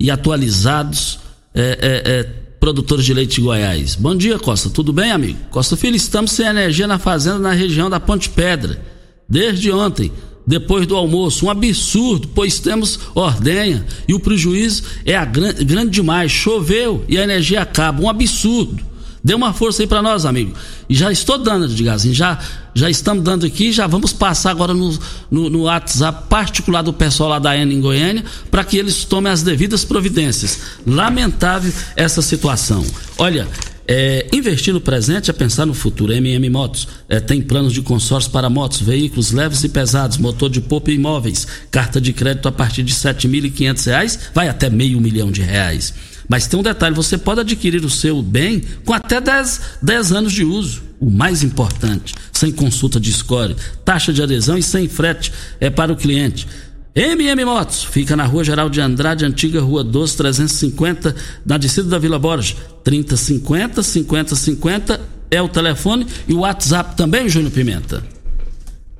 e 0.00 0.10
atualizados 0.10 1.18
é, 1.54 1.78
é, 1.80 2.10
é, 2.10 2.22
produtores 2.58 3.04
de 3.04 3.12
leite 3.12 3.36
de 3.36 3.40
Goiás. 3.42 3.94
Bom 3.94 4.16
dia, 4.16 4.38
Costa. 4.38 4.70
Tudo 4.70 4.92
bem, 4.92 5.10
amigo? 5.10 5.38
Costa 5.50 5.76
Filho, 5.76 5.96
estamos 5.96 6.32
sem 6.32 6.46
energia 6.46 6.86
na 6.86 6.98
fazenda 6.98 7.38
na 7.38 7.52
região 7.52 7.90
da 7.90 8.00
Ponte 8.00 8.30
Pedra. 8.30 8.80
Desde 9.28 9.70
ontem, 9.70 10.10
depois 10.46 10.86
do 10.86 10.96
almoço. 10.96 11.46
Um 11.46 11.50
absurdo, 11.50 12.28
pois 12.34 12.58
temos 12.58 12.98
ordenha 13.14 13.84
e 14.06 14.14
o 14.14 14.20
prejuízo 14.20 14.84
é 15.04 15.16
grande 15.26 15.90
demais. 15.90 16.30
Choveu 16.30 17.04
e 17.08 17.18
a 17.18 17.22
energia 17.22 17.62
acaba. 17.62 18.02
Um 18.02 18.08
absurdo. 18.08 18.84
Dê 19.26 19.34
uma 19.34 19.52
força 19.52 19.82
aí 19.82 19.88
para 19.88 20.00
nós, 20.00 20.24
amigo. 20.24 20.52
E 20.88 20.94
já 20.94 21.10
estou 21.10 21.36
dando, 21.36 21.64
Edgarzinho, 21.64 22.14
já, 22.14 22.38
já 22.72 22.88
estamos 22.88 23.24
dando 23.24 23.44
aqui, 23.44 23.72
já 23.72 23.84
vamos 23.84 24.12
passar 24.12 24.52
agora 24.52 24.72
no, 24.72 24.96
no, 25.28 25.50
no 25.50 25.62
WhatsApp 25.62 26.28
particular 26.28 26.80
do 26.80 26.92
pessoal 26.92 27.30
lá 27.30 27.40
da 27.40 27.56
ENA 27.56 27.72
em 27.72 27.80
Goiânia, 27.80 28.24
para 28.52 28.62
que 28.62 28.76
eles 28.76 29.04
tomem 29.04 29.32
as 29.32 29.42
devidas 29.42 29.84
providências. 29.84 30.60
Lamentável 30.86 31.72
essa 31.96 32.22
situação. 32.22 32.86
Olha, 33.18 33.48
é, 33.88 34.28
investir 34.32 34.72
no 34.72 34.80
presente 34.80 35.28
é 35.28 35.32
pensar 35.32 35.66
no 35.66 35.74
futuro. 35.74 36.12
MM 36.12 36.48
Motos 36.48 36.86
é, 37.08 37.18
tem 37.18 37.42
planos 37.42 37.72
de 37.72 37.82
consórcio 37.82 38.30
para 38.30 38.48
motos, 38.48 38.80
veículos 38.80 39.32
leves 39.32 39.64
e 39.64 39.68
pesados, 39.68 40.18
motor 40.18 40.48
de 40.48 40.60
poupa 40.60 40.92
e 40.92 40.94
imóveis, 40.94 41.48
carta 41.68 42.00
de 42.00 42.12
crédito 42.12 42.46
a 42.46 42.52
partir 42.52 42.84
de 42.84 42.92
R$ 42.92 42.98
7.500, 43.00 44.20
vai 44.32 44.48
até 44.48 44.70
meio 44.70 45.00
milhão 45.00 45.32
de 45.32 45.42
reais. 45.42 45.92
Mas 46.28 46.46
tem 46.46 46.58
um 46.58 46.62
detalhe: 46.62 46.94
você 46.94 47.16
pode 47.16 47.40
adquirir 47.40 47.84
o 47.84 47.90
seu 47.90 48.22
bem 48.22 48.62
com 48.84 48.92
até 48.92 49.20
10, 49.20 49.60
10 49.82 50.12
anos 50.12 50.32
de 50.32 50.44
uso. 50.44 50.82
O 50.98 51.10
mais 51.10 51.42
importante, 51.42 52.14
sem 52.32 52.50
consulta 52.50 52.98
de 52.98 53.12
score, 53.12 53.54
taxa 53.84 54.12
de 54.12 54.22
adesão 54.22 54.56
e 54.56 54.62
sem 54.62 54.88
frete 54.88 55.32
é 55.60 55.68
para 55.68 55.92
o 55.92 55.96
cliente. 55.96 56.46
MM 56.94 57.44
Motos, 57.44 57.84
fica 57.84 58.16
na 58.16 58.24
Rua 58.24 58.42
Geral 58.42 58.70
de 58.70 58.80
Andrade, 58.80 59.22
antiga 59.22 59.60
Rua 59.60 59.84
12, 59.84 60.16
350, 60.16 61.14
na 61.44 61.58
descida 61.58 61.88
da 61.90 61.98
Vila 61.98 62.18
Borges. 62.18 62.56
3050 62.82 63.82
5050 63.82 65.00
é 65.30 65.42
o 65.42 65.48
telefone 65.48 66.06
e 66.26 66.32
o 66.32 66.38
WhatsApp 66.38 66.96
também, 66.96 67.28
Júnior 67.28 67.52
Pimenta. 67.52 68.02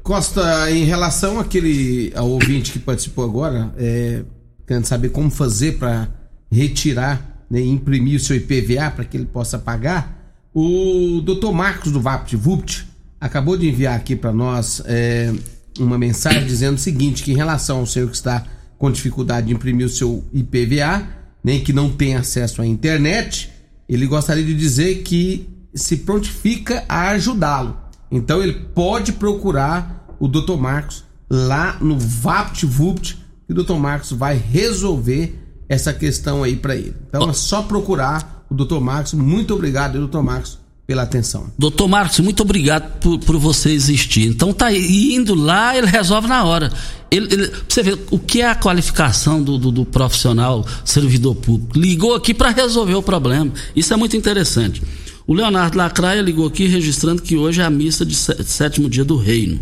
Costa, 0.02 0.70
em 0.70 0.84
relação 0.84 1.40
àquele 1.40 2.12
ao 2.14 2.30
ouvinte 2.30 2.72
que 2.72 2.78
participou 2.78 3.24
agora, 3.24 3.72
é, 3.78 4.22
querendo 4.66 4.84
saber 4.84 5.08
como 5.08 5.30
fazer 5.30 5.78
para 5.78 6.08
retirar, 6.56 7.44
né, 7.50 7.60
imprimir 7.60 8.16
o 8.16 8.20
seu 8.20 8.36
IPVA 8.36 8.90
para 8.90 9.04
que 9.04 9.16
ele 9.16 9.26
possa 9.26 9.58
pagar, 9.58 10.34
o 10.54 11.20
Dr. 11.20 11.52
Marcos 11.52 11.92
do 11.92 12.00
VAPT 12.00 12.34
VUPT 12.34 12.86
acabou 13.20 13.56
de 13.56 13.68
enviar 13.68 13.94
aqui 13.94 14.16
para 14.16 14.32
nós 14.32 14.82
é, 14.86 15.32
uma 15.78 15.98
mensagem 15.98 16.46
dizendo 16.46 16.76
o 16.76 16.80
seguinte: 16.80 17.22
que 17.22 17.32
em 17.32 17.36
relação 17.36 17.80
ao 17.80 17.86
senhor 17.86 18.08
que 18.08 18.16
está 18.16 18.44
com 18.78 18.90
dificuldade 18.90 19.48
de 19.48 19.52
imprimir 19.52 19.86
o 19.86 19.90
seu 19.90 20.24
IPVA, 20.32 21.06
nem 21.44 21.58
né, 21.58 21.64
que 21.64 21.72
não 21.72 21.90
tem 21.90 22.16
acesso 22.16 22.62
à 22.62 22.66
internet, 22.66 23.50
ele 23.88 24.06
gostaria 24.06 24.44
de 24.44 24.54
dizer 24.54 25.02
que 25.02 25.48
se 25.74 25.98
prontifica 25.98 26.84
a 26.88 27.10
ajudá-lo. 27.10 27.76
Então 28.10 28.42
ele 28.42 28.54
pode 28.74 29.12
procurar 29.12 30.16
o 30.18 30.26
Dr. 30.26 30.56
Marcos 30.56 31.04
lá 31.28 31.76
no 31.80 31.98
VaptVupt 31.98 33.18
e 33.48 33.52
o 33.52 33.62
Dr. 33.62 33.74
Marcos 33.74 34.10
vai 34.12 34.36
resolver 34.36 35.45
essa 35.68 35.92
questão 35.92 36.42
aí 36.42 36.56
para 36.56 36.76
ele. 36.76 36.94
Então 37.08 37.28
é 37.28 37.32
só 37.32 37.62
procurar 37.62 38.44
o 38.48 38.54
Dr. 38.54 38.80
Marcos. 38.80 39.12
Muito 39.14 39.54
obrigado, 39.54 40.06
Dr. 40.06 40.20
Marcos, 40.20 40.58
pela 40.86 41.02
atenção. 41.02 41.52
Doutor 41.58 41.88
Marcos, 41.88 42.20
muito 42.20 42.42
obrigado 42.42 42.98
por, 43.00 43.18
por 43.18 43.36
você 43.38 43.70
existir. 43.70 44.28
Então 44.28 44.52
tá 44.52 44.72
indo 44.72 45.34
lá, 45.34 45.76
ele 45.76 45.86
resolve 45.86 46.28
na 46.28 46.44
hora. 46.44 46.72
Ele, 47.10 47.32
ele, 47.32 47.52
você 47.68 47.82
vê 47.82 47.98
o 48.10 48.18
que 48.18 48.40
é 48.40 48.48
a 48.48 48.54
qualificação 48.54 49.42
do, 49.42 49.58
do, 49.58 49.70
do 49.70 49.84
profissional 49.84 50.64
servidor 50.84 51.34
público. 51.34 51.78
Ligou 51.78 52.14
aqui 52.14 52.32
para 52.32 52.50
resolver 52.50 52.94
o 52.94 53.02
problema. 53.02 53.52
Isso 53.74 53.92
é 53.92 53.96
muito 53.96 54.16
interessante. 54.16 54.82
O 55.26 55.34
Leonardo 55.34 55.76
Lacraia 55.76 56.22
ligou 56.22 56.46
aqui 56.46 56.66
registrando 56.66 57.20
que 57.20 57.36
hoje 57.36 57.60
é 57.60 57.64
a 57.64 57.70
missa 57.70 58.06
de 58.06 58.14
sétimo 58.14 58.88
dia 58.88 59.04
do 59.04 59.16
reino. 59.16 59.60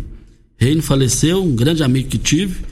Reino 0.57 0.81
faleceu, 0.81 1.43
um 1.43 1.55
grande 1.55 1.83
amigo 1.83 2.07
que 2.07 2.19
tive, 2.19 2.63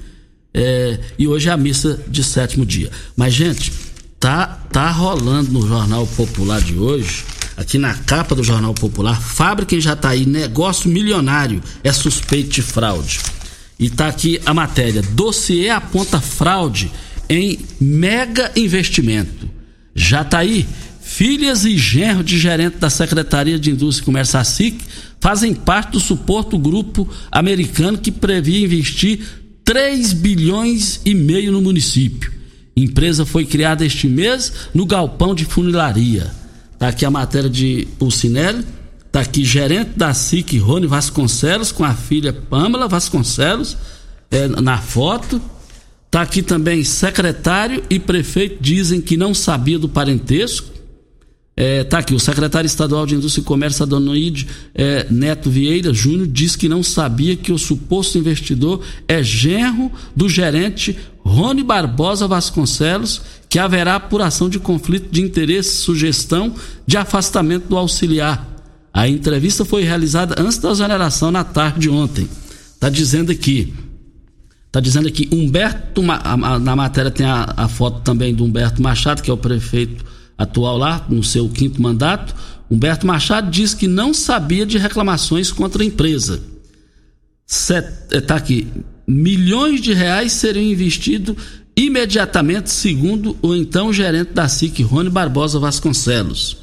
é, 0.53 0.99
e 1.17 1.27
hoje 1.27 1.49
é 1.49 1.51
a 1.51 1.57
missa 1.57 1.99
de 2.07 2.23
sétimo 2.23 2.65
dia. 2.65 2.91
Mas, 3.15 3.33
gente, 3.33 3.71
tá, 4.19 4.45
tá 4.71 4.91
rolando 4.91 5.51
no 5.51 5.67
Jornal 5.67 6.05
Popular 6.07 6.61
de 6.61 6.77
hoje 6.77 7.23
aqui 7.57 7.77
na 7.77 7.93
capa 7.93 8.35
do 8.35 8.43
Jornal 8.43 8.73
Popular, 8.73 9.21
fábrica 9.21 9.75
em 9.75 9.81
Jataí, 9.81 10.25
negócio 10.25 10.89
milionário, 10.89 11.61
é 11.83 11.91
suspeito 11.91 12.49
de 12.49 12.61
fraude. 12.61 13.19
E 13.79 13.89
tá 13.89 14.07
aqui 14.07 14.39
a 14.45 14.53
matéria, 14.53 15.01
dossiê 15.01 15.69
aponta 15.69 16.19
fraude 16.19 16.91
em 17.29 17.59
mega 17.79 18.51
investimento. 18.55 19.49
Jataí, 19.95 20.65
filhas 21.01 21.65
e 21.65 21.77
genro 21.77 22.23
de 22.23 22.39
gerente 22.39 22.77
da 22.77 22.89
Secretaria 22.89 23.59
de 23.59 23.71
Indústria 23.71 24.03
e 24.03 24.05
Comércio 24.05 24.39
ASIC 24.39 24.83
fazem 25.19 25.53
parte 25.53 25.91
do 25.91 25.99
suporto 25.99 26.57
grupo 26.57 27.07
americano 27.31 27.97
que 27.97 28.11
previa 28.11 28.65
investir 28.65 29.19
3 29.63 30.13
bilhões 30.13 31.01
e 31.05 31.13
meio 31.13 31.51
no 31.51 31.61
município. 31.61 32.31
Empresa 32.75 33.25
foi 33.25 33.45
criada 33.45 33.85
este 33.85 34.07
mês 34.07 34.51
no 34.73 34.85
galpão 34.85 35.35
de 35.35 35.45
funilaria. 35.45 36.31
Tá 36.77 36.87
aqui 36.89 37.05
a 37.05 37.11
matéria 37.11 37.49
de 37.49 37.87
Pulcinelli. 37.97 38.65
Tá 39.11 39.21
aqui 39.21 39.45
gerente 39.45 39.91
da 39.95 40.11
SIC, 40.11 40.57
Rony 40.57 40.87
Vasconcelos, 40.87 41.71
com 41.71 41.83
a 41.83 41.93
filha 41.93 42.33
Pamela 42.33 42.87
Vasconcelos, 42.87 43.77
é, 44.31 44.47
na 44.47 44.79
foto. 44.79 45.39
Tá 46.09 46.21
aqui 46.21 46.41
também 46.41 46.83
secretário 46.83 47.83
e 47.89 47.99
prefeito 47.99 48.57
dizem 48.59 48.99
que 48.99 49.15
não 49.15 49.33
sabia 49.33 49.77
do 49.77 49.87
parentesco. 49.87 50.67
É, 51.55 51.83
tá 51.83 51.99
aqui, 51.99 52.15
o 52.15 52.19
secretário 52.19 52.65
estadual 52.65 53.05
de 53.05 53.13
Indústria 53.13 53.43
e 53.43 53.45
Comércio, 53.45 53.83
Adoniide 53.83 54.47
é, 54.73 55.05
Neto 55.11 55.51
Vieira 55.51 55.93
Júnior, 55.93 56.27
diz 56.27 56.55
que 56.55 56.67
não 56.67 56.81
sabia 56.81 57.35
que 57.35 57.51
o 57.51 57.59
suposto 57.59 58.17
investidor 58.17 58.81
é 59.07 59.21
genro 59.21 59.91
do 60.15 60.27
gerente 60.27 60.97
Rony 61.19 61.63
Barbosa 61.63 62.27
Vasconcelos, 62.27 63.21
que 63.47 63.59
haverá 63.59 63.95
apuração 63.95 64.49
de 64.49 64.57
conflito 64.57 65.11
de 65.11 65.21
interesse, 65.21 65.77
sugestão 65.77 66.55
de 66.87 66.97
afastamento 66.97 67.67
do 67.67 67.77
auxiliar. 67.77 68.49
A 68.91 69.07
entrevista 69.07 69.63
foi 69.63 69.83
realizada 69.83 70.35
antes 70.39 70.57
da 70.57 70.71
exoneração 70.71 71.31
na 71.31 71.43
tarde 71.43 71.81
de 71.81 71.89
ontem. 71.89 72.27
Tá 72.79 72.89
dizendo 72.89 73.31
aqui, 73.31 73.73
tá 74.71 74.79
dizendo 74.79 75.07
aqui, 75.07 75.29
Humberto, 75.31 76.01
na 76.01 76.75
matéria 76.75 77.11
tem 77.11 77.27
a, 77.27 77.53
a 77.55 77.67
foto 77.67 78.01
também 78.01 78.33
do 78.33 78.43
Humberto 78.43 78.81
Machado, 78.81 79.21
que 79.21 79.29
é 79.29 79.33
o 79.33 79.37
prefeito 79.37 80.12
atual 80.37 80.77
lá, 80.77 81.05
no 81.09 81.23
seu 81.23 81.47
quinto 81.49 81.81
mandato, 81.81 82.35
Humberto 82.69 83.05
Machado 83.05 83.51
diz 83.51 83.73
que 83.73 83.87
não 83.87 84.13
sabia 84.13 84.65
de 84.65 84.77
reclamações 84.77 85.51
contra 85.51 85.83
a 85.83 85.85
empresa. 85.85 86.41
Está 87.47 88.35
eh, 88.35 88.37
aqui. 88.37 88.67
Milhões 89.07 89.81
de 89.81 89.93
reais 89.93 90.31
seriam 90.33 90.63
investidos 90.63 91.35
imediatamente, 91.75 92.71
segundo 92.71 93.37
o 93.41 93.53
então 93.53 93.91
gerente 93.91 94.33
da 94.33 94.47
SIC, 94.47 94.81
Rony 94.81 95.09
Barbosa 95.09 95.59
Vasconcelos. 95.59 96.57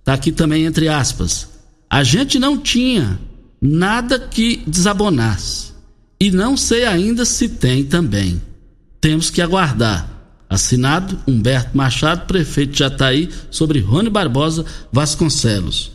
Está 0.00 0.14
aqui 0.14 0.32
também, 0.32 0.64
entre 0.64 0.88
aspas. 0.88 1.48
A 1.88 2.02
gente 2.02 2.38
não 2.38 2.58
tinha 2.58 3.18
nada 3.60 4.18
que 4.18 4.62
desabonasse. 4.66 5.72
E 6.20 6.30
não 6.30 6.56
sei 6.56 6.84
ainda 6.84 7.24
se 7.24 7.48
tem 7.48 7.84
também. 7.84 8.40
Temos 9.00 9.30
que 9.30 9.42
aguardar. 9.42 10.15
Assinado 10.48 11.18
Humberto 11.26 11.76
Machado, 11.76 12.26
prefeito 12.26 12.72
de 12.72 12.78
Jataí, 12.78 13.28
sobre 13.50 13.80
Rony 13.80 14.08
Barbosa 14.08 14.64
Vasconcelos. 14.92 15.92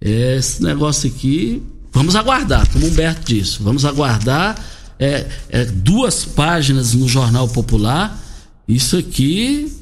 Esse 0.00 0.62
negócio 0.62 1.08
aqui, 1.08 1.62
vamos 1.92 2.16
aguardar, 2.16 2.68
como 2.70 2.86
Humberto 2.86 3.22
disse, 3.24 3.62
vamos 3.62 3.84
aguardar. 3.84 4.58
É, 4.98 5.26
é, 5.48 5.64
duas 5.64 6.24
páginas 6.24 6.94
no 6.94 7.08
Jornal 7.08 7.48
Popular. 7.48 8.20
Isso 8.68 8.96
aqui, 8.96 9.72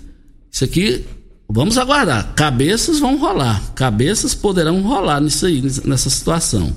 isso 0.51 0.65
aqui, 0.65 1.05
vamos 1.49 1.77
aguardar. 1.77 2.33
Cabeças 2.35 2.99
vão 2.99 3.19
rolar, 3.19 3.73
cabeças 3.75 4.35
poderão 4.35 4.81
rolar 4.83 5.21
nisso 5.21 5.47
aí, 5.47 5.63
nessa 5.85 6.09
situação. 6.09 6.75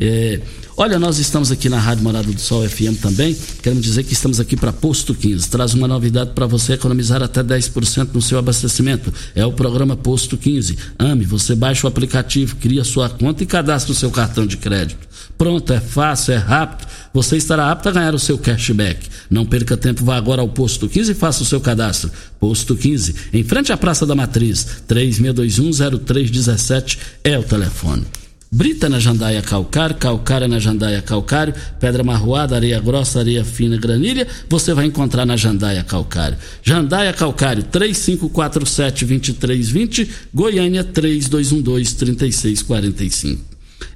É, 0.00 0.40
olha, 0.78 0.98
nós 0.98 1.18
estamos 1.18 1.52
aqui 1.52 1.68
na 1.68 1.78
Rádio 1.78 2.02
Morada 2.02 2.32
do 2.32 2.40
Sol 2.40 2.66
FM 2.66 2.98
também. 3.02 3.36
Queremos 3.62 3.84
dizer 3.84 4.02
que 4.02 4.14
estamos 4.14 4.40
aqui 4.40 4.56
para 4.56 4.72
Posto 4.72 5.14
15. 5.14 5.50
Traz 5.50 5.74
uma 5.74 5.86
novidade 5.86 6.30
para 6.34 6.46
você 6.46 6.72
economizar 6.72 7.22
até 7.22 7.42
10% 7.42 8.08
no 8.14 8.22
seu 8.22 8.38
abastecimento. 8.38 9.12
É 9.34 9.44
o 9.44 9.52
programa 9.52 9.94
Posto 9.94 10.38
15. 10.38 10.78
Ame, 10.98 11.26
você 11.26 11.54
baixa 11.54 11.86
o 11.86 11.88
aplicativo, 11.88 12.56
cria 12.56 12.82
sua 12.82 13.10
conta 13.10 13.42
e 13.42 13.46
cadastra 13.46 13.92
o 13.92 13.94
seu 13.94 14.10
cartão 14.10 14.46
de 14.46 14.56
crédito. 14.56 15.06
Pronto, 15.36 15.70
é 15.70 15.80
fácil, 15.80 16.32
é 16.32 16.38
rápido. 16.38 16.88
Você 17.12 17.36
estará 17.36 17.70
apto 17.70 17.90
a 17.90 17.92
ganhar 17.92 18.14
o 18.14 18.18
seu 18.18 18.38
cashback. 18.38 19.06
Não 19.28 19.44
perca 19.44 19.76
tempo, 19.76 20.02
vá 20.04 20.16
agora 20.16 20.40
ao 20.40 20.48
Posto 20.48 20.88
15 20.88 21.12
e 21.12 21.14
faça 21.14 21.42
o 21.42 21.46
seu 21.46 21.60
cadastro. 21.60 22.10
Posto 22.38 22.74
15, 22.74 23.14
em 23.34 23.44
frente 23.44 23.70
à 23.70 23.76
Praça 23.76 24.06
da 24.06 24.14
Matriz, 24.14 24.66
36210317 24.88 26.96
é 27.22 27.38
o 27.38 27.42
telefone. 27.42 28.06
Brita 28.52 28.88
na 28.88 28.98
Jandaia 28.98 29.40
Calcário, 29.42 29.94
Calcário 29.94 30.48
na 30.48 30.58
Jandaia 30.58 31.00
Calcário, 31.00 31.54
Pedra 31.78 32.02
Marroada, 32.02 32.56
Areia 32.56 32.80
Grossa, 32.80 33.20
Areia 33.20 33.44
Fina, 33.44 33.76
Granilha, 33.76 34.26
você 34.48 34.74
vai 34.74 34.86
encontrar 34.86 35.24
na 35.24 35.36
Jandaia 35.36 35.84
Calcário. 35.84 36.36
Jandaia 36.60 37.12
Calcário, 37.12 37.62
3547-2320, 37.62 40.08
Goiânia 40.34 40.82
3212-3645. 40.82 43.38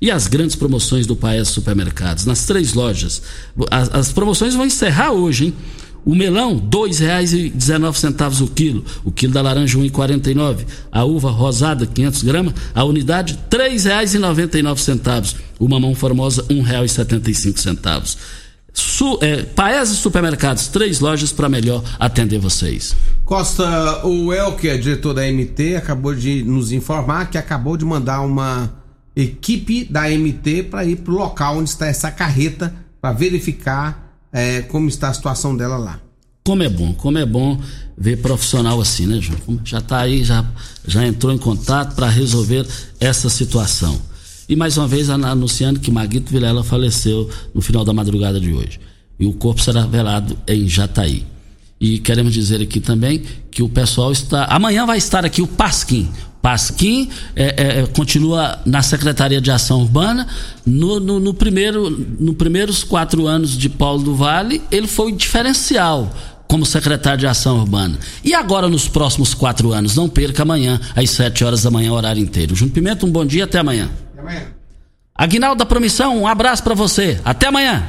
E 0.01 0.09
as 0.09 0.29
grandes 0.29 0.55
promoções 0.55 1.05
do 1.05 1.17
Paes 1.17 1.49
Supermercados, 1.49 2.25
nas 2.25 2.47
três 2.47 2.75
lojas. 2.75 3.23
As, 3.73 3.93
as 3.93 4.13
promoções 4.13 4.55
vão 4.55 4.67
encerrar 4.67 5.11
hoje, 5.11 5.47
hein? 5.47 5.55
O 6.05 6.15
melão, 6.15 6.57
R$ 6.57 6.63
2,19 6.71 8.43
o 8.43 8.49
quilo. 8.49 8.85
O 9.05 9.11
quilo 9.11 9.33
da 9.33 9.41
laranja, 9.41 9.79
R$ 9.79 9.89
1,49. 9.89 10.67
A 10.93 11.05
uva 11.05 11.31
rosada, 11.31 11.87
500 11.87 12.23
gramas, 12.23 12.55
a 12.75 12.85
unidade, 12.85 13.39
R$ 13.51 13.59
3,99. 13.59 15.37
O 15.59 15.69
mamão 15.69 15.95
formosa, 15.95 16.45
R$ 16.49 16.57
1,75. 16.57 18.17
Su, 18.75 19.21
é, 19.23 19.47
Supermercados, 19.87 20.67
três 20.67 20.99
lojas 20.99 21.33
para 21.33 21.49
melhor 21.49 21.83
atender 21.99 22.41
vocês. 22.41 22.95
Costa, 23.25 24.05
o 24.05 24.33
El, 24.33 24.57
que 24.57 24.69
é 24.69 24.77
diretor 24.77 25.15
da 25.15 25.23
MT, 25.23 25.77
acabou 25.77 26.15
de 26.15 26.43
nos 26.43 26.73
informar 26.73 27.31
que 27.31 27.39
acabou 27.39 27.77
de 27.77 27.85
mandar 27.85 28.21
uma 28.23 28.75
equipe 29.15 29.85
da 29.85 30.11
MT 30.11 30.65
para 30.65 30.85
ir 30.85 30.97
para 30.97 31.15
o 31.15 31.17
local 31.17 31.59
onde 31.59 31.71
está 31.71 31.87
essa 31.87 32.11
carreta 32.11 32.75
para 33.01 33.13
verificar 33.13 34.04
é, 34.35 34.63
como 34.63 34.89
está 34.89 35.11
a 35.11 35.15
situação 35.15 35.57
dela 35.57 35.77
lá. 35.77 36.01
Como 36.45 36.63
é 36.63 36.69
bom, 36.69 36.93
como 36.93 37.17
é 37.17 37.25
bom 37.25 37.59
ver 37.97 38.21
profissional 38.21 38.81
assim, 38.81 39.07
né, 39.07 39.21
João? 39.21 39.61
Já 39.65 39.79
está 39.79 40.01
aí, 40.01 40.25
já, 40.25 40.45
já 40.87 41.07
entrou 41.07 41.33
em 41.33 41.39
contato 41.39 41.95
para 41.95 42.09
resolver 42.09 42.67
essa 43.01 43.31
situação. 43.31 43.99
E 44.47 44.55
mais 44.57 44.77
uma 44.77 44.87
vez 44.87 45.09
anunciando 45.09 45.81
que 45.81 45.91
Maguito 45.91 46.31
Vilela 46.31 46.63
faleceu 46.63 47.31
no 47.55 47.63
final 47.63 47.85
da 47.85 47.95
madrugada 47.95 48.39
de 48.39 48.53
hoje. 48.53 48.79
E 49.19 49.25
o 49.25 49.33
corpo 49.33 49.63
será 49.63 49.87
velado 49.87 50.37
em 50.47 50.69
Jataí. 50.69 51.25
E 51.81 51.99
queremos 51.99 52.35
dizer 52.35 52.61
aqui 52.61 52.81
também 52.81 53.23
que 53.51 53.63
o 53.63 53.69
pessoal 53.69 54.13
está. 54.13 54.45
Amanhã 54.47 54.85
vai 54.85 54.99
estar 54.99 55.25
aqui 55.25 55.41
o 55.41 55.47
Pasquim. 55.47 56.11
Pasquim 56.45 57.09
é, 57.35 57.43
é, 57.45 57.81
é, 57.81 57.87
continua 57.87 58.59
na 58.67 58.83
Secretaria 58.83 59.41
de 59.41 59.51
Ação 59.51 59.81
Urbana. 59.81 60.27
No, 60.67 61.01
no, 61.01 61.19
no, 61.19 61.33
primeiro, 61.33 61.89
no 62.21 62.35
primeiros 62.35 62.85
quatro 62.85 63.27
anos 63.27 63.57
de 63.57 63.67
Paulo 63.71 64.03
do 64.03 64.15
Vale, 64.15 64.61
ele 64.71 64.87
foi 64.87 65.11
diferencial 65.13 66.15
como 66.47 66.67
secretário 66.67 67.21
de 67.21 67.27
Ação 67.27 67.61
Urbana. 67.61 67.99
E 68.23 68.35
agora, 68.35 68.69
nos 68.69 68.87
próximos 68.87 69.33
quatro 69.33 69.73
anos, 69.73 69.97
não 69.97 70.07
perca 70.07 70.43
amanhã, 70.43 70.79
às 70.95 71.09
sete 71.09 71.43
horas 71.43 71.63
da 71.63 71.71
manhã, 71.71 71.91
horário 71.91 72.21
inteiro. 72.21 72.55
Junto 72.55 72.75
Pimenta, 72.75 73.07
um 73.07 73.11
bom 73.11 73.25
dia, 73.25 73.45
até 73.45 73.61
amanhã. 73.61 73.89
Até 74.13 74.21
amanhã. 74.21 74.43
Aguinaldo 75.15 75.57
da 75.57 75.65
Promissão, 75.65 76.21
um 76.21 76.27
abraço 76.27 76.63
para 76.63 76.75
você. 76.75 77.19
Até 77.25 77.47
amanhã. 77.47 77.89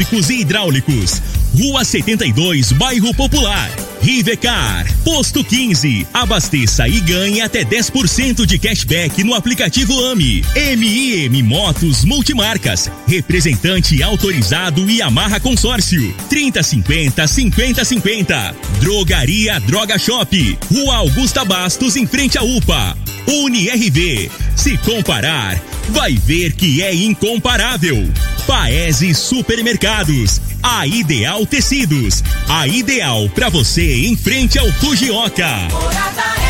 elétricos 0.00 0.30
e 0.30 0.40
hidráulicos. 0.40 1.22
Rua 1.54 1.84
72, 1.84 2.72
Bairro 2.72 3.14
Popular. 3.14 3.89
Rivecar, 4.00 4.86
Posto 5.04 5.44
15. 5.44 6.06
Abasteça 6.12 6.88
e 6.88 7.00
ganhe 7.00 7.40
até 7.40 7.64
10% 7.64 8.46
de 8.46 8.58
cashback 8.58 9.22
no 9.22 9.34
aplicativo 9.34 9.92
AMI. 10.06 10.44
MIM 10.76 11.42
Motos 11.42 12.04
Multimarcas. 12.04 12.90
Representante 13.06 14.02
autorizado 14.02 14.88
e 14.90 15.02
amarra 15.02 15.38
consórcio. 15.38 16.14
3050 16.28 17.26
5050. 17.26 18.54
Drogaria 18.80 19.60
Droga 19.60 19.98
Shop. 19.98 20.58
Rua 20.72 20.96
Augusta 20.96 21.44
Bastos, 21.44 21.96
em 21.96 22.06
frente 22.06 22.38
à 22.38 22.42
UPA. 22.42 22.96
UniRV. 23.26 24.30
Se 24.56 24.76
comparar, 24.78 25.60
vai 25.90 26.14
ver 26.14 26.52
que 26.52 26.82
é 26.82 26.94
incomparável. 26.94 28.10
Paese 28.46 29.14
Supermercados. 29.14 30.40
A 30.62 30.86
Ideal 30.86 31.46
Tecidos. 31.46 32.22
A 32.48 32.66
ideal 32.66 33.28
para 33.30 33.48
você 33.48 34.06
em 34.06 34.16
frente 34.16 34.58
ao 34.58 34.70
Fujioka. 34.72 35.46
Morada 35.70 36.49